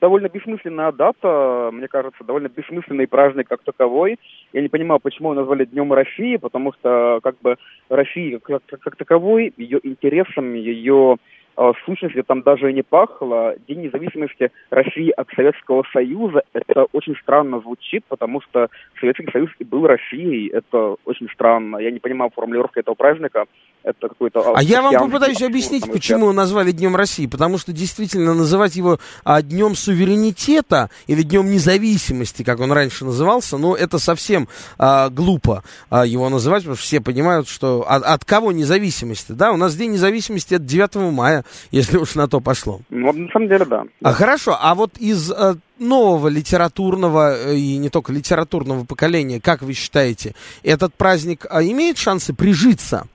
[0.04, 4.18] довольно бессмысленная дата, мне кажется, довольно бессмысленный праздник как таковой.
[4.52, 7.56] Я не понимаю, почему его назвали Днем России, потому что как бы
[7.88, 11.16] Россия как, как, как таковой, ее интересами, ее
[11.56, 13.54] в сущности там даже и не пахло.
[13.68, 18.68] День независимости России от Советского Союза, это очень странно звучит, потому что
[19.00, 20.48] Советский Союз и был Россией.
[20.48, 21.78] Это очень странно.
[21.78, 23.44] Я не понимаю формулировки этого праздника.
[23.84, 24.54] Это какой-то...
[24.56, 27.26] А я вам попытаюсь объяснить, почему назвали Днем России.
[27.26, 33.58] Потому что действительно называть его а, Днем суверенитета или Днем независимости, как он раньше назывался,
[33.58, 34.48] ну, это совсем
[34.78, 39.52] а, глупо а, его называть, потому что все понимают, что от, от кого независимости, да?
[39.52, 42.80] У нас День независимости это 9 мая, если уж на то пошло.
[42.90, 43.84] Ну, на самом деле, да.
[44.02, 49.62] А хорошо, а вот из э, нового литературного э, и не только литературного поколения, как
[49.62, 53.06] вы считаете, этот праздник а, имеет шансы прижиться?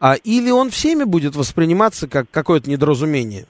[0.00, 3.44] А, или он всеми будет восприниматься как какое-то недоразумение?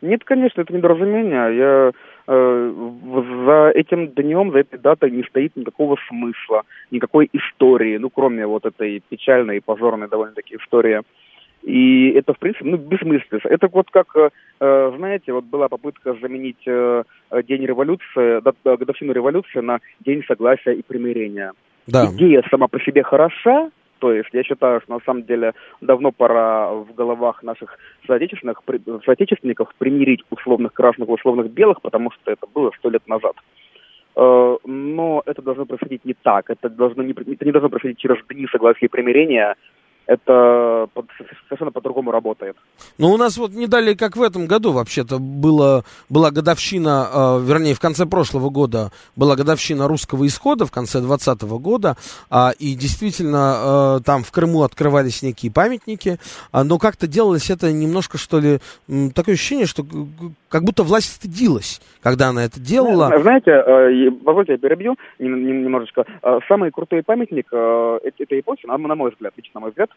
[0.00, 1.56] Нет, конечно, это недоразумение.
[1.56, 1.92] Я
[2.26, 2.72] э,
[3.46, 8.66] за этим днем, за этой датой не стоит никакого смысла, никакой истории, ну, кроме вот
[8.66, 11.02] этой печальной и позорной довольно-таки истории
[11.62, 13.40] и это, в принципе, ну, бессмысленно.
[13.44, 14.30] Это вот как, э,
[14.60, 17.04] э, знаете, вот была попытка заменить э,
[17.44, 21.52] День революции, годовщину революции на День согласия и примирения.
[21.86, 22.06] Да.
[22.06, 23.70] Идея сама по себе хороша,
[24.00, 28.60] то есть я считаю, что на самом деле давно пора в головах наших соотечественных,
[29.04, 33.34] соотечественников примирить условных красных и условных белых, потому что это было сто лет назад.
[34.14, 36.50] Но это должно происходить не так.
[36.50, 39.56] Это, должно не, это не должно происходить через дни согласия и примирения,
[40.06, 41.06] это под,
[41.48, 42.56] совершенно по-другому работает.
[42.98, 47.40] Ну, у нас вот не далее, как в этом году, вообще-то, было, была годовщина, э,
[47.44, 51.96] вернее, в конце прошлого года была годовщина русского исхода, в конце 2020 года,
[52.30, 56.18] э, и действительно э, там в Крыму открывались некие памятники,
[56.52, 58.58] э, но как-то делалось это немножко, что ли,
[58.88, 59.84] э, такое ощущение, что
[60.48, 63.18] как будто власть стыдилась, когда она это делала.
[63.20, 66.04] Знаете, э, позвольте, я перебью немножечко.
[66.48, 69.90] Самый крутой памятник э, этой эпохи, на мой взгляд, лично на мой взгляд,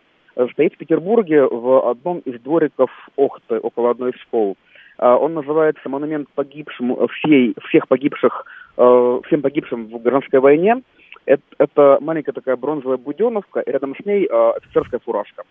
[0.52, 4.58] стоит в Петербурге в одном из двориков Охты, около одной из школ.
[4.98, 8.46] Он называется «Монумент погибшим, всей, всех погибших,
[8.76, 10.82] всем погибшим в гражданской войне».
[11.26, 15.44] Это, маленькая такая бронзовая буденовка, и рядом с ней офицерская фуражка.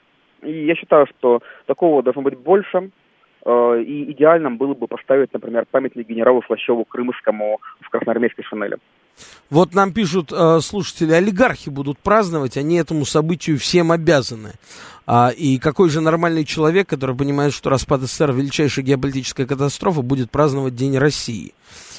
[0.45, 2.91] И я считаю, что такого должно быть больше.
[3.45, 8.77] Э, и идеальным было бы поставить, например, памятник генералу Слащеву Крымскому в красноармейской шинели.
[9.51, 14.55] Вот нам пишут э, слушатели, олигархи будут праздновать, они этому событию всем обязаны.
[15.07, 20.31] А, и какой же нормальный человек, который понимает, что распад СССР величайшая геополитическая катастрофа, будет
[20.31, 21.53] праздновать День России?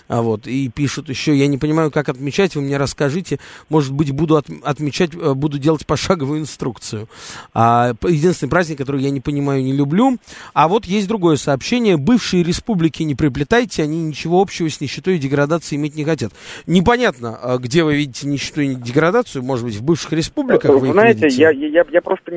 [0.07, 4.11] А вот, и пишут еще, я не понимаю, как отмечать, вы мне расскажите, может быть,
[4.11, 7.07] буду от, отмечать, э, буду делать пошаговую инструкцию.
[7.53, 10.18] А, единственный праздник, который я не понимаю, не люблю.
[10.53, 15.19] А вот есть другое сообщение, бывшие республики не приплетайте, они ничего общего с нищетой и
[15.19, 16.34] деградацией иметь не хотят.
[16.68, 21.27] Непонятно, а где вы видите нищету и деградацию, может быть, в бывших республиках вы Знаете,
[21.30, 22.32] я, я, я просто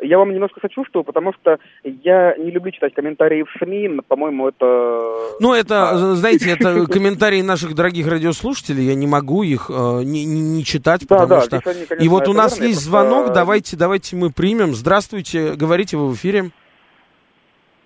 [0.00, 5.36] я вам немножко сочувствую, потому что я не люблю читать комментарии в СМИ, по-моему, это...
[5.40, 10.64] Ну, это, знаете, это комментарии наших дорогих радиослушателей, я не могу их э, не, не,
[10.64, 11.56] читать, потому да, что...
[11.56, 13.08] они, конечно, И вот у нас верно, есть просто...
[13.08, 14.74] звонок, давайте, давайте мы примем.
[14.74, 16.50] Здравствуйте, говорите вы в эфире.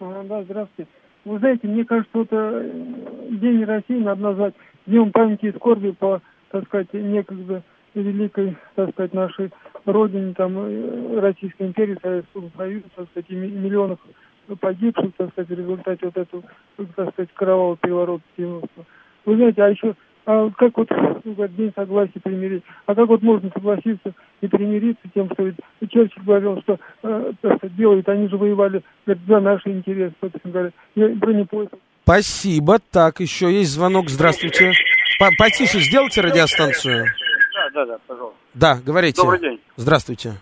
[0.00, 0.90] А, да, здравствуйте.
[1.24, 2.70] Вы знаете, мне кажется, вот э,
[3.30, 4.54] День России надо назвать
[4.86, 7.62] Днем памяти и скорби по, так сказать, некогда
[7.94, 9.50] великой, так сказать, нашей
[9.86, 13.98] родине, там, э, Российской империи, Советского Союза, так сказать, миллионов
[14.60, 16.42] погибших, так сказать, в результате вот этого,
[16.96, 18.68] так сказать, кровавого переворота 90
[19.24, 19.94] Вы знаете, а еще,
[20.26, 20.88] а как вот,
[21.24, 25.56] говорят, день согласия примирить, а как вот можно согласиться и примириться тем, что ведь
[25.90, 30.70] Черчилль говорил, что, э, сказать, белые, они же воевали говорит, за наши интересы, собственно говоря,
[30.94, 31.74] и бронепоезд.
[32.02, 32.78] Спасибо.
[32.90, 34.08] Так, еще есть звонок.
[34.08, 34.72] Здравствуйте.
[35.20, 37.06] По Потише сделайте радиостанцию.
[37.72, 38.38] Да, да, пожалуйста.
[38.54, 39.20] Да, говорите.
[39.20, 39.60] Добрый день.
[39.76, 40.34] Здравствуйте.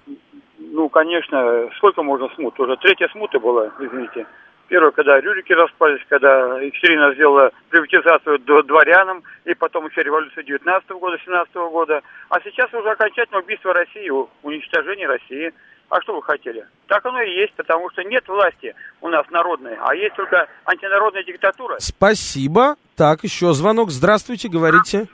[0.58, 2.58] Ну, конечно, сколько можно смут?
[2.60, 4.26] Уже третья смута была, извините.
[4.68, 11.16] Первая, когда Рюрики распались, когда Екатерина сделала приватизацию дворянам, и потом еще революцию 19 года,
[11.24, 12.02] 17 года.
[12.28, 14.10] А сейчас уже окончательное убийство России,
[14.42, 15.52] уничтожение России.
[15.88, 16.66] А что вы хотели?
[16.86, 21.24] Так оно и есть, потому что нет власти у нас народной, а есть только антинародная
[21.24, 21.76] диктатура.
[21.78, 22.76] Спасибо.
[22.94, 23.90] Так, еще звонок.
[23.90, 25.06] Здравствуйте, говорите.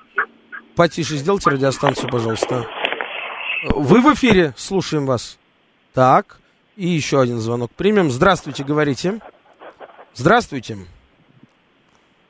[0.77, 2.67] Потише сделайте радиостанцию, пожалуйста.
[3.71, 5.39] Вы в эфире, слушаем вас.
[5.93, 6.39] Так,
[6.77, 8.11] и еще один звонок примем.
[8.11, 9.21] Здравствуйте, говорите.
[10.15, 10.79] Здравствуйте.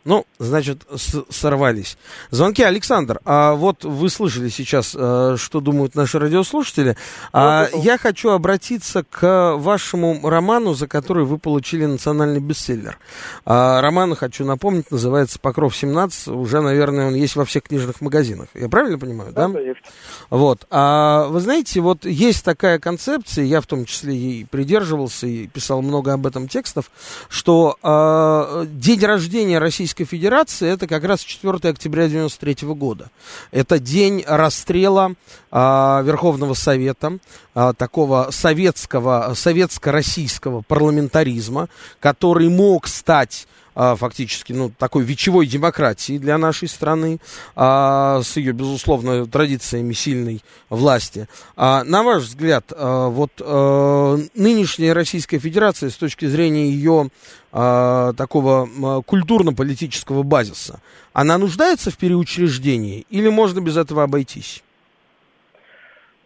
[0.05, 0.83] Ну, значит,
[1.31, 1.97] сорвались.
[2.31, 6.97] Звонки, Александр, а вот вы слышали сейчас, э, что думают наши радиослушатели.
[7.33, 12.99] А, я хочу обратиться к вашему роману, за который вы получили национальный бестселлер.
[13.47, 16.35] А, роман, хочу напомнить, называется «Покров 17».
[16.35, 18.49] Уже, наверное, он есть во всех книжных магазинах.
[18.53, 19.49] Я правильно понимаю, да?
[19.49, 19.81] Да, есть.
[20.29, 20.67] Вот.
[20.71, 25.81] А вы знаете, вот есть такая концепция, я в том числе ей придерживался и писал
[25.81, 26.91] много об этом текстов,
[27.29, 29.59] что э, день рождения
[29.95, 33.11] Российской Федерации это как раз 4 октября 93 года.
[33.53, 35.13] Это день расстрела
[35.53, 35.57] э,
[36.05, 37.19] Верховного Совета,
[37.55, 41.69] э, такого советского, советско-российского парламентаризма,
[42.01, 47.19] который мог стать а, фактически, ну, такой вечевой демократии для нашей страны,
[47.57, 51.29] а, с ее, безусловно, традициями сильной власти.
[51.57, 57.11] А, на ваш взгляд, вот нынешняя Российская Федерация с точки зрения ее
[57.51, 60.81] такого культурно-политического базиса,
[61.13, 64.63] она нуждается в переучреждении или можно без этого обойтись?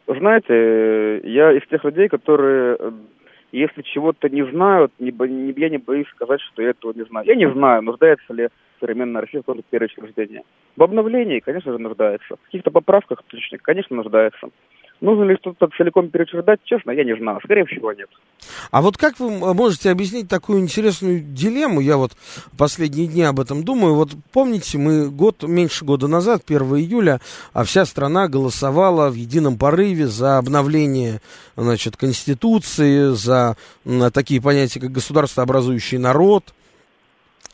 [0.07, 2.79] Знаете, я из тех людей, которые
[3.53, 7.27] если чего-то не знают, не, не, я не боюсь сказать, что я этого не знаю.
[7.27, 8.49] Я не знаю, нуждается ли
[8.81, 10.43] современная Россия в каком-то переучреждении.
[10.77, 12.37] В обновлении, конечно же, нуждается.
[12.37, 13.23] В каких-то поправках,
[13.63, 14.51] конечно, нуждается.
[15.01, 17.41] Нужно ли что-то целиком переучреждать, честно, я не знаю.
[17.45, 18.09] Скорее всего, нет.
[18.71, 21.81] А вот как вы можете объяснить такую интересную дилемму?
[21.81, 22.13] Я вот
[22.57, 23.95] последние дни об этом думаю.
[23.95, 27.21] Вот помните, мы год, меньше года назад, 1 июля,
[27.53, 31.21] а вся страна голосовала в едином порыве за обновление
[31.57, 33.57] значит, Конституции, за
[34.13, 36.45] такие понятия, как государствообразующий народ–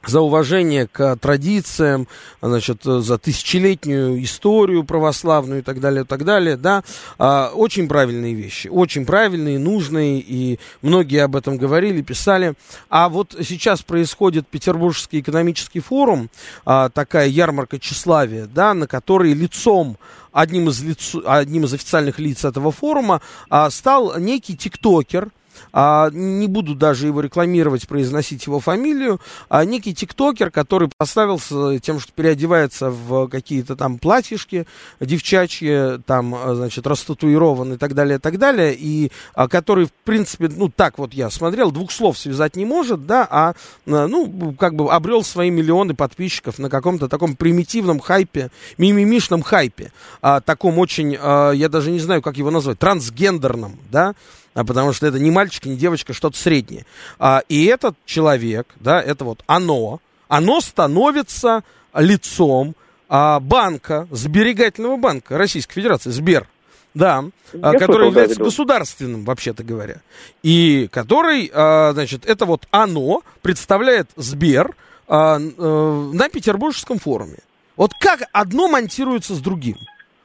[0.08, 2.08] за уважение к традициям,
[2.40, 6.82] значит, за тысячелетнюю историю православную и так далее, и так далее, да,
[7.18, 12.54] а, очень правильные вещи, очень правильные, нужные, и многие об этом говорили, писали.
[12.88, 16.30] А вот сейчас происходит Петербургский экономический форум,
[16.64, 19.96] а, такая ярмарка тщеславия, да, на которой лицом
[20.32, 25.30] одним из, лиц, одним из официальных лиц этого форума а, стал некий тиктокер,
[25.76, 31.98] а, не буду даже его рекламировать, произносить его фамилию, а некий тиктокер, который поставился тем,
[31.98, 34.68] что переодевается в какие-то там платьишки
[35.00, 39.92] девчачьи, там, а, значит, растатуирован и так далее, и так далее, и а, который, в
[40.04, 43.54] принципе, ну, так вот я смотрел, двух слов связать не может, да, а,
[43.86, 49.90] а ну, как бы обрел свои миллионы подписчиков на каком-то таком примитивном хайпе, мимимишном хайпе,
[50.22, 54.14] а, таком очень, а, я даже не знаю, как его назвать, трансгендерном, да,
[54.54, 56.86] а потому что это не мальчик, не девочка, что-то среднее.
[57.18, 61.64] А, и этот человек, да, это вот оно, оно становится
[61.94, 62.74] лицом
[63.08, 66.48] а, банка, сберегательного банка Российской Федерации, Сбер,
[66.94, 67.24] да,
[67.60, 70.00] а, Я который является да, государственным, вообще-то говоря.
[70.42, 74.74] И который, а, значит, это вот оно представляет Сбер
[75.06, 77.38] а, э, на Петербургском форуме.
[77.76, 79.76] Вот как одно монтируется с другим?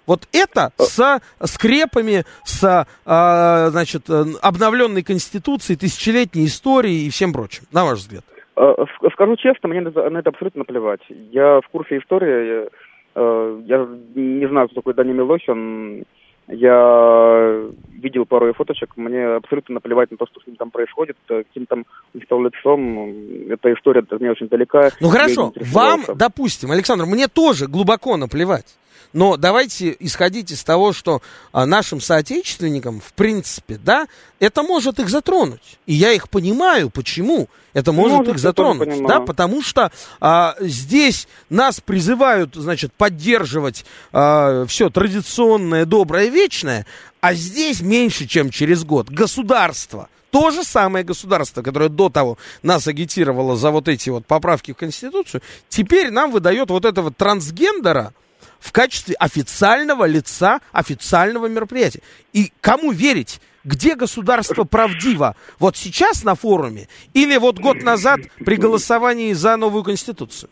[0.10, 7.66] Вот это с скрепами, с, а, значит, э, обновленной конституцией, тысячелетней историей и всем прочим,
[7.72, 8.24] на ваш взгляд?
[8.56, 8.74] Э,
[9.14, 11.02] скажу честно, мне на это абсолютно наплевать.
[11.10, 12.70] Я в курсе истории,
[13.14, 16.06] э, я не знаю, кто такой Даня Милохин,
[16.48, 21.18] я видел пару ее фоточек, мне абсолютно наплевать на то, что с ним там происходит,
[21.28, 24.90] каким там он стал лицом, эта история от меня очень далека.
[25.02, 28.76] Ну хорошо, вам, допустим, Александр, мне тоже глубоко наплевать.
[29.12, 31.22] Но давайте исходить из того, что
[31.52, 34.08] а, нашим соотечественникам, в принципе, да,
[34.40, 35.80] это может их затронуть.
[35.88, 39.08] И я их понимаю, почему это может, может их затронуть.
[39.08, 46.86] Да, потому что а, здесь нас призывают, значит, поддерживать а, все традиционное, доброе, вечное,
[47.20, 49.10] а здесь меньше, чем через год.
[49.10, 54.74] Государство то же самое государство, которое до того нас агитировало за вот эти вот поправки
[54.74, 58.14] в Конституцию, теперь нам выдает вот этого трансгендера,
[58.60, 62.02] в качестве официального лица официального мероприятия.
[62.34, 63.42] И кому верить?
[63.64, 65.36] Где государство правдиво?
[65.60, 70.50] Вот сейчас на форуме или вот год назад при голосовании за новую конституцию?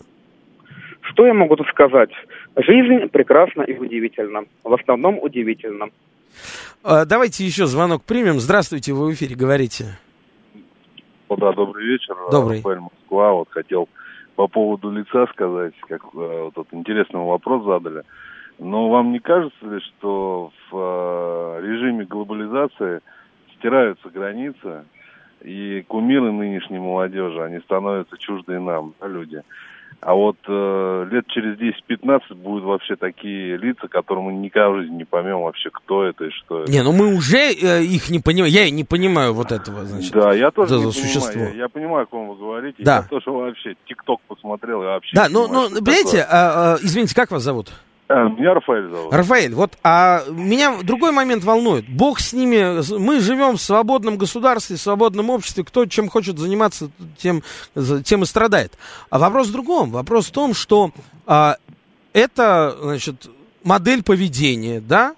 [1.02, 2.10] Что я могу тут сказать?
[2.58, 4.42] Жизнь прекрасна и удивительна.
[4.64, 5.88] В основном удивительна.
[6.84, 8.40] А, давайте еще звонок примем.
[8.40, 9.98] Здравствуйте, вы в эфире, говорите.
[11.30, 12.16] Да, добрый вечер.
[12.32, 12.58] Добрый.
[12.58, 13.34] Рафаэль Москва.
[13.34, 13.88] Вот хотел
[14.38, 18.04] по поводу лица сказать, как э, вот интересный вопрос задали.
[18.60, 23.02] Но вам не кажется ли, что в э, режиме глобализации
[23.56, 24.86] стираются границы,
[25.42, 29.42] и кумиры нынешней молодежи, они становятся чуждые нам, люди?
[30.00, 34.98] А вот э, лет через 10-15 будут вообще такие лица, которые мы никогда в жизни
[34.98, 36.72] не поймем вообще, кто это и что это.
[36.72, 38.54] Не, ну мы уже э, их не понимаем.
[38.54, 40.14] Я не понимаю вот этого, значит.
[40.14, 41.32] Да, я тоже не существо.
[41.32, 41.56] понимаю.
[41.56, 42.84] Я, я понимаю, о ком вы говорите.
[42.84, 42.98] Да.
[42.98, 46.78] Я тоже вообще ТикТок посмотрел, я вообще Да, не ну, понимаю, ну, понимаете, а, а,
[46.82, 47.72] извините, как вас зовут?
[48.10, 49.14] А, Меня Рафаэль зовут.
[49.14, 51.90] Рафаэль, вот, а меня другой момент волнует.
[51.90, 56.90] Бог с ними, мы живем в свободном государстве, в свободном обществе, кто чем хочет заниматься,
[57.18, 57.44] тем,
[58.06, 58.78] тем и страдает.
[59.10, 59.92] А вопрос в другом.
[59.92, 60.92] Вопрос в том, что
[61.26, 61.58] а,
[62.14, 63.30] это, значит,
[63.64, 65.14] модель поведения, да,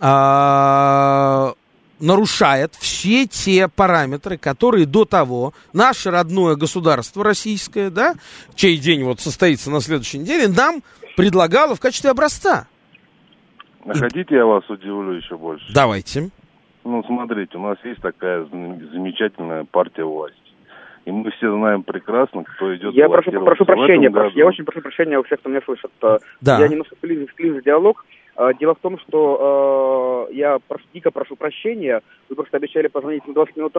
[0.00, 1.54] а,
[2.00, 8.14] нарушает все те параметры, которые до того наше родное государство российское, да,
[8.56, 10.82] чей день вот состоится на следующей неделе, нам
[11.16, 12.66] предлагало в качестве образца.
[13.86, 15.66] А Хотите, я вас удивлю еще больше?
[15.74, 16.30] Давайте.
[16.84, 20.38] Ну, смотрите, у нас есть такая зам- замечательная партия власти.
[21.04, 24.80] И мы все знаем прекрасно, кто идет Я прошу, прошу прощения, прошу- я очень прошу
[24.80, 25.90] прощения у всех, кто меня слышит.
[26.02, 26.58] Э, Да.
[26.60, 28.06] Я немножко вклинюсь в диалог.
[28.36, 32.00] Э, Дело в том, что э, я прошу, дико прошу прощения.
[32.30, 33.76] Вы просто обещали позвонить на 20 минут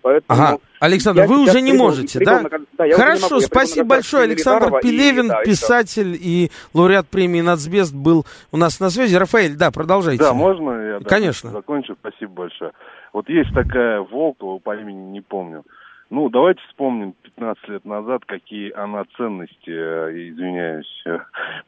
[0.00, 0.40] поэтому...
[0.40, 2.42] Ага, Александр, я вы уже не можете, да?
[2.42, 2.48] на
[2.78, 4.24] да, Хорошо, могу, спасибо большое.
[4.24, 9.16] Александр Пелевин, и писатель и лауреат премии «Нацбест» был у нас на связи.
[9.16, 10.22] Рафаэль, да, продолжайте.
[10.22, 11.50] Да, можно я да, Конечно.
[11.50, 11.96] закончу?
[12.00, 12.72] Спасибо большое.
[13.12, 15.64] Вот есть такая Волкова, по имени не помню.
[16.10, 21.18] Ну, давайте вспомним 15 лет назад, какие она ценности, э, извиняюсь, э,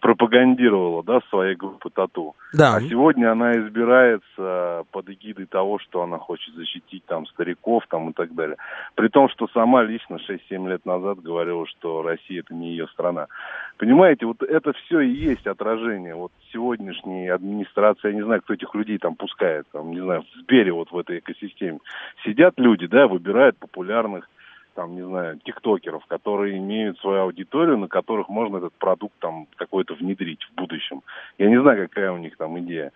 [0.00, 2.34] пропагандировала, да, своей группе Тату.
[2.52, 2.76] Да.
[2.76, 8.12] А сегодня она избирается под эгидой того, что она хочет защитить там стариков там и
[8.12, 8.56] так далее.
[8.94, 13.26] При том, что сама лично 6-7 лет назад говорила, что Россия это не ее страна.
[13.78, 18.74] Понимаете, вот это все и есть отражение вот сегодняшней администрации, я не знаю, кто этих
[18.74, 21.78] людей там пускает, там, не знаю, в Сбере вот в этой экосистеме.
[22.24, 24.28] Сидят люди, да, выбирают популярных
[24.74, 29.94] там, не знаю, тиктокеров, которые имеют свою аудиторию, на которых можно этот продукт там какой-то
[29.94, 31.02] внедрить в будущем.
[31.38, 32.92] Я не знаю, какая у них там идея.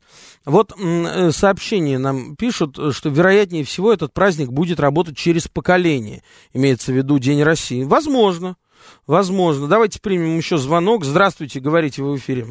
[0.46, 6.24] Вот э, сообщение нам пишут, что вероятнее всего этот праздник будет работать через поколение.
[6.54, 7.84] Имеется в виду День России.
[7.84, 8.58] Возможно.
[9.06, 9.68] Возможно.
[9.68, 11.06] Давайте примем еще звонок.
[11.06, 12.48] Здравствуйте, говорите вы в эфире.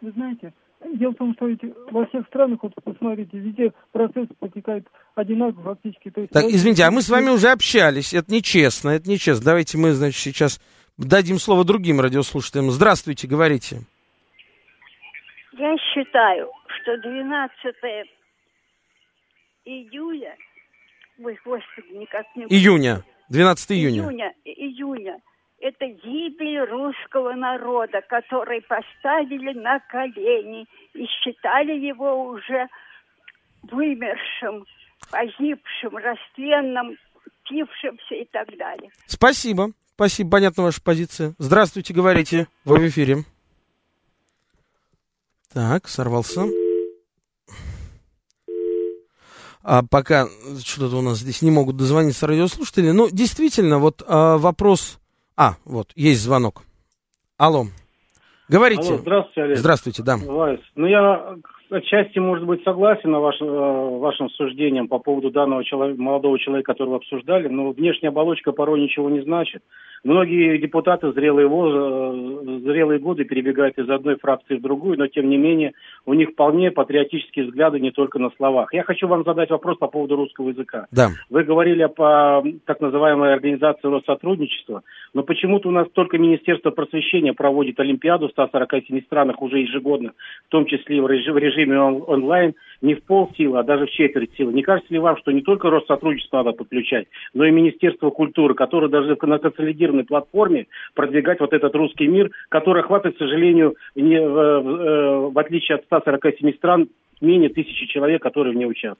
[0.00, 0.52] Вы знаете,
[0.92, 6.10] Дело в том, что эти, во всех странах, вот посмотрите, везде процесс протекает одинаково фактически.
[6.10, 9.44] То есть, так, извините, а мы с вами уже общались, это нечестно, это нечестно.
[9.44, 10.60] Давайте мы, значит, сейчас
[10.98, 12.70] дадим слово другим радиослушателям.
[12.70, 13.80] Здравствуйте, говорите.
[15.52, 17.74] Я считаю, что 12
[19.64, 20.36] июля,
[21.22, 22.44] ой, господи, никак не...
[22.44, 24.02] Июня, 12 июня.
[24.02, 25.20] Июня, июня
[25.64, 32.68] это гибель русского народа, который поставили на колени и считали его уже
[33.62, 34.66] вымершим,
[35.10, 36.98] погибшим, растленным,
[37.48, 38.90] пившимся и так далее.
[39.06, 39.70] Спасибо.
[39.94, 41.34] Спасибо, понятна ваша позиция.
[41.38, 43.24] Здравствуйте, говорите, вы в эфире.
[45.50, 46.42] Так, сорвался.
[49.62, 50.26] А пока
[50.62, 52.90] что-то у нас здесь не могут дозвониться радиослушатели.
[52.90, 54.98] Но действительно, вот а, вопрос
[55.36, 56.62] а, вот, есть звонок.
[57.36, 57.66] Алло.
[58.48, 58.88] Говорите.
[58.88, 59.58] Алло, здравствуйте, Олег.
[59.58, 60.16] Здравствуйте, да.
[60.16, 60.60] Вайс.
[60.76, 61.36] Ну, я
[61.74, 66.72] отчасти, может быть, согласен на ваш, э, вашим суждением по поводу данного человека, молодого человека,
[66.72, 69.62] которого обсуждали, но внешняя оболочка порой ничего не значит.
[70.04, 71.72] Многие депутаты зрелые, воз...
[71.74, 75.72] Э, зрелые годы перебегают из одной фракции в другую, но тем не менее
[76.04, 78.72] у них вполне патриотические взгляды не только на словах.
[78.74, 80.86] Я хочу вам задать вопрос по поводу русского языка.
[80.92, 81.08] Да.
[81.30, 84.82] Вы говорили по так называемой организации Россотрудничества,
[85.14, 90.12] но почему-то у нас только Министерство просвещения проводит Олимпиаду в 147 странах уже ежегодно,
[90.48, 94.52] в том числе в режиме онлайн, не в полсилы, а даже в четверть силы.
[94.52, 98.88] Не кажется ли вам, что не только Россотрудничество надо подключать, но и Министерство культуры, которое
[98.88, 104.38] даже на консолидированной платформе продвигать вот этот русский мир, который охватывает, к сожалению, не, в,
[104.38, 106.88] э, в отличие от 147 стран,
[107.20, 108.98] менее тысячи человек, которые в ней участвуют.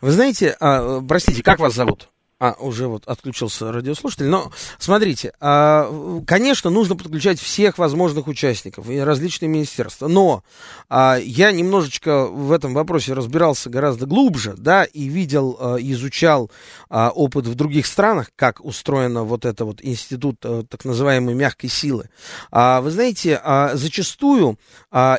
[0.00, 2.08] Вы знаете, а, простите, как вас зовут?
[2.40, 4.26] А, уже вот отключился радиослушатель.
[4.26, 10.08] Но смотрите, а, конечно, нужно подключать всех возможных участников и различные министерства.
[10.08, 10.42] Но
[10.88, 16.50] а, я немножечко в этом вопросе разбирался гораздо глубже, да, и видел, а, изучал
[16.90, 22.08] опыт в других странах, как устроено вот это вот институт так называемой мягкой силы.
[22.52, 23.40] Вы знаете,
[23.74, 24.58] зачастую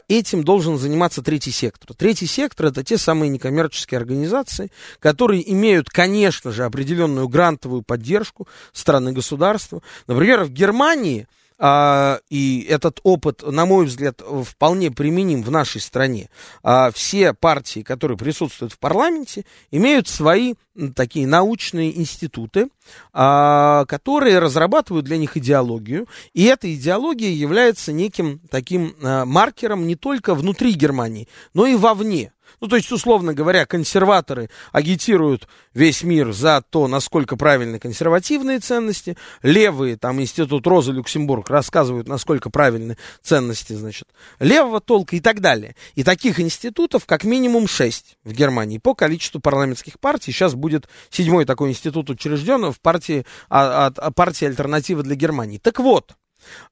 [0.07, 1.93] этим должен заниматься третий сектор.
[1.93, 8.47] Третий сектор это те самые некоммерческие организации, которые имеют, конечно же, определенную определенную грантовую поддержку
[8.73, 9.81] страны государства.
[10.07, 11.27] Например, в Германии
[11.57, 16.29] а, и этот опыт, на мой взгляд, вполне применим в нашей стране.
[16.63, 20.55] А, все партии, которые присутствуют в парламенте, имеют свои
[20.95, 22.67] такие научные институты,
[23.13, 26.07] а, которые разрабатывают для них идеологию.
[26.33, 32.33] И эта идеология является неким таким а, маркером не только внутри Германии, но и вовне.
[32.59, 39.17] Ну, то есть, условно говоря, консерваторы агитируют весь мир за то, насколько правильны консервативные ценности.
[39.41, 44.07] Левые, там, Институт Роза Люксембург рассказывают, насколько правильны ценности, значит,
[44.39, 45.75] левого толка и так далее.
[45.95, 50.31] И таких институтов как минимум шесть в Германии по количеству парламентских партий.
[50.31, 55.57] Сейчас будет седьмой такой институт учрежден в партии, а, а, партии «Альтернатива для Германии».
[55.57, 56.13] Так вот,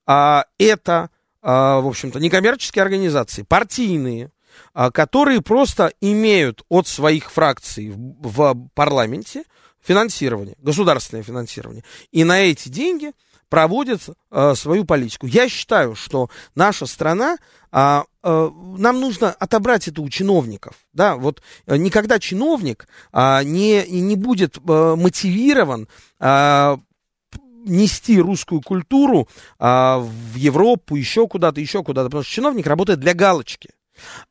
[0.06, 1.10] а, это,
[1.42, 4.30] а, в общем-то, некоммерческие организации, партийные, а,
[4.94, 9.44] которые просто имеют от своих фракций в, парламенте
[9.82, 11.84] финансирование, государственное финансирование.
[12.12, 13.12] И на эти деньги
[13.50, 14.02] проводят
[14.32, 15.28] э, свою политику.
[15.28, 17.38] Я считаю, что наша страна,
[17.72, 20.76] э, нам нужно отобрать это у чиновников.
[20.94, 21.18] Да?
[21.18, 25.88] Вот, э, никогда чиновник не, не будет э, мотивирован
[27.66, 29.28] нести русскую культуру
[29.60, 33.70] э, в Европу, еще куда-то, еще куда-то, потому что чиновник работает для галочки.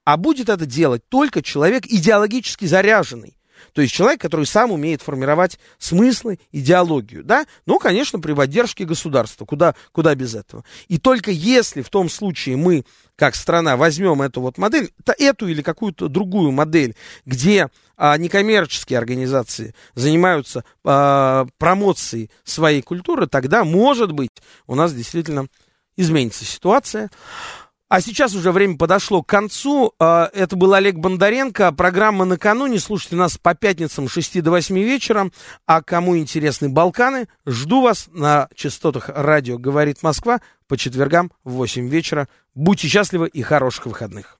[0.04, 3.36] А будет это делать только человек идеологически заряженный.
[3.72, 9.44] То есть человек, который сам умеет формировать смыслы, идеологию, да, ну, конечно, при поддержке государства,
[9.44, 10.64] куда, куда без этого.
[10.88, 12.84] И только если в том случае мы,
[13.16, 18.98] как страна, возьмем эту вот модель, то эту или какую-то другую модель, где а, некоммерческие
[18.98, 24.30] организации занимаются а, промоцией своей культуры, тогда, может быть,
[24.66, 25.46] у нас действительно
[25.96, 27.10] изменится ситуация.
[27.92, 29.92] А сейчас уже время подошло к концу.
[29.98, 31.72] А, это был Олег Бондаренко.
[31.72, 32.78] Программа «Накануне».
[32.78, 35.30] Слушайте нас по пятницам с 6 до 8 вечера.
[35.66, 41.86] А кому интересны Балканы, жду вас на частотах радио «Говорит Москва» по четвергам в 8
[41.86, 42.28] вечера.
[42.54, 44.38] Будьте счастливы и хороших выходных.